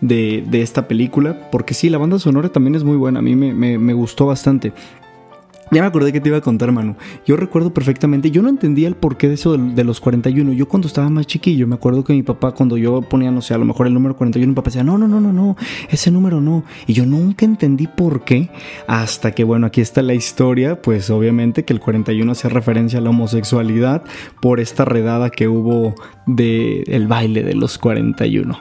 de, 0.00 0.44
de 0.48 0.62
esta 0.62 0.88
película, 0.88 1.50
porque 1.50 1.74
sí, 1.74 1.88
la 1.90 1.98
banda 1.98 2.18
sonora 2.18 2.48
también 2.48 2.74
es 2.74 2.84
muy 2.84 2.96
buena, 2.96 3.18
a 3.18 3.22
mí 3.22 3.34
me- 3.36 3.78
me 3.78 3.92
gustó 3.92 4.26
bastante. 4.26 4.72
Ya 5.70 5.82
me 5.82 5.86
acordé 5.86 6.12
que 6.12 6.20
te 6.20 6.28
iba 6.28 6.38
a 6.38 6.40
contar, 6.40 6.72
Manu. 6.72 6.96
Yo 7.26 7.36
recuerdo 7.36 7.74
perfectamente, 7.74 8.30
yo 8.30 8.42
no 8.42 8.48
entendía 8.48 8.88
el 8.88 8.96
porqué 8.96 9.28
de 9.28 9.34
eso 9.34 9.56
de, 9.56 9.84
los 9.84 10.00
41. 10.00 10.52
Yo 10.52 10.66
cuando 10.66 10.88
estaba 10.88 11.10
más 11.10 11.26
chiquillo, 11.26 11.66
me 11.66 11.74
acuerdo 11.74 12.04
que 12.04 12.14
mi 12.14 12.22
papá, 12.22 12.52
cuando 12.52 12.76
yo 12.76 13.02
ponía, 13.02 13.30
no 13.30 13.42
sé, 13.42 13.54
a 13.54 13.58
lo 13.58 13.64
mejor 13.64 13.86
el 13.86 13.94
número 13.94 14.16
41, 14.16 14.48
mi 14.48 14.54
papá 14.54 14.70
decía, 14.70 14.82
no, 14.82 14.96
no, 14.96 15.06
no, 15.06 15.20
no, 15.20 15.32
no, 15.32 15.56
ese 15.90 16.10
número 16.10 16.40
no. 16.40 16.64
Y 16.86 16.94
yo 16.94 17.04
nunca 17.04 17.44
entendí 17.44 17.86
por 17.86 18.24
qué, 18.24 18.50
hasta 18.86 19.32
que, 19.32 19.44
bueno, 19.44 19.66
aquí 19.66 19.80
está 19.80 20.02
la 20.02 20.14
historia, 20.14 20.80
pues 20.80 21.10
obviamente 21.10 21.64
que 21.64 21.72
el 21.74 21.80
41 21.80 22.32
hace 22.32 22.48
referencia 22.48 22.98
a 22.98 23.02
la 23.02 23.10
homosexualidad 23.10 24.02
por 24.40 24.60
esta 24.60 24.84
redada 24.84 25.30
que 25.30 25.48
hubo 25.48 25.94
de 26.26 26.82
el 26.86 27.08
baile 27.08 27.42
de 27.42 27.54
los 27.54 27.78
41. 27.78 28.58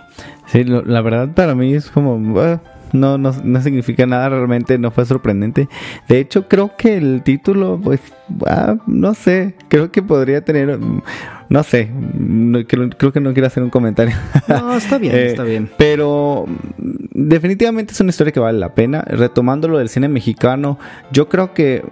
Sí, 0.48 0.64
la 0.64 1.02
verdad 1.02 1.34
para 1.34 1.56
mí 1.56 1.74
es 1.74 1.90
como... 1.90 2.40
ah, 2.40 2.62
no, 2.94 3.18
no, 3.18 3.34
no 3.44 3.62
significa 3.62 4.06
nada, 4.06 4.30
realmente 4.30 4.78
no 4.78 4.92
fue 4.92 5.06
sorprendente. 5.06 5.68
De 6.08 6.20
hecho, 6.20 6.48
creo 6.48 6.76
que 6.78 6.98
el 6.98 7.22
título, 7.24 7.80
pues, 7.84 8.00
ah, 8.48 8.76
no 8.88 9.14
sé, 9.14 9.56
creo 9.68 9.92
que 9.92 10.02
podría 10.02 10.42
tener, 10.44 10.78
mm, 10.78 11.02
no 11.50 11.64
sé, 11.64 11.90
no- 11.94 12.66
creo, 12.68 12.90
creo 12.90 13.14
que 13.14 13.20
no 13.22 13.34
quiero 13.34 13.48
hacer 13.48 13.64
un 13.64 13.70
comentario. 13.70 14.16
No, 14.48 14.76
está 14.76 14.98
bien, 14.98 15.16
Eh, 15.18 15.28
está 15.28 15.44
bien. 15.44 15.70
Pero 15.78 16.46
mm, 16.48 16.96
definitivamente 17.14 17.94
es 17.94 18.00
una 18.02 18.10
historia 18.10 18.34
que 18.34 18.40
vale 18.40 18.60
la 18.60 18.74
pena. 18.76 19.02
Retomando 19.08 19.68
lo 19.68 19.78
del 19.78 19.90
cine 19.90 20.08
mexicano, 20.10 20.78
yo 21.12 21.30
creo 21.30 21.54
que 21.54 21.84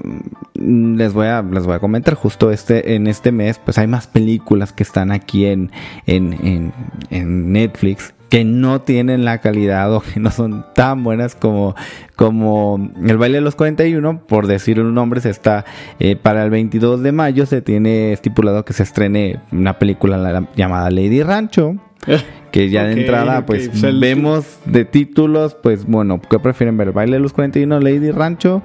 mm, 0.56 0.96
les 0.96 1.14
voy 1.14 1.28
a 1.28 1.42
les 1.42 1.66
voy 1.66 1.76
a 1.76 1.80
comentar 1.80 2.14
justo 2.16 2.52
este 2.52 2.96
en 2.96 3.08
este 3.08 3.32
mes, 3.32 3.60
pues 3.64 3.78
hay 3.78 3.88
más 3.88 4.08
películas 4.08 4.74
que 4.74 4.84
están 4.84 5.12
aquí 5.12 5.46
en 5.46 5.72
en, 6.06 6.34
en, 6.34 6.74
en 7.10 7.52
Netflix 7.52 8.14
que 8.36 8.44
no 8.44 8.82
tienen 8.82 9.24
la 9.24 9.38
calidad 9.38 9.94
o 9.94 10.02
que 10.02 10.20
no 10.20 10.30
son 10.30 10.66
tan 10.76 11.06
buenas 11.06 11.36
como, 11.36 11.74
como 12.18 12.92
el 13.08 13.18
baile 13.18 13.38
de 13.38 13.42
los 13.42 13.56
41, 13.56 14.24
por 14.28 14.48
decir 14.48 14.82
un 14.82 14.94
nombre, 14.94 15.22
se 15.22 15.30
está 15.30 15.64
eh, 16.00 16.18
para 16.18 16.44
el 16.44 16.50
22 16.50 17.02
de 17.02 17.14
mayo 17.14 17.46
se 17.46 17.62
tiene 17.62 18.12
estipulado 18.12 18.66
que 18.66 18.74
se 18.74 18.84
estrene 18.84 19.40
una 19.54 19.80
película 19.80 20.18
la- 20.18 20.50
llamada 20.54 20.92
Lady 20.92 21.24
Rancho, 21.24 21.78
que 22.52 22.70
ya 22.70 22.84
de 22.84 22.94
entrada 23.04 23.46
pues 23.46 23.70
el- 23.88 24.00
vemos 24.02 24.46
de 24.66 24.84
títulos, 24.84 25.56
pues 25.56 25.86
bueno, 25.86 26.20
¿qué 26.30 26.38
prefieren 26.38 26.76
ver? 26.76 26.92
¿Baile 26.92 27.14
de 27.14 27.20
los 27.22 27.32
41, 27.32 27.80
Lady 27.80 28.12
Rancho? 28.12 28.64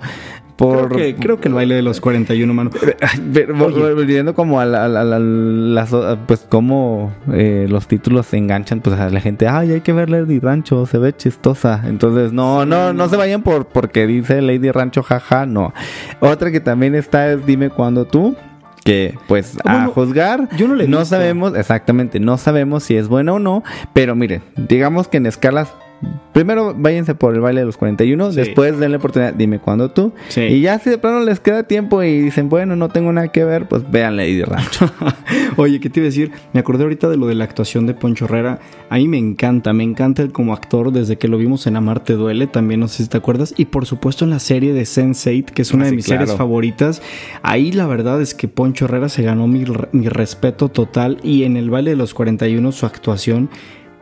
Por, 0.60 0.88
Creo 0.90 0.98
que, 0.98 1.14
creo 1.16 1.40
que 1.40 1.48
el 1.48 1.54
baile 1.54 1.74
de 1.74 1.82
los 1.82 2.00
41, 2.00 2.52
Manu. 2.54 2.70
pero, 3.32 3.54
Oye. 3.64 3.94
volviendo 3.94 4.34
como 4.34 4.60
a, 4.60 4.66
la- 4.66 4.84
a 4.84 4.88
la- 4.88 5.00
a 5.00 5.04
la- 5.04 5.18
las 5.18 5.92
o- 5.94 6.18
pues 6.26 6.44
cómo 6.48 7.12
eh, 7.32 7.66
los 7.68 7.88
títulos 7.88 8.26
se 8.26 8.36
enganchan 8.36 8.80
pues 8.80 8.98
a 9.00 9.08
la 9.08 9.20
gente 9.20 9.48
ay 9.48 9.72
hay 9.72 9.80
que 9.80 9.92
ver 9.94 10.10
Lady 10.10 10.38
Rancho 10.38 10.84
se 10.84 10.98
ve 10.98 11.14
chistosa 11.16 11.82
entonces 11.86 12.32
no 12.34 12.66
no 12.66 12.92
no 12.92 13.08
se 13.08 13.16
vayan 13.16 13.42
por 13.42 13.64
porque 13.66 14.06
dice 14.06 14.42
Lady 14.42 14.70
Rancho 14.70 15.02
jaja 15.02 15.46
no 15.46 15.72
otra 16.20 16.50
que 16.50 16.60
también 16.60 16.94
está 16.94 17.32
es 17.32 17.46
dime 17.46 17.70
cuándo 17.70 18.04
tú 18.04 18.36
que 18.84 19.16
pues 19.28 19.56
a 19.64 19.72
Bueno, 19.72 19.90
juzgar 19.92 20.48
yo 20.58 20.68
no 20.68 20.74
la 20.74 20.84
he 20.84 20.88
no 20.88 21.04
sabemos 21.06 21.56
exactamente 21.56 22.20
no 22.20 22.36
sabemos 22.36 22.82
si 22.84 22.96
es 22.96 23.08
buena 23.08 23.32
o 23.32 23.38
no 23.38 23.62
pero 23.94 24.14
miren 24.14 24.42
digamos 24.56 25.08
que 25.08 25.16
en 25.16 25.24
escalas 25.26 25.72
Primero 26.32 26.74
váyanse 26.76 27.14
por 27.14 27.34
el 27.34 27.40
baile 27.40 27.60
de 27.60 27.66
los 27.66 27.76
41, 27.76 28.30
Sí. 28.30 28.36
después 28.36 28.78
denle 28.78 28.96
oportunidad, 28.96 29.34
dime 29.34 29.58
cuándo 29.58 29.90
tú. 29.90 30.12
Sí. 30.28 30.42
Y 30.42 30.60
ya 30.62 30.78
si 30.78 30.88
de 30.88 30.96
plano 30.96 31.20
les 31.20 31.40
queda 31.40 31.64
tiempo 31.64 32.02
y 32.02 32.20
dicen, 32.20 32.48
bueno, 32.48 32.76
no 32.76 32.88
tengo 32.88 33.12
nada 33.12 33.28
que 33.28 33.44
ver, 33.44 33.68
pues 33.68 33.90
vean 33.90 34.16
Lady 34.16 34.42
Rancho. 34.42 34.90
Oye, 35.56 35.80
¿qué 35.80 35.90
te 35.90 36.00
iba 36.00 36.04
a 36.04 36.08
decir? 36.10 36.30
Me 36.54 36.60
acordé 36.60 36.84
ahorita 36.84 37.08
de 37.10 37.16
lo 37.16 37.26
de 37.26 37.34
la 37.34 37.44
actuación 37.44 37.86
de 37.86 37.94
Poncho 37.94 38.24
Herrera. 38.24 38.60
A 38.88 38.96
mí 38.96 39.08
me 39.08 39.18
encanta, 39.18 39.72
me 39.72 39.84
encanta 39.84 40.22
él 40.22 40.32
como 40.32 40.54
actor 40.54 40.92
desde 40.92 41.16
que 41.18 41.28
lo 41.28 41.36
vimos 41.36 41.66
en 41.66 41.76
Amarte 41.76 42.14
Duele, 42.14 42.46
también 42.46 42.80
no 42.80 42.88
sé 42.88 43.02
si 43.02 43.08
te 43.10 43.18
acuerdas. 43.18 43.52
Y 43.58 43.66
por 43.66 43.84
supuesto 43.84 44.24
en 44.24 44.30
la 44.30 44.38
serie 44.38 44.72
de 44.72 44.82
Sense8, 44.82 45.46
que 45.52 45.62
es 45.62 45.72
una 45.74 45.82
Ah, 45.82 45.86
de 45.86 45.90
sí, 45.90 45.96
mis 45.96 46.06
claro. 46.06 46.22
series 46.22 46.38
favoritas. 46.38 47.02
Ahí 47.42 47.72
la 47.72 47.86
verdad 47.86 48.22
es 48.22 48.34
que 48.34 48.48
Poncho 48.48 48.86
Herrera 48.86 49.08
se 49.10 49.22
ganó 49.22 49.46
mi 49.48 49.64
respeto 50.08 50.68
total. 50.70 51.18
Y 51.22 51.42
en 51.44 51.56
el 51.56 51.68
baile 51.70 51.90
de 51.90 51.96
los 51.96 52.14
41 52.14 52.72
su 52.72 52.86
actuación 52.86 53.50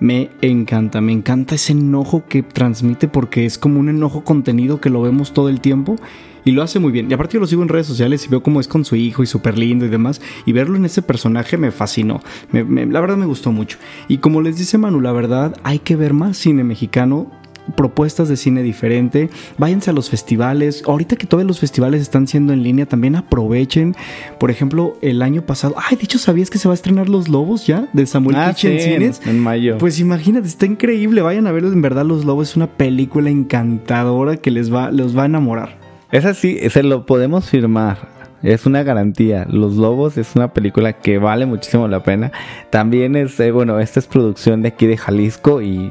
me 0.00 0.30
encanta, 0.42 1.00
me 1.00 1.12
encanta 1.12 1.54
ese 1.54 1.72
enojo 1.72 2.24
que 2.28 2.42
transmite 2.42 3.08
porque 3.08 3.44
es 3.44 3.58
como 3.58 3.80
un 3.80 3.88
enojo 3.88 4.24
contenido 4.24 4.80
que 4.80 4.90
lo 4.90 5.02
vemos 5.02 5.32
todo 5.32 5.48
el 5.48 5.60
tiempo 5.60 5.96
y 6.44 6.52
lo 6.52 6.62
hace 6.62 6.78
muy 6.78 6.92
bien. 6.92 7.10
Y 7.10 7.14
aparte 7.14 7.34
yo 7.34 7.40
lo 7.40 7.46
sigo 7.46 7.62
en 7.62 7.68
redes 7.68 7.86
sociales 7.86 8.24
y 8.24 8.28
veo 8.28 8.42
cómo 8.42 8.60
es 8.60 8.68
con 8.68 8.84
su 8.84 8.96
hijo 8.96 9.22
y 9.22 9.26
súper 9.26 9.58
lindo 9.58 9.84
y 9.84 9.88
demás. 9.88 10.20
Y 10.46 10.52
verlo 10.52 10.76
en 10.76 10.84
ese 10.84 11.02
personaje 11.02 11.56
me 11.56 11.70
fascinó. 11.70 12.22
La 12.52 13.00
verdad 13.00 13.16
me 13.16 13.26
gustó 13.26 13.52
mucho. 13.52 13.78
Y 14.08 14.18
como 14.18 14.40
les 14.40 14.56
dice 14.56 14.78
Manu, 14.78 15.00
la 15.00 15.12
verdad 15.12 15.56
hay 15.62 15.80
que 15.80 15.96
ver 15.96 16.14
más 16.14 16.36
cine 16.38 16.64
mexicano. 16.64 17.30
Propuestas 17.76 18.28
de 18.28 18.36
cine 18.36 18.62
diferente, 18.62 19.30
váyanse 19.58 19.90
a 19.90 19.92
los 19.92 20.10
festivales. 20.10 20.82
Ahorita 20.86 21.16
que 21.16 21.26
todos 21.26 21.44
los 21.44 21.60
festivales 21.60 22.00
están 22.02 22.26
siendo 22.26 22.52
en 22.52 22.62
línea, 22.62 22.86
también 22.86 23.16
aprovechen. 23.16 23.94
Por 24.40 24.50
ejemplo, 24.50 24.96
el 25.02 25.22
año 25.22 25.42
pasado, 25.42 25.74
ay, 25.76 25.96
de 25.96 26.04
hecho, 26.04 26.18
¿sabías 26.18 26.50
que 26.50 26.58
se 26.58 26.68
va 26.68 26.72
a 26.72 26.76
estrenar 26.76 27.08
Los 27.08 27.28
Lobos 27.28 27.66
ya? 27.66 27.88
De 27.92 28.06
Samuel 28.06 28.36
Ah, 28.36 28.52
Kichi 28.54 28.66
en 28.68 28.80
sí, 28.80 28.88
en- 28.90 29.00
cines. 29.14 29.20
en 29.26 29.40
mayo. 29.40 29.78
Pues 29.78 30.00
imagínate, 30.00 30.48
está 30.48 30.66
increíble. 30.66 31.22
Vayan 31.22 31.46
a 31.46 31.52
verlo. 31.52 31.72
En 31.72 31.82
verdad, 31.82 32.04
Los 32.04 32.24
Lobos 32.24 32.50
es 32.50 32.56
una 32.56 32.66
película 32.66 33.30
encantadora 33.30 34.36
que 34.36 34.50
les 34.50 34.72
va, 34.72 34.90
los 34.90 35.16
va 35.16 35.22
a 35.22 35.26
enamorar. 35.26 35.76
Esa 36.10 36.32
sí, 36.34 36.58
se 36.70 36.82
lo 36.82 37.04
podemos 37.06 37.48
firmar. 37.50 38.17
Es 38.42 38.66
una 38.66 38.82
garantía. 38.82 39.46
Los 39.50 39.76
Lobos 39.76 40.16
es 40.16 40.36
una 40.36 40.52
película 40.52 40.92
que 40.92 41.18
vale 41.18 41.46
muchísimo 41.46 41.88
la 41.88 42.02
pena. 42.02 42.30
También 42.70 43.16
es, 43.16 43.38
eh, 43.40 43.50
bueno, 43.50 43.80
esta 43.80 43.98
es 44.00 44.06
producción 44.06 44.62
de 44.62 44.68
aquí 44.68 44.86
de 44.86 44.96
Jalisco 44.96 45.60
y, 45.60 45.90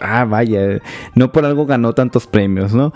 ah, 0.00 0.24
vaya, 0.24 0.80
no 1.14 1.32
por 1.32 1.44
algo 1.44 1.66
ganó 1.66 1.94
tantos 1.94 2.26
premios, 2.26 2.74
¿no? 2.74 2.92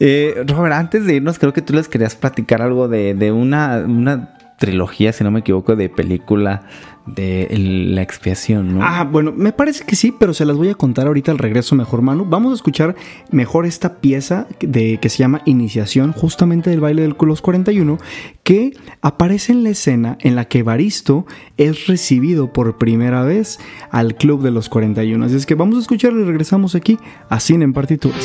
Eh, 0.00 0.44
Robert, 0.46 0.74
antes 0.74 1.06
de 1.06 1.14
irnos, 1.14 1.38
creo 1.38 1.52
que 1.52 1.62
tú 1.62 1.72
les 1.72 1.88
querías 1.88 2.16
platicar 2.16 2.62
algo 2.62 2.88
de, 2.88 3.14
de 3.14 3.32
una, 3.32 3.84
una 3.86 4.36
trilogía, 4.58 5.12
si 5.12 5.22
no 5.22 5.30
me 5.30 5.40
equivoco, 5.40 5.76
de 5.76 5.88
película 5.88 6.62
de 7.06 7.48
la 7.92 8.02
expiación, 8.02 8.74
¿no? 8.74 8.84
Ah, 8.84 9.04
bueno, 9.04 9.32
me 9.32 9.52
parece 9.52 9.84
que 9.84 9.96
sí, 9.96 10.12
pero 10.18 10.34
se 10.34 10.44
las 10.44 10.56
voy 10.56 10.68
a 10.68 10.74
contar 10.74 11.06
ahorita 11.06 11.30
al 11.30 11.38
regreso 11.38 11.74
mejor, 11.74 12.02
Manu. 12.02 12.24
Vamos 12.24 12.52
a 12.52 12.54
escuchar 12.54 12.96
mejor 13.30 13.66
esta 13.66 14.00
pieza 14.00 14.48
de, 14.60 14.98
que 15.00 15.08
se 15.08 15.18
llama 15.18 15.42
Iniciación, 15.44 16.12
justamente 16.12 16.70
del 16.70 16.80
baile 16.80 17.02
del 17.02 17.16
los 17.26 17.42
41, 17.42 17.98
que 18.42 18.76
aparece 19.02 19.52
en 19.52 19.64
la 19.64 19.70
escena 19.70 20.16
en 20.20 20.36
la 20.36 20.46
que 20.46 20.62
Baristo 20.62 21.26
es 21.56 21.86
recibido 21.86 22.52
por 22.52 22.78
primera 22.78 23.24
vez 23.24 23.58
al 23.90 24.16
Club 24.16 24.42
de 24.42 24.50
los 24.50 24.68
41. 24.68 25.24
Así 25.24 25.36
es 25.36 25.46
que 25.46 25.54
vamos 25.54 25.76
a 25.76 25.80
escucharlo 25.80 26.20
y 26.20 26.24
regresamos 26.24 26.74
aquí 26.74 26.98
a 27.28 27.40
Cine 27.40 27.64
en 27.64 27.72
Partituras. 27.72 28.24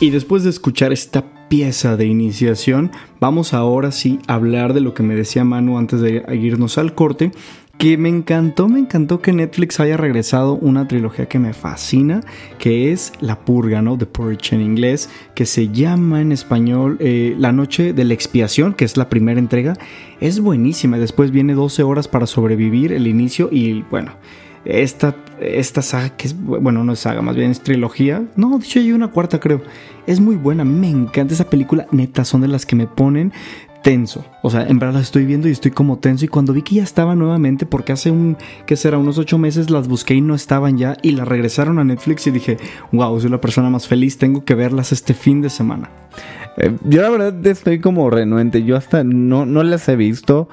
Y 0.00 0.10
después 0.10 0.44
de 0.44 0.50
escuchar 0.50 0.92
esta 0.92 1.48
pieza 1.48 1.96
de 1.96 2.06
iniciación, 2.06 2.92
vamos 3.18 3.52
ahora 3.52 3.90
sí 3.90 4.20
a 4.28 4.34
hablar 4.34 4.72
de 4.72 4.80
lo 4.80 4.94
que 4.94 5.02
me 5.02 5.16
decía 5.16 5.42
Manu 5.42 5.76
antes 5.76 6.00
de 6.00 6.24
irnos 6.36 6.78
al 6.78 6.94
corte, 6.94 7.32
que 7.78 7.96
me 7.96 8.08
encantó, 8.08 8.68
me 8.68 8.78
encantó 8.78 9.20
que 9.20 9.32
Netflix 9.32 9.80
haya 9.80 9.96
regresado 9.96 10.54
una 10.54 10.86
trilogía 10.86 11.26
que 11.26 11.40
me 11.40 11.52
fascina, 11.52 12.20
que 12.58 12.92
es 12.92 13.12
La 13.20 13.40
Purga, 13.40 13.82
¿no? 13.82 13.98
The 13.98 14.06
Purge 14.06 14.54
en 14.54 14.62
inglés, 14.62 15.10
que 15.34 15.46
se 15.46 15.68
llama 15.68 16.20
en 16.20 16.30
español 16.30 16.96
eh, 17.00 17.34
La 17.36 17.50
Noche 17.50 17.92
de 17.92 18.04
la 18.04 18.14
Expiación, 18.14 18.74
que 18.74 18.84
es 18.84 18.96
la 18.96 19.08
primera 19.08 19.40
entrega. 19.40 19.74
Es 20.20 20.38
buenísima, 20.38 20.98
después 20.98 21.32
viene 21.32 21.54
12 21.54 21.82
horas 21.82 22.06
para 22.06 22.26
sobrevivir, 22.26 22.92
el 22.92 23.08
inicio 23.08 23.48
y 23.50 23.82
bueno, 23.90 24.12
esta, 24.64 25.14
esta 25.40 25.82
saga, 25.82 26.10
que 26.10 26.28
es, 26.28 26.36
bueno, 26.38 26.84
no 26.84 26.92
es 26.92 27.00
saga, 27.00 27.22
más 27.22 27.36
bien 27.36 27.50
es 27.50 27.62
trilogía. 27.62 28.24
No, 28.36 28.58
de 28.58 28.64
hecho 28.64 28.80
hay 28.80 28.92
una 28.92 29.08
cuarta 29.08 29.40
creo. 29.40 29.62
Es 30.06 30.20
muy 30.20 30.36
buena, 30.36 30.64
me 30.64 30.88
encanta 30.88 31.34
esa 31.34 31.50
película, 31.50 31.86
neta, 31.90 32.24
son 32.24 32.40
de 32.40 32.48
las 32.48 32.64
que 32.64 32.76
me 32.76 32.86
ponen 32.86 33.32
tenso. 33.82 34.24
O 34.42 34.50
sea, 34.50 34.66
en 34.66 34.78
verdad 34.78 34.94
la 34.94 35.00
estoy 35.00 35.24
viendo 35.24 35.48
y 35.48 35.52
estoy 35.52 35.70
como 35.70 35.98
tenso. 35.98 36.24
Y 36.24 36.28
cuando 36.28 36.52
vi 36.52 36.62
que 36.62 36.76
ya 36.76 36.82
estaba 36.82 37.14
nuevamente, 37.14 37.66
porque 37.66 37.92
hace 37.92 38.10
un, 38.10 38.36
que 38.66 38.76
será, 38.76 38.98
unos 38.98 39.18
ocho 39.18 39.38
meses 39.38 39.70
las 39.70 39.88
busqué 39.88 40.14
y 40.14 40.20
no 40.20 40.34
estaban 40.34 40.78
ya, 40.78 40.96
y 41.02 41.12
las 41.12 41.28
regresaron 41.28 41.78
a 41.78 41.84
Netflix 41.84 42.26
y 42.26 42.30
dije, 42.30 42.56
wow, 42.92 43.18
soy 43.20 43.30
la 43.30 43.40
persona 43.40 43.70
más 43.70 43.86
feliz, 43.86 44.18
tengo 44.18 44.44
que 44.44 44.54
verlas 44.54 44.92
este 44.92 45.14
fin 45.14 45.40
de 45.40 45.50
semana. 45.50 45.90
Eh, 46.58 46.76
yo 46.84 47.02
la 47.02 47.10
verdad 47.10 47.46
estoy 47.46 47.78
como 47.80 48.10
renuente. 48.10 48.64
Yo 48.64 48.76
hasta 48.76 49.04
no, 49.04 49.46
no 49.46 49.62
las 49.62 49.88
he 49.88 49.96
visto. 49.96 50.48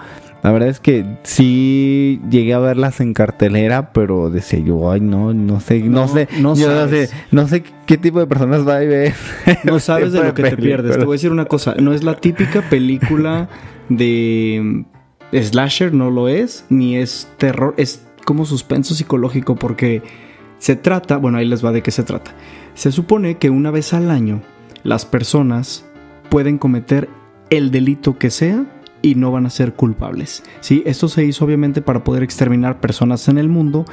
La 0.46 0.52
verdad 0.52 0.70
es 0.70 0.80
que 0.80 1.04
sí 1.24 2.22
llegué 2.30 2.54
a 2.54 2.60
verlas 2.60 3.02
en 3.02 3.16
cartelera, 3.16 3.92
pero 3.94 4.30
decía 4.30 4.60
yo, 4.60 4.92
ay, 4.92 5.02
no, 5.02 5.34
no 5.34 5.60
sé, 5.60 5.80
no, 5.80 6.02
No, 6.02 6.08
sé, 6.08 6.28
no 6.40 6.56
yo 6.56 6.68
no 6.70 6.76
sabes. 6.76 7.10
sé, 7.10 7.16
no 7.32 7.48
sé 7.48 7.64
qué 7.88 7.98
tipo 7.98 8.20
de 8.20 8.28
personas 8.28 8.68
va 8.68 8.76
a 8.76 8.80
ver. 8.82 9.16
No 9.64 9.80
sabes 9.80 10.12
de 10.12 10.24
lo 10.24 10.36
que 10.36 10.44
te 10.44 10.56
pierdes. 10.56 11.00
Te 11.00 11.04
voy 11.04 11.16
a 11.16 11.18
decir 11.18 11.32
una 11.32 11.46
cosa, 11.46 11.74
no 11.80 11.94
es 11.94 12.04
la 12.04 12.18
típica 12.18 12.62
película 12.70 13.50
de 13.90 14.86
slasher, 15.34 15.96
no 15.96 16.12
lo 16.12 16.30
es, 16.30 16.66
ni 16.70 16.96
es 16.96 17.28
terror, 17.38 17.74
es 17.78 18.06
como 18.24 18.46
suspenso 18.46 18.94
psicológico 18.94 19.56
porque 19.56 20.04
se 20.60 20.76
trata, 20.76 21.18
bueno, 21.18 21.40
ahí 21.40 21.48
les 21.48 21.66
va 21.66 21.72
de 21.72 21.82
qué 21.82 21.90
se 21.90 22.04
trata. 22.04 22.36
Se 22.76 22.92
supone 22.92 23.40
que 23.40 23.50
una 23.50 23.72
vez 23.72 23.96
al 23.96 24.12
año 24.12 24.44
las 24.84 25.06
personas 25.06 25.88
pueden 26.30 26.60
cometer 26.60 27.10
el 27.50 27.72
delito 27.72 28.20
que 28.20 28.30
sea 28.30 28.64
y 29.06 29.14
no 29.14 29.32
van 29.32 29.46
a 29.46 29.52
ser 29.52 29.74
culpables. 29.74 30.42
¿sí? 30.62 30.82
Esto 30.88 31.08
se 31.08 31.24
hizo 31.24 31.46
obviamente 31.46 31.84
para 31.84 32.04
poder 32.04 32.24
exterminar 32.24 32.80
personas 32.80 33.28
en 33.28 33.38
el 33.38 33.50
mundo 33.50 33.86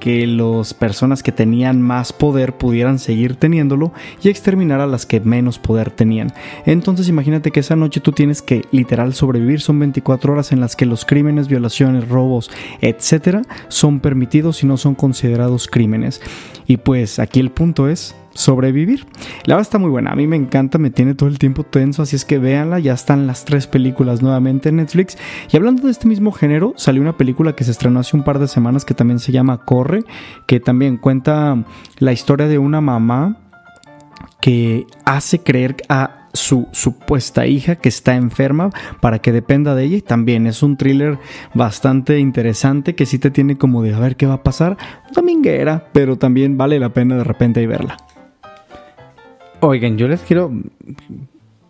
que 0.00 0.26
las 0.26 0.74
personas 0.74 1.22
que 1.22 1.32
tenían 1.32 1.80
más 1.80 2.12
poder 2.12 2.54
pudieran 2.54 2.98
seguir 2.98 3.36
teniéndolo 3.36 3.92
y 4.22 4.28
exterminar 4.28 4.80
a 4.80 4.86
las 4.86 5.06
que 5.06 5.20
menos 5.20 5.58
poder 5.58 5.90
tenían. 5.90 6.32
Entonces 6.66 7.08
imagínate 7.08 7.50
que 7.50 7.60
esa 7.60 7.76
noche 7.76 8.00
tú 8.00 8.12
tienes 8.12 8.42
que 8.42 8.64
literal 8.70 9.14
sobrevivir, 9.14 9.62
son 9.62 9.78
24 9.78 10.32
horas 10.34 10.52
en 10.52 10.60
las 10.60 10.76
que 10.76 10.84
los 10.84 11.06
crímenes, 11.06 11.48
violaciones, 11.48 12.08
robos, 12.08 12.50
etcétera, 12.82 13.42
son 13.68 14.00
permitidos 14.00 14.62
y 14.62 14.66
no 14.66 14.76
son 14.76 14.94
considerados 14.94 15.68
crímenes. 15.68 16.20
Y 16.66 16.78
pues 16.78 17.18
aquí 17.18 17.40
el 17.40 17.50
punto 17.50 17.88
es 17.88 18.14
sobrevivir. 18.34 19.06
La 19.44 19.54
verdad 19.54 19.62
está 19.62 19.78
muy 19.78 19.90
buena, 19.90 20.12
a 20.12 20.16
mí 20.16 20.26
me 20.26 20.36
encanta, 20.36 20.78
me 20.78 20.90
tiene 20.90 21.14
todo 21.14 21.28
el 21.28 21.38
tiempo 21.38 21.64
tenso, 21.64 22.02
así 22.02 22.16
es 22.16 22.24
que 22.24 22.38
véanla, 22.38 22.78
ya 22.78 22.92
están 22.92 23.26
las 23.26 23.44
tres 23.44 23.66
películas 23.66 24.22
nuevamente 24.22 24.68
en 24.68 24.76
Netflix. 24.76 25.18
Y 25.52 25.56
hablando 25.56 25.84
de 25.84 25.90
este 25.90 26.08
mismo 26.08 26.32
género, 26.32 26.74
salió 26.76 27.02
una 27.02 27.16
película 27.16 27.54
que 27.54 27.64
se 27.64 27.70
estrenó 27.70 28.00
hace 28.00 28.16
un 28.16 28.22
par 28.22 28.38
de 28.38 28.48
semanas 28.48 28.84
que 28.84 28.94
también 28.94 29.18
se 29.18 29.32
llama 29.32 29.64
Corre, 29.64 30.04
que 30.46 30.60
también 30.60 30.96
cuenta 30.96 31.64
la 31.98 32.12
historia 32.12 32.46
de 32.46 32.58
una 32.58 32.80
mamá 32.80 33.38
que 34.40 34.86
hace 35.04 35.40
creer 35.40 35.76
a 35.88 36.20
su 36.32 36.68
supuesta 36.72 37.46
hija 37.46 37.76
que 37.76 37.88
está 37.88 38.14
enferma 38.14 38.70
para 39.00 39.18
que 39.18 39.32
dependa 39.32 39.74
de 39.74 39.84
ella 39.84 39.96
y 39.96 40.02
también 40.02 40.46
es 40.46 40.62
un 40.62 40.76
thriller 40.76 41.18
bastante 41.54 42.18
interesante 42.20 42.94
que 42.94 43.06
sí 43.06 43.18
te 43.18 43.30
tiene 43.32 43.58
como 43.58 43.82
de 43.82 43.94
a 43.94 43.98
ver 43.98 44.16
qué 44.16 44.26
va 44.26 44.34
a 44.34 44.42
pasar 44.42 44.76
dominguera 45.12 45.88
pero 45.92 46.18
también 46.18 46.56
vale 46.56 46.78
la 46.78 46.90
pena 46.90 47.16
de 47.16 47.24
repente 47.24 47.60
ahí 47.60 47.66
verla 47.66 47.96
Oigan, 49.60 49.98
yo 49.98 50.08
les 50.08 50.20
quiero. 50.22 50.50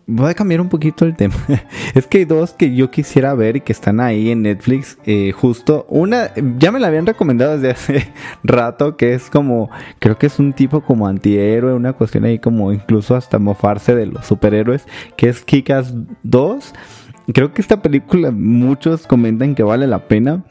Voy 0.07 0.29
a 0.29 0.33
cambiar 0.33 0.61
un 0.61 0.69
poquito 0.69 1.05
el 1.05 1.15
tema. 1.15 1.35
es 1.93 2.07
que 2.07 2.19
hay 2.19 2.25
dos 2.25 2.53
que 2.53 2.73
yo 2.73 2.89
quisiera 2.89 3.33
ver 3.33 3.57
y 3.57 3.61
que 3.61 3.71
están 3.71 3.99
ahí 3.99 4.31
en 4.31 4.41
Netflix. 4.43 4.97
eh, 5.05 5.31
justo 5.31 5.85
una, 5.89 6.31
ya 6.57 6.71
me 6.71 6.79
la 6.79 6.87
habían 6.87 7.05
recomendado 7.05 7.57
desde 7.57 7.71
hace 7.71 8.13
rato, 8.43 8.97
que 8.97 9.13
es 9.13 9.29
como, 9.29 9.69
creo 9.99 10.17
que 10.17 10.27
es 10.27 10.39
un 10.39 10.53
tipo 10.53 10.81
como 10.81 11.07
antihéroe, 11.07 11.73
una 11.73 11.93
cuestión 11.93 12.25
ahí 12.25 12.39
como 12.39 12.71
incluso 12.71 13.15
hasta 13.15 13.39
mofarse 13.39 13.93
de 13.95 14.05
los 14.07 14.25
superhéroes, 14.25 14.85
que 15.17 15.29
es 15.29 15.41
Kikas 15.41 15.93
2. 16.23 16.73
Creo 17.33 17.53
que 17.53 17.61
esta 17.61 17.81
película 17.81 18.31
muchos 18.31 19.07
comentan 19.07 19.55
que 19.55 19.63
vale 19.63 19.87
la 19.87 20.07
pena. 20.07 20.43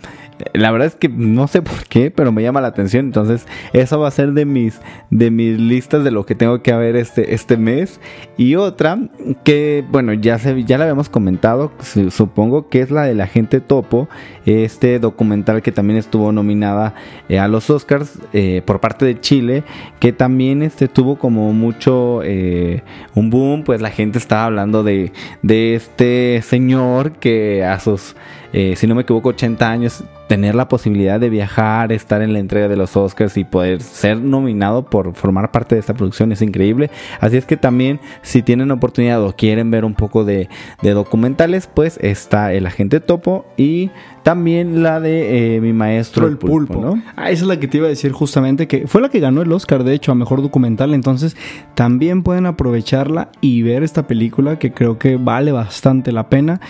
La 0.53 0.71
verdad 0.71 0.89
es 0.89 0.95
que 0.95 1.09
no 1.09 1.47
sé 1.49 1.63
por 1.63 1.85
qué, 1.89 2.11
pero 2.11 2.33
me 2.33 2.43
llama 2.43 2.61
la 2.61 2.69
atención. 2.69 3.07
Entonces, 3.07 3.47
eso 3.73 3.99
va 4.01 4.09
a 4.09 4.11
ser 4.13 4.33
de 4.33 4.45
mis, 4.45 4.81
de 5.11 5.31
mis 5.31 5.59
listas 5.59 6.05
de 6.05 6.11
lo 6.11 6.27
que 6.27 6.35
tengo 6.35 6.63
que 6.63 6.73
ver 6.75 6.97
este, 6.97 7.35
este 7.35 7.57
mes. 7.57 8.01
Y 8.37 8.55
otra 8.57 8.99
que, 9.45 9.85
bueno, 9.91 10.13
ya, 10.13 10.39
se, 10.39 10.65
ya 10.65 10.79
la 10.79 10.85
habíamos 10.85 11.09
comentado, 11.09 11.73
su- 11.81 12.11
supongo 12.11 12.69
que 12.69 12.81
es 12.81 12.91
la 12.91 13.03
del 13.03 13.21
agente 13.21 13.61
Topo. 13.61 14.09
Este 14.47 14.99
documental 14.99 15.63
que 15.63 15.71
también 15.73 15.99
estuvo 15.99 16.33
nominada 16.33 16.95
eh, 17.29 17.39
a 17.39 17.47
los 17.49 17.69
Oscars 17.71 18.19
eh, 18.33 18.63
por 18.65 18.81
parte 18.81 19.05
de 19.05 19.21
Chile. 19.21 19.65
Que 19.99 20.13
también 20.13 20.63
este, 20.63 20.89
tuvo 20.89 21.19
como 21.19 21.53
mucho 21.53 22.21
eh, 22.25 22.83
un 23.15 23.31
boom. 23.31 23.65
Pues 23.65 23.81
la 23.81 23.91
gente 23.91 24.19
estaba 24.19 24.47
hablando 24.47 24.83
de, 24.83 25.13
de 25.43 25.75
este 25.75 26.41
señor 26.43 27.13
que 27.13 27.65
a 27.65 27.79
sus, 27.81 28.17
eh, 28.53 28.75
si 28.77 28.87
no 28.87 28.95
me 28.95 29.03
equivoco, 29.03 29.31
80 29.31 29.71
años 29.71 30.05
tener 30.29 30.55
la 30.55 30.69
posibilidad 30.69 31.19
de 31.19 31.29
viajar, 31.29 31.91
estar 31.91 32.23
en 32.23 32.33
la 32.33 32.39
entrega 32.39 32.69
de 32.69 32.77
los 32.77 32.97
Oscars 32.97 33.37
y 33.37 33.43
poder 33.43 33.83
ser 33.83 34.21
nominado 34.21 34.85
por 34.85 35.15
formar 35.15 35.51
parte 35.51 35.75
de 35.75 35.81
esta 35.81 35.95
producción 35.95 36.31
es 36.31 36.41
increíble. 36.41 36.91
Así 37.21 37.37
es 37.37 37.47
que 37.47 37.57
también 37.57 37.99
si 38.23 38.43
tienen 38.43 38.71
oportunidad 38.71 39.23
o 39.25 39.35
quieren 39.35 39.73
ver 39.73 39.85
un 39.85 39.95
poco 39.95 40.25
de, 40.25 40.49
de 40.83 40.91
documentales, 40.93 41.67
pues 41.67 41.99
está 42.01 42.53
El 42.53 42.67
Agente 42.67 43.01
Topo 43.01 43.45
y 43.57 43.91
también 44.23 44.83
la 44.83 45.01
de 45.01 45.57
eh, 45.57 45.61
Mi 45.61 45.73
Maestro 45.73 46.29
el 46.29 46.37
pulpo, 46.37 46.81
¿no? 46.81 47.03
Ah, 47.17 47.31
esa 47.31 47.43
es 47.43 47.49
la 47.49 47.59
que 47.59 47.69
te 47.69 47.79
iba 47.79 47.87
a 47.87 47.91
decir 47.91 48.13
justamente, 48.13 48.69
que 48.69 48.87
fue 48.87 49.01
la 49.01 49.09
que 49.09 49.19
ganó 49.19 49.43
el 49.43 49.51
Oscar, 49.53 49.83
de 49.83 49.95
hecho, 49.95 50.13
a 50.13 50.15
Mejor 50.15 50.43
Documental. 50.43 50.95
Entonces, 50.95 51.37
también 51.75 52.23
pueden 52.23 52.47
aprovecharla 52.47 53.31
y 53.41 53.63
ver 53.63 53.83
esta 53.83 54.07
película 54.07 54.59
que 54.59 54.73
creo 54.73 54.99
que 54.99 55.17
vale 55.17 55.53
bastante 55.53 56.13
la 56.13 56.29
pena. 56.29 56.61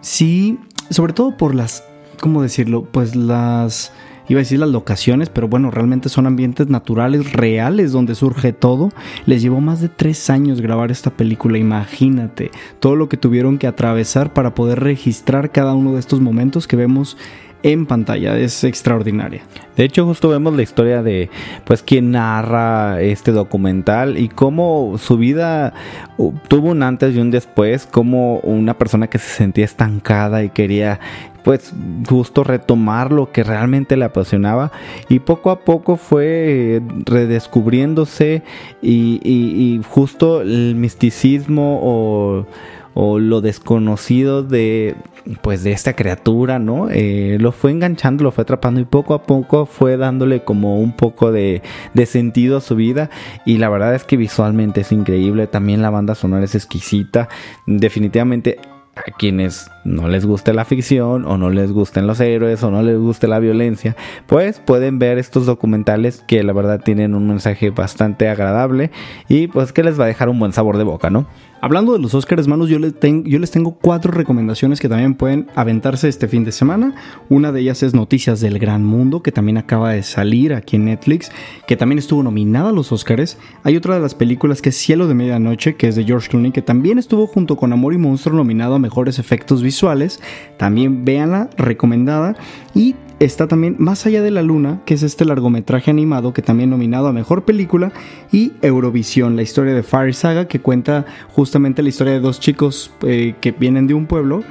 Sí, 0.00 0.58
sobre 0.90 1.12
todo 1.12 1.36
por 1.36 1.54
las, 1.54 1.84
¿cómo 2.20 2.42
decirlo? 2.42 2.84
Pues 2.84 3.16
las... 3.16 3.92
Iba 4.28 4.38
a 4.38 4.42
decir 4.42 4.60
las 4.60 4.68
locaciones, 4.68 5.28
pero 5.28 5.48
bueno, 5.48 5.72
realmente 5.72 6.08
son 6.08 6.28
ambientes 6.28 6.68
naturales, 6.68 7.32
reales, 7.32 7.90
donde 7.90 8.14
surge 8.14 8.52
todo. 8.52 8.90
Les 9.26 9.42
llevó 9.42 9.60
más 9.60 9.80
de 9.80 9.88
tres 9.88 10.30
años 10.30 10.60
grabar 10.60 10.92
esta 10.92 11.10
película, 11.10 11.58
imagínate 11.58 12.52
todo 12.78 12.94
lo 12.94 13.08
que 13.08 13.16
tuvieron 13.16 13.58
que 13.58 13.66
atravesar 13.66 14.32
para 14.32 14.54
poder 14.54 14.78
registrar 14.78 15.50
cada 15.50 15.74
uno 15.74 15.94
de 15.94 15.98
estos 15.98 16.20
momentos 16.20 16.68
que 16.68 16.76
vemos 16.76 17.16
en 17.62 17.86
pantalla. 17.86 18.36
Es 18.38 18.64
extraordinaria. 18.64 19.42
De 19.76 19.84
hecho, 19.84 20.04
justo 20.06 20.28
vemos 20.28 20.54
la 20.54 20.62
historia 20.62 21.02
de 21.02 21.30
pues 21.64 21.82
quien 21.82 22.10
narra 22.12 23.00
este 23.00 23.32
documental 23.32 24.18
y 24.18 24.28
cómo 24.28 24.96
su 24.98 25.16
vida 25.16 25.72
uh, 26.18 26.32
tuvo 26.48 26.70
un 26.70 26.82
antes 26.82 27.14
y 27.14 27.18
un 27.18 27.30
después, 27.30 27.86
como 27.86 28.38
una 28.40 28.76
persona 28.76 29.06
que 29.08 29.18
se 29.18 29.28
sentía 29.30 29.64
estancada 29.64 30.42
y 30.44 30.50
quería 30.50 31.00
pues 31.42 31.72
justo 32.06 32.44
retomar 32.44 33.10
lo 33.12 33.32
que 33.32 33.42
realmente 33.42 33.96
le 33.96 34.04
apasionaba 34.04 34.72
y 35.08 35.20
poco 35.20 35.50
a 35.50 35.60
poco 35.60 35.96
fue 35.96 36.82
redescubriéndose 37.06 38.42
y, 38.82 39.20
y- 39.24 39.74
y 39.76 39.80
justo 39.88 40.42
el 40.42 40.74
misticismo 40.74 41.80
o, 41.82 42.46
o 42.94 43.18
lo 43.18 43.40
desconocido 43.40 44.42
de 44.42 44.96
pues 45.42 45.62
de 45.62 45.72
esta 45.72 45.94
criatura, 45.94 46.58
¿no? 46.58 46.88
Eh, 46.90 47.36
lo 47.40 47.52
fue 47.52 47.70
enganchando, 47.70 48.24
lo 48.24 48.32
fue 48.32 48.42
atrapando 48.42 48.80
y 48.80 48.84
poco 48.84 49.14
a 49.14 49.22
poco 49.24 49.66
fue 49.66 49.96
dándole 49.96 50.44
como 50.44 50.80
un 50.80 50.92
poco 50.96 51.30
de, 51.30 51.62
de 51.94 52.06
sentido 52.06 52.56
a 52.56 52.60
su 52.60 52.76
vida 52.76 53.10
y 53.44 53.58
la 53.58 53.68
verdad 53.68 53.94
es 53.94 54.04
que 54.04 54.16
visualmente 54.16 54.80
es 54.80 54.92
increíble, 54.92 55.46
también 55.46 55.82
la 55.82 55.90
banda 55.90 56.14
sonora 56.14 56.44
es 56.44 56.54
exquisita, 56.54 57.28
definitivamente 57.66 58.58
a 58.96 59.02
quienes 59.16 59.70
no 59.84 60.08
les 60.08 60.26
guste 60.26 60.52
la 60.52 60.64
ficción 60.64 61.24
o 61.24 61.38
no 61.38 61.50
les 61.50 61.72
gusten 61.72 62.06
los 62.06 62.20
héroes 62.20 62.62
o 62.62 62.70
no 62.70 62.82
les 62.82 62.98
guste 62.98 63.28
la 63.28 63.38
violencia, 63.38 63.96
pues 64.26 64.58
pueden 64.58 64.98
ver 64.98 65.18
estos 65.18 65.46
documentales 65.46 66.24
que 66.26 66.42
la 66.42 66.52
verdad 66.52 66.80
tienen 66.82 67.14
un 67.14 67.28
mensaje 67.28 67.70
bastante 67.70 68.28
agradable 68.28 68.90
y 69.28 69.46
pues 69.46 69.72
que 69.72 69.84
les 69.84 69.98
va 69.98 70.04
a 70.04 70.08
dejar 70.08 70.28
un 70.28 70.38
buen 70.38 70.52
sabor 70.52 70.76
de 70.76 70.84
boca, 70.84 71.10
¿no? 71.10 71.26
Hablando 71.62 71.92
de 71.92 71.98
los 71.98 72.14
Oscars, 72.14 72.48
manos, 72.48 72.70
yo 72.70 72.78
les, 72.78 73.50
tengo 73.50 73.72
cuatro 73.72 74.12
recomendaciones 74.12 74.80
que 74.80 74.88
también 74.88 75.14
pueden 75.14 75.48
aventarse 75.54 76.08
este 76.08 76.26
fin 76.26 76.42
de 76.42 76.52
semana. 76.52 76.94
Una 77.28 77.52
de 77.52 77.60
ellas 77.60 77.82
es 77.82 77.92
Noticias 77.92 78.40
del 78.40 78.58
Gran 78.58 78.82
Mundo, 78.82 79.22
que 79.22 79.30
también 79.30 79.58
acaba 79.58 79.92
de 79.92 80.02
salir 80.02 80.54
aquí 80.54 80.76
en 80.76 80.86
Netflix, 80.86 81.30
que 81.66 81.76
también 81.76 81.98
estuvo 81.98 82.22
nominada 82.22 82.70
a 82.70 82.72
los 82.72 82.92
Oscars. 82.92 83.36
Hay 83.62 83.76
otra 83.76 83.94
de 83.94 84.00
las 84.00 84.14
películas 84.14 84.62
que 84.62 84.70
es 84.70 84.76
Cielo 84.76 85.06
de 85.06 85.12
Medianoche, 85.12 85.76
que 85.76 85.88
es 85.88 85.96
de 85.96 86.04
George 86.04 86.30
Clooney, 86.30 86.50
que 86.50 86.62
también 86.62 86.98
estuvo 86.98 87.26
junto 87.26 87.56
con 87.56 87.74
Amor 87.74 87.92
y 87.92 87.98
Monstruo 87.98 88.38
nominado 88.38 88.76
a 88.76 88.78
Mejores 88.78 89.18
Efectos 89.18 89.62
Visuales. 89.62 90.18
También 90.56 91.04
véanla, 91.04 91.50
recomendada. 91.58 92.36
Y 92.74 92.94
está 93.18 93.46
también 93.46 93.76
Más 93.78 94.06
allá 94.06 94.22
de 94.22 94.30
la 94.30 94.42
luna, 94.42 94.80
que 94.86 94.94
es 94.94 95.02
este 95.02 95.26
largometraje 95.26 95.90
animado 95.90 96.32
que 96.32 96.40
también 96.40 96.70
nominado 96.70 97.06
a 97.06 97.12
Mejor 97.12 97.44
Película, 97.44 97.92
y 98.32 98.52
Eurovisión, 98.62 99.36
la 99.36 99.42
historia 99.42 99.74
de 99.74 99.82
Fire 99.82 100.14
Saga, 100.14 100.48
que 100.48 100.60
cuenta 100.60 101.04
justamente 101.28 101.49
la 101.58 101.88
historia 101.88 102.12
de 102.14 102.20
dos 102.20 102.40
chicos 102.40 102.90
eh, 103.02 103.34
que 103.40 103.52
vienen 103.52 103.86
de 103.86 103.94
un 103.94 104.06
pueblo 104.06 104.44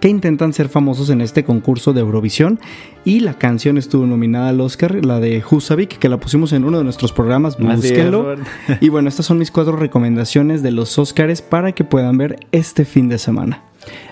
que 0.00 0.08
intentan 0.08 0.52
ser 0.52 0.68
famosos 0.68 1.10
en 1.10 1.20
este 1.20 1.42
concurso 1.44 1.92
de 1.92 2.00
Eurovisión 2.00 2.60
y 3.04 3.20
la 3.20 3.34
canción 3.34 3.76
estuvo 3.76 4.06
nominada 4.06 4.50
al 4.50 4.60
Oscar, 4.60 5.04
la 5.04 5.18
de 5.18 5.42
Husavik, 5.48 5.98
que 5.98 6.08
la 6.08 6.18
pusimos 6.18 6.52
en 6.52 6.64
uno 6.64 6.78
de 6.78 6.84
nuestros 6.84 7.12
programas, 7.12 7.58
búsquenlo. 7.58 8.36
Y 8.80 8.88
bueno, 8.88 9.08
estas 9.08 9.26
son 9.26 9.38
mis 9.38 9.50
cuatro 9.50 9.74
recomendaciones 9.76 10.62
de 10.62 10.70
los 10.70 10.96
Oscars 10.98 11.42
para 11.42 11.72
que 11.72 11.82
puedan 11.82 12.16
ver 12.18 12.38
este 12.52 12.84
fin 12.84 13.08
de 13.08 13.18
semana. 13.18 13.62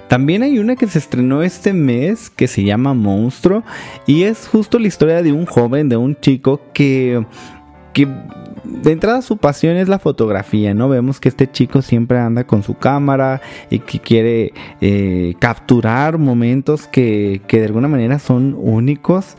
También 0.09 0.43
hay 0.43 0.59
una 0.59 0.75
que 0.75 0.87
se 0.87 0.99
estrenó 0.99 1.43
este 1.43 1.75
mes 1.75 2.31
que 2.31 2.49
se 2.49 2.65
llama 2.65 2.95
Monstruo 2.95 3.63
y 4.07 4.23
es 4.23 4.49
justo 4.49 4.79
la 4.79 4.89
historia 4.89 5.23
de 5.23 5.33
un 5.33 5.45
joven, 5.45 5.91
de 5.91 5.99
un 5.99 6.19
chico 6.19 6.63
que, 6.73 7.25
que 7.93 8.07
de 8.65 8.93
entrada 8.93 9.23
su 9.23 9.39
pasión 9.39 9.77
es 9.77 9.89
la 9.89 9.99
fotografía, 9.99 10.75
¿no? 10.75 10.89
Vemos 10.89 11.21
que 11.21 11.29
este 11.29 11.51
chico 11.51 11.83
siempre 11.83 12.19
anda 12.19 12.45
con 12.45 12.63
su 12.63 12.75
cámara 12.75 13.41
y 13.71 13.81
que 13.81 13.99
quiere 13.99 14.53
eh, 14.81 15.35
capturar 15.39 16.19
momentos 16.19 16.87
que, 16.87 17.41
que 17.49 17.61
de 17.61 17.67
alguna 17.67 17.89
manera 17.89 18.19
son 18.19 18.55
únicos 18.59 19.37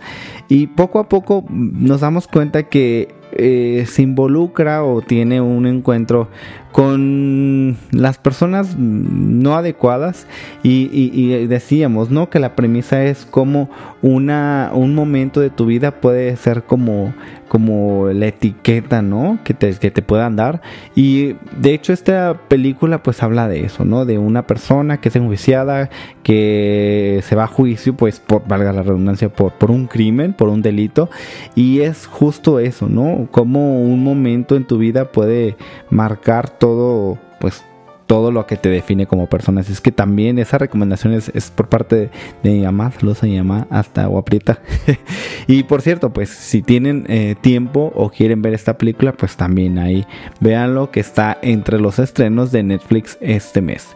y 0.47 0.67
poco 0.67 0.99
a 0.99 1.07
poco 1.07 1.45
nos 1.49 2.01
damos 2.01 2.27
cuenta 2.27 2.63
que 2.63 3.19
eh, 3.31 3.85
se 3.87 4.01
involucra 4.01 4.83
o 4.83 5.01
tiene 5.01 5.39
un 5.39 5.67
encuentro 5.67 6.29
con 6.71 7.77
las 7.91 8.17
personas 8.17 8.77
no 8.77 9.55
adecuadas 9.55 10.27
y, 10.61 11.47
decíamos 11.47 12.09
no 12.11 12.29
que 12.29 12.39
la 12.39 12.55
premisa 12.55 13.03
es 13.05 13.25
como 13.25 13.69
una 14.01 14.71
un 14.73 14.93
momento 14.93 15.39
de 15.39 15.49
tu 15.49 15.65
vida 15.65 15.99
puede 15.99 16.35
ser 16.37 16.63
como 16.63 17.13
como 17.47 18.09
la 18.09 18.27
etiqueta 18.27 19.01
no 19.01 19.39
que 19.43 19.55
te, 19.55 19.73
que 19.73 19.89
te 19.89 20.03
puedan 20.03 20.35
dar. 20.35 20.61
Y 20.93 21.35
de 21.59 21.73
hecho 21.73 21.93
esta 21.93 22.35
película 22.47 23.01
pues 23.01 23.23
habla 23.23 23.47
de 23.47 23.65
eso 23.65 23.85
no 23.85 24.05
de 24.05 24.19
una 24.19 24.45
persona 24.45 25.01
que 25.01 25.09
es 25.09 25.15
enjuiciada 25.15 25.89
que 26.21 27.21
se 27.23 27.35
va 27.35 27.45
a 27.45 27.47
juicio 27.47 27.95
pues 27.95 28.19
por 28.19 28.47
valga 28.47 28.71
la 28.71 28.83
redundancia 28.83 29.29
por 29.29 29.53
por 29.53 29.71
un 29.71 29.87
crimen 29.87 30.33
por 30.33 30.49
un 30.49 30.61
delito. 30.61 31.09
Y 31.55 31.81
es 31.81 32.05
justo 32.05 32.59
eso 32.59 32.87
no 32.87 33.27
como 33.31 33.81
un 33.81 34.03
momento 34.03 34.55
en 34.55 34.65
tu 34.65 34.77
vida 34.77 35.11
puede 35.11 35.57
marcar 35.89 36.58
todo 36.59 37.17
pues 37.39 37.63
todo 38.05 38.31
lo 38.31 38.47
que 38.47 38.55
te 38.57 38.69
define 38.69 39.05
como 39.05 39.27
persona. 39.29 39.61
Así 39.61 39.71
es 39.71 39.81
que 39.81 39.91
también 39.91 40.39
esa 40.39 40.57
recomendación 40.57 41.13
es, 41.13 41.29
es 41.35 41.51
por 41.51 41.69
parte 41.69 41.95
de, 41.95 42.09
de 42.41 42.49
mi 42.55 42.61
mamá, 42.63 42.91
saludos 42.91 43.21
a 43.21 43.27
mi 43.27 43.37
mamá, 43.37 43.67
hasta 43.69 44.03
agua 44.03 44.25
prieta. 44.25 44.59
y 45.47 45.61
por 45.61 45.83
cierto, 45.83 46.11
pues 46.11 46.29
si 46.29 46.63
tienen 46.63 47.05
eh, 47.07 47.35
tiempo 47.39 47.91
o 47.95 48.09
quieren 48.09 48.41
ver 48.41 48.55
esta 48.55 48.79
película, 48.79 49.13
pues 49.13 49.37
también 49.37 49.77
ahí 49.77 50.07
véanlo 50.39 50.89
que 50.89 51.01
está 51.01 51.37
entre 51.43 51.79
los 51.79 51.99
estrenos 51.99 52.51
de 52.51 52.63
Netflix 52.63 53.15
este 53.21 53.61
mes. 53.61 53.95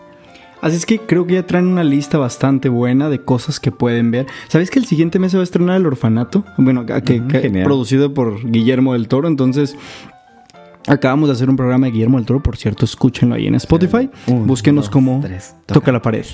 Así 0.62 0.78
es 0.78 0.86
que 0.86 1.00
creo 1.00 1.26
que 1.26 1.34
ya 1.34 1.46
traen 1.48 1.68
una 1.68 1.84
lista 1.84 2.18
bastante 2.20 2.70
buena 2.70 3.10
de 3.10 3.20
cosas 3.20 3.60
que 3.60 3.72
pueden 3.72 4.12
ver. 4.12 4.28
¿Sabes 4.48 4.70
que 4.70 4.78
el 4.80 4.86
siguiente 4.86 5.18
mes 5.20 5.32
se 5.32 5.38
va 5.38 5.42
a 5.42 5.44
estrenar 5.44 5.76
El 5.78 5.88
Orfanato? 5.88 6.46
Bueno, 6.58 6.86
que, 6.86 6.94
Ujú, 7.20 7.28
que- 7.28 7.42
genial. 7.42 7.66
producido 7.66 8.14
por 8.14 8.50
Guillermo 8.50 8.94
del 8.94 9.10
Toro. 9.10 9.28
Entonces, 9.28 9.76
acabamos 10.88 11.30
de 11.30 11.34
hacer 11.34 11.50
un 11.50 11.56
programa 11.56 11.88
de 11.88 11.92
Guillermo 11.92 12.18
del 12.18 12.26
Toro. 12.26 12.42
Por 12.42 12.58
cierto, 12.58 12.86
escúchenlo 12.86 13.36
ahí 13.36 13.48
en 13.48 13.56
Spotify. 13.56 14.10
Un, 14.28 14.48
Búsquenos 14.48 14.86
dos, 14.86 14.92
como 14.92 15.20
tres, 15.22 15.56
Toca. 15.66 15.80
toca. 15.80 15.92
la 15.92 16.02
pared. 16.02 16.26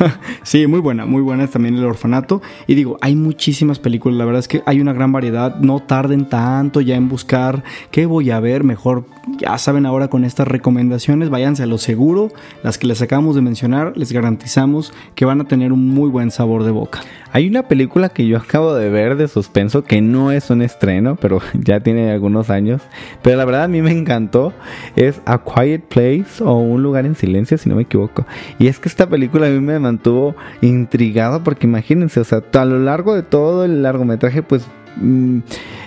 sí, 0.42 0.66
muy 0.66 0.80
buena, 0.80 1.06
muy 1.06 1.22
buena 1.22 1.44
es 1.44 1.50
también 1.50 1.76
El 1.76 1.84
Orfanato. 1.84 2.42
Y 2.66 2.74
digo, 2.74 2.96
hay 3.00 3.14
muchísimas 3.14 3.78
películas. 3.78 4.18
La 4.18 4.24
verdad 4.24 4.40
es 4.40 4.48
que 4.48 4.62
hay 4.66 4.80
una 4.80 4.92
gran 4.92 5.12
variedad. 5.12 5.56
No 5.60 5.80
tarden 5.80 6.28
tanto 6.28 6.80
ya 6.80 6.96
en 6.96 7.08
buscar 7.08 7.62
qué 7.90 8.06
voy 8.06 8.30
a 8.30 8.40
ver. 8.40 8.64
Mejor, 8.64 9.04
ya 9.38 9.56
saben 9.58 9.86
ahora 9.86 10.08
con 10.08 10.24
estas 10.24 10.48
recomendaciones, 10.48 11.30
váyanse 11.30 11.62
a 11.62 11.66
lo 11.66 11.78
seguro. 11.78 12.30
Las 12.62 12.78
que 12.78 12.86
les 12.86 13.02
acabamos 13.02 13.34
de 13.34 13.42
mencionar, 13.42 13.92
les 13.96 14.12
garantizamos 14.12 14.92
que 15.14 15.24
van 15.24 15.40
a 15.40 15.44
tener 15.44 15.72
un 15.72 15.88
muy 15.88 16.08
buen 16.08 16.30
sabor 16.30 16.64
de 16.64 16.70
boca. 16.70 17.00
Hay 17.32 17.46
una 17.46 17.64
película 17.64 18.08
que 18.08 18.26
yo 18.26 18.38
acabo 18.38 18.74
de 18.74 18.88
ver 18.88 19.16
de 19.16 19.28
suspenso 19.28 19.84
que 19.84 20.00
no 20.00 20.32
es 20.32 20.48
un 20.50 20.62
estreno, 20.62 21.16
pero 21.16 21.40
ya 21.54 21.80
tiene 21.80 22.10
algunos 22.10 22.50
años. 22.50 22.82
Pero 23.22 23.36
la 23.36 23.44
verdad 23.44 23.64
a 23.64 23.68
mí 23.68 23.82
me 23.82 23.97
encantó. 23.98 24.52
Es 24.96 25.20
A 25.26 25.38
Quiet 25.38 25.82
Place 25.82 26.42
o 26.42 26.54
Un 26.54 26.82
lugar 26.82 27.06
en 27.06 27.14
silencio, 27.14 27.58
si 27.58 27.68
no 27.68 27.76
me 27.76 27.82
equivoco. 27.82 28.26
Y 28.58 28.68
es 28.68 28.78
que 28.78 28.88
esta 28.88 29.08
película 29.08 29.46
a 29.46 29.50
mí 29.50 29.60
me 29.60 29.78
mantuvo 29.78 30.34
intrigado 30.60 31.42
porque 31.42 31.66
imagínense, 31.66 32.20
o 32.20 32.24
sea, 32.24 32.42
a 32.52 32.64
lo 32.64 32.78
largo 32.78 33.14
de 33.14 33.22
todo 33.22 33.64
el 33.64 33.82
largometraje, 33.82 34.42
pues 34.42 34.66
mm, 34.96 35.38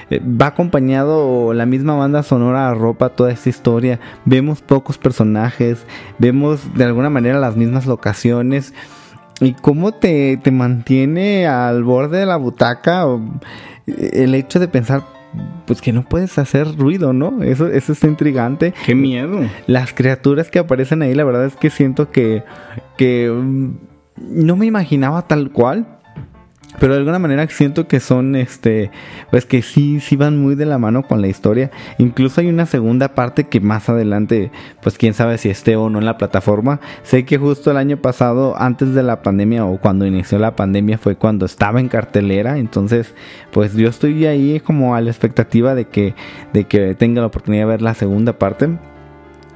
eh, 0.09 0.22
va 0.22 0.47
acompañado 0.47 1.53
la 1.53 1.66
misma 1.66 1.95
banda 1.95 2.24
sonora 2.24 2.74
ropa 2.74 3.09
toda 3.09 3.32
esta 3.32 3.49
historia. 3.49 3.99
Vemos 4.26 4.62
pocos 4.62 4.97
personajes, 4.97 5.86
vemos 6.20 6.74
de 6.76 6.84
alguna 6.84 7.09
manera 7.09 7.39
las 7.39 7.55
mismas 7.55 7.86
locaciones. 7.86 8.74
¿Y 9.39 9.53
cómo 9.53 9.93
te, 9.93 10.38
te 10.38 10.51
mantiene 10.51 11.47
al 11.47 11.84
borde 11.84 12.20
de 12.20 12.26
la 12.26 12.36
butaca? 12.36 13.05
Eh, 13.88 14.09
el 14.14 14.36
hecho 14.36 14.59
de 14.59 14.68
pensar, 14.68 15.03
pues 15.65 15.82
que 15.82 15.93
no 15.93 16.03
puedes 16.03 16.38
hacer 16.38 16.75
ruido, 16.77 17.13
¿no? 17.13 17.43
Eso, 17.43 17.67
eso 17.67 17.93
es 17.93 18.03
intrigante. 18.03 18.73
¡Qué 18.86 18.95
miedo! 18.95 19.39
Las 19.67 19.93
criaturas 19.93 20.49
que 20.49 20.59
aparecen 20.59 21.01
ahí, 21.01 21.13
la 21.13 21.23
verdad 21.23 21.45
es 21.45 21.55
que 21.55 21.69
siento 21.69 22.11
que, 22.11 22.43
que 22.97 23.32
mm, 23.32 23.71
no 24.17 24.55
me 24.55 24.65
imaginaba 24.65 25.27
tal 25.27 25.51
cual. 25.51 25.99
Pero 26.82 26.93
de 26.93 26.99
alguna 26.99 27.19
manera 27.19 27.47
siento 27.47 27.88
que 27.88 27.99
son, 27.99 28.36
este, 28.36 28.89
pues 29.29 29.45
que 29.45 29.61
sí, 29.61 29.99
sí 29.99 30.15
van 30.15 30.39
muy 30.39 30.55
de 30.55 30.65
la 30.65 30.79
mano 30.79 31.03
con 31.03 31.21
la 31.21 31.27
historia. 31.27 31.69
Incluso 31.99 32.41
hay 32.41 32.47
una 32.47 32.65
segunda 32.65 33.13
parte 33.13 33.43
que 33.43 33.59
más 33.59 33.88
adelante, 33.88 34.51
pues 34.82 34.97
quién 34.97 35.13
sabe 35.13 35.38
si 35.38 35.51
esté 35.51 35.75
o 35.75 35.91
no 35.91 35.99
en 35.99 36.05
la 36.05 36.17
plataforma. 36.17 36.79
Sé 37.03 37.23
que 37.23 37.38
justo 37.38 37.69
el 37.69 37.77
año 37.77 37.97
pasado, 37.97 38.55
antes 38.57 38.95
de 38.95 39.03
la 39.03 39.21
pandemia 39.21 39.63
o 39.63 39.77
cuando 39.77 40.07
inició 40.07 40.39
la 40.39 40.55
pandemia, 40.55 40.97
fue 40.97 41.15
cuando 41.15 41.45
estaba 41.45 41.79
en 41.79 41.88
cartelera. 41.88 42.57
Entonces, 42.57 43.13
pues 43.51 43.75
yo 43.75 43.88
estoy 43.88 44.25
ahí 44.25 44.59
como 44.59 44.95
a 44.95 45.01
la 45.01 45.11
expectativa 45.11 45.75
de 45.75 45.86
que, 45.86 46.15
de 46.51 46.63
que 46.63 46.95
tenga 46.95 47.21
la 47.21 47.27
oportunidad 47.27 47.65
de 47.65 47.73
ver 47.73 47.84
la 47.84 47.93
segunda 47.93 48.39
parte. 48.39 48.69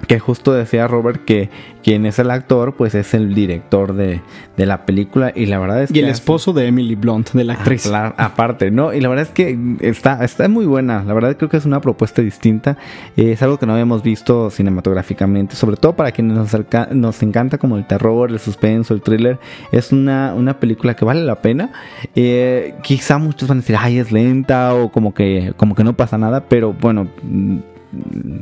Que 0.08 0.20
justo 0.20 0.53
decía 0.53 0.88
Robert 0.88 1.26
que 1.26 1.49
quien 1.84 2.06
es 2.06 2.20
el 2.20 2.30
actor, 2.32 2.76
pues 2.76 2.95
es 2.95 3.14
el 3.14 3.34
director 3.36 3.93
de, 3.93 4.22
de 4.58 4.66
la 4.66 4.86
película. 4.86 5.32
Y 5.36 5.45
la 5.47 5.60
verdad 5.60 5.84
es 5.84 5.91
Y 5.91 5.95
que 5.95 5.99
el 6.01 6.06
hace- 6.06 6.14
esposo 6.14 6.53
de 6.53 6.68
Emily 6.68 6.95
Blunt, 6.95 7.32
de 7.32 7.43
la 7.43 7.53
Ah, 7.53 7.58
actriz. 7.58 7.91
aparte, 8.18 8.72
¿no? 8.72 8.93
Y 8.93 9.01
la 9.01 9.10
verdad 9.10 9.24
es 9.26 9.32
que 9.32 9.58
está, 9.82 10.24
está 10.24 10.47
muy 10.47 10.66
buena. 10.66 11.03
La 11.03 11.14
verdad 11.14 11.36
creo 11.38 11.49
que 11.49 11.58
es 11.58 11.66
una 11.66 11.82
propuesta 11.82 12.22
distinta. 12.22 12.78
Eh, 13.18 13.32
es 13.32 13.41
algo 13.41 13.58
que 13.58 13.66
no 13.66 13.74
habíamos 13.74 14.03
visto 14.03 14.49
cinematográficamente. 14.51 15.56
Sobre 15.56 15.78
todo 15.78 15.93
para 15.95 16.12
quienes 16.12 16.38
nos, 16.38 16.56
nos 16.91 17.24
encanta 17.24 17.58
como 17.58 17.78
el 17.78 17.86
terror, 17.88 18.30
el 18.32 18.39
suspenso, 18.39 18.93
el 18.93 19.01
thriller. 19.01 19.39
Es 19.72 19.91
una, 19.91 20.34
una 20.36 20.60
película 20.60 20.95
que 20.95 21.06
vale 21.06 21.24
la 21.24 21.36
pena. 21.41 21.72
Eh, 22.16 22.76
quizá 22.84 23.18
muchos 23.18 23.47
van 23.49 23.58
a 23.60 23.62
decir, 23.62 23.76
ay, 23.80 23.97
es 23.99 24.12
lenta 24.12 24.74
o 24.76 24.91
como 24.91 25.14
que, 25.14 25.53
como 25.58 25.74
que 25.76 25.84
no 25.84 25.93
pasa 25.95 26.18
nada. 26.18 26.43
Pero 26.47 26.74
bueno... 26.74 27.08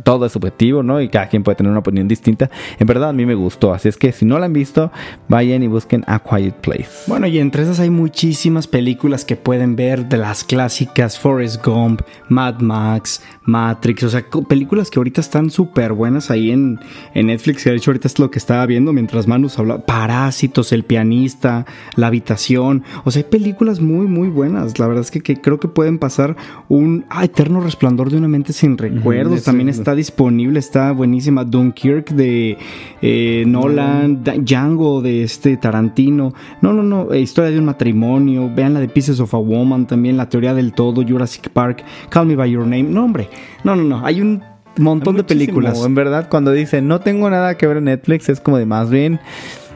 todo 0.04 0.26
es 0.26 0.32
subjetivo, 0.32 0.84
¿no? 0.84 1.02
Y 1.02 1.10
cada 1.10 1.28
quien 1.28 1.44
puede 1.44 1.56
tener 1.56 1.72
una 1.72 1.80
opinión 1.80 2.08
distinta. 2.08 2.50
En 2.80 2.88
verdad 2.88 3.10
a 3.10 3.14
mí 3.14 3.26
me 3.26 3.36
gustó, 3.36 3.74
así 3.74 3.90
es 3.90 3.98
que 3.98 4.12
si 4.12 4.26
no 4.26 4.40
la 4.40 4.46
han 4.46 4.54
visto, 4.54 4.92
vayan 5.28 5.64
y 5.64 5.68
busquen 5.68 6.04
A 6.08 6.20
Quiet 6.20 6.56
Place. 6.56 6.90
Bueno, 7.08 7.28
y 7.28 7.40
entre 7.40 7.64
esas 7.64 7.80
hay 7.80 7.90
muchísimas 7.90 8.68
películas 8.68 9.26
que 9.26 9.36
pueden 9.36 9.76
ver 9.76 10.08
de 10.08 10.18
las 10.18 10.44
clásicas 10.44 11.20
Forrest 11.20 11.66
Gump, 11.66 12.02
Mad 12.30 12.60
Max, 12.60 13.22
Matrix, 13.46 14.04
o 14.04 14.10
sea, 14.10 14.26
películas 14.48 14.90
que 14.90 15.00
ahorita 15.00 15.22
están 15.22 15.50
súper 15.50 15.94
buenas 15.94 16.32
ahí 16.32 16.52
en, 16.52 16.80
en 17.14 17.28
Netflix, 17.28 17.64
que 17.64 17.70
de 17.70 17.78
hecho 17.78 17.92
ahorita 17.92 18.08
es 18.08 18.20
lo 18.20 18.32
que 18.32 18.40
estaba 18.40 18.66
viendo 18.66 18.94
mientras 18.94 19.28
Manus 19.28 19.60
hablaba, 19.60 19.86
Parásitos, 19.86 20.72
El 20.72 20.84
Pianista, 20.84 21.66
La 21.96 22.08
Habitación, 22.08 22.84
o 23.04 23.12
sea, 23.12 23.22
hay 23.22 23.30
películas 23.30 23.80
muy, 23.80 24.08
muy 24.08 24.30
buenas, 24.30 24.80
la 24.80 24.88
verdad 24.88 25.02
es 25.02 25.12
que, 25.12 25.22
que 25.22 25.40
creo 25.40 25.60
que 25.60 25.68
pueden 25.68 26.00
pasar 26.00 26.36
un 26.70 27.06
ah, 27.10 27.24
eterno 27.24 27.62
resplandor 27.62 28.10
de 28.10 28.18
una 28.18 28.28
mente 28.28 28.54
sin 28.54 28.78
recuerdos, 28.78 29.43
también 29.44 29.70
está 29.70 29.96
disponible, 29.96 30.60
está 30.60 30.92
buenísima 30.92 31.44
Dunkirk 31.44 32.12
de 32.12 32.58
eh, 33.02 33.44
Nolan, 33.46 34.24
Django 34.24 35.02
de 35.02 35.24
este 35.24 35.58
Tarantino. 35.58 36.34
No, 36.62 36.74
no, 36.74 36.84
no, 36.84 37.14
eh, 37.14 37.20
historia 37.20 37.52
de 37.52 37.60
un 37.60 37.66
matrimonio. 37.66 38.50
Vean 38.54 38.74
la 38.74 38.80
de 38.80 38.88
Pieces 38.88 39.20
of 39.20 39.34
a 39.34 39.38
Woman, 39.38 39.88
también 39.88 40.18
la 40.18 40.30
teoría 40.30 40.54
del 40.54 40.74
todo, 40.74 41.04
Jurassic 41.08 41.50
Park, 41.50 41.84
Call 42.10 42.28
Me 42.28 42.36
by 42.36 42.50
Your 42.50 42.64
Name. 42.64 42.84
No, 42.84 43.06
hombre, 43.06 43.30
no, 43.64 43.76
no, 43.76 43.84
no. 43.84 44.06
Hay 44.06 44.22
un 44.22 44.44
montón 44.78 45.18
de 45.18 45.24
películas. 45.24 45.84
En 45.86 45.96
verdad, 45.96 46.28
cuando 46.30 46.52
dicen 46.52 46.88
no 46.88 47.00
tengo 47.00 47.30
nada 47.30 47.58
que 47.58 47.68
ver 47.68 47.78
en 47.78 47.86
Netflix, 47.86 48.30
es 48.30 48.40
como 48.40 48.58
de 48.58 48.66
más 48.66 48.90
bien. 48.90 49.20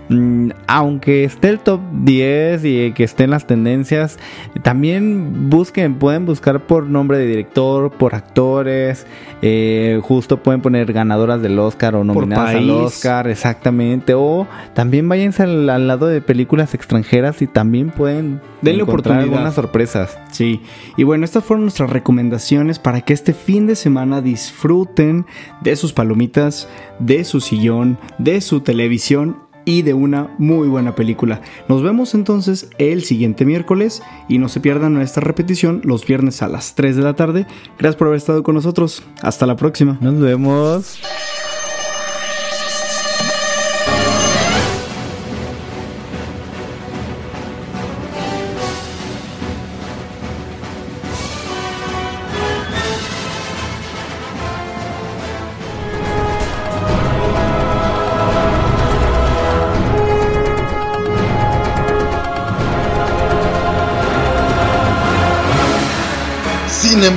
Mm, 0.10 0.50
aunque 0.68 1.24
esté 1.24 1.50
el 1.50 1.60
top 1.60 1.82
10 2.04 2.66
y 2.66 2.92
que 2.94 3.04
estén 3.04 3.30
las 3.30 3.48
tendencias, 3.48 4.18
también 4.62 5.50
busquen, 5.50 5.96
pueden 5.96 6.26
buscar 6.26 6.66
por 6.66 6.86
nombre 6.86 7.18
de 7.18 7.26
director, 7.26 7.92
por 7.92 8.16
actores, 8.16 9.06
eh, 9.42 10.00
justo 10.04 10.42
pueden 10.42 10.62
poner 10.62 10.92
ganadoras 10.94 11.42
del 11.42 11.58
Oscar 11.60 11.96
o 11.96 12.04
nominadas 12.04 12.56
al. 12.56 12.70
Oscar, 12.70 13.28
exactamente, 13.28 14.14
o 14.16 14.48
también 14.74 15.08
váyanse 15.08 15.44
al, 15.44 15.70
al 15.70 15.88
lado 15.88 16.08
de 16.08 16.22
películas 16.22 16.74
extranjeras 16.74 17.42
y 17.42 17.48
también 17.48 17.90
pueden 17.90 18.42
Denle 18.62 18.82
encontrar 18.82 19.18
oportunidad. 19.18 19.24
algunas 19.24 19.54
sorpresas. 19.56 20.18
Sí, 20.32 20.62
y 20.96 21.04
bueno, 21.04 21.26
estas 21.26 21.44
fueron 21.44 21.64
nuestras 21.64 21.90
recomendaciones 21.90 22.80
para 22.80 23.02
que 23.02 23.14
este 23.14 23.34
fin 23.34 23.68
de 23.68 23.76
semana 23.76 24.22
disfruten 24.22 25.26
de 25.62 25.76
sus 25.76 25.94
palomitas, 25.94 26.68
de 27.00 27.24
su 27.24 27.40
sillón, 27.40 27.98
de 28.18 28.42
su 28.42 28.62
televisión 28.62 29.47
y 29.68 29.82
de 29.82 29.94
una 29.94 30.34
muy 30.38 30.70
buena 30.70 30.96
película. 30.96 31.42
Nos 31.68 31.84
vemos 31.84 32.16
entonces 32.16 32.70
el 32.78 33.04
siguiente 33.04 33.44
miércoles 33.44 34.02
y 34.30 34.38
no 34.38 34.48
se 34.48 34.62
pierdan 34.62 34.94
nuestra 34.94 35.22
repetición 35.22 35.82
los 35.84 36.08
viernes 36.08 36.42
a 36.42 36.48
las 36.48 36.74
3 36.74 36.96
de 36.96 37.04
la 37.04 37.16
tarde. 37.16 37.46
Gracias 37.78 37.98
por 37.98 38.08
haber 38.08 38.18
estado 38.18 38.44
con 38.44 38.56
nosotros. 38.56 39.04
Hasta 39.22 39.46
la 39.46 39.58
próxima. 39.58 39.98
Nos 40.00 40.20
vemos. 40.22 41.02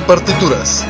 Partituras. 0.01 0.85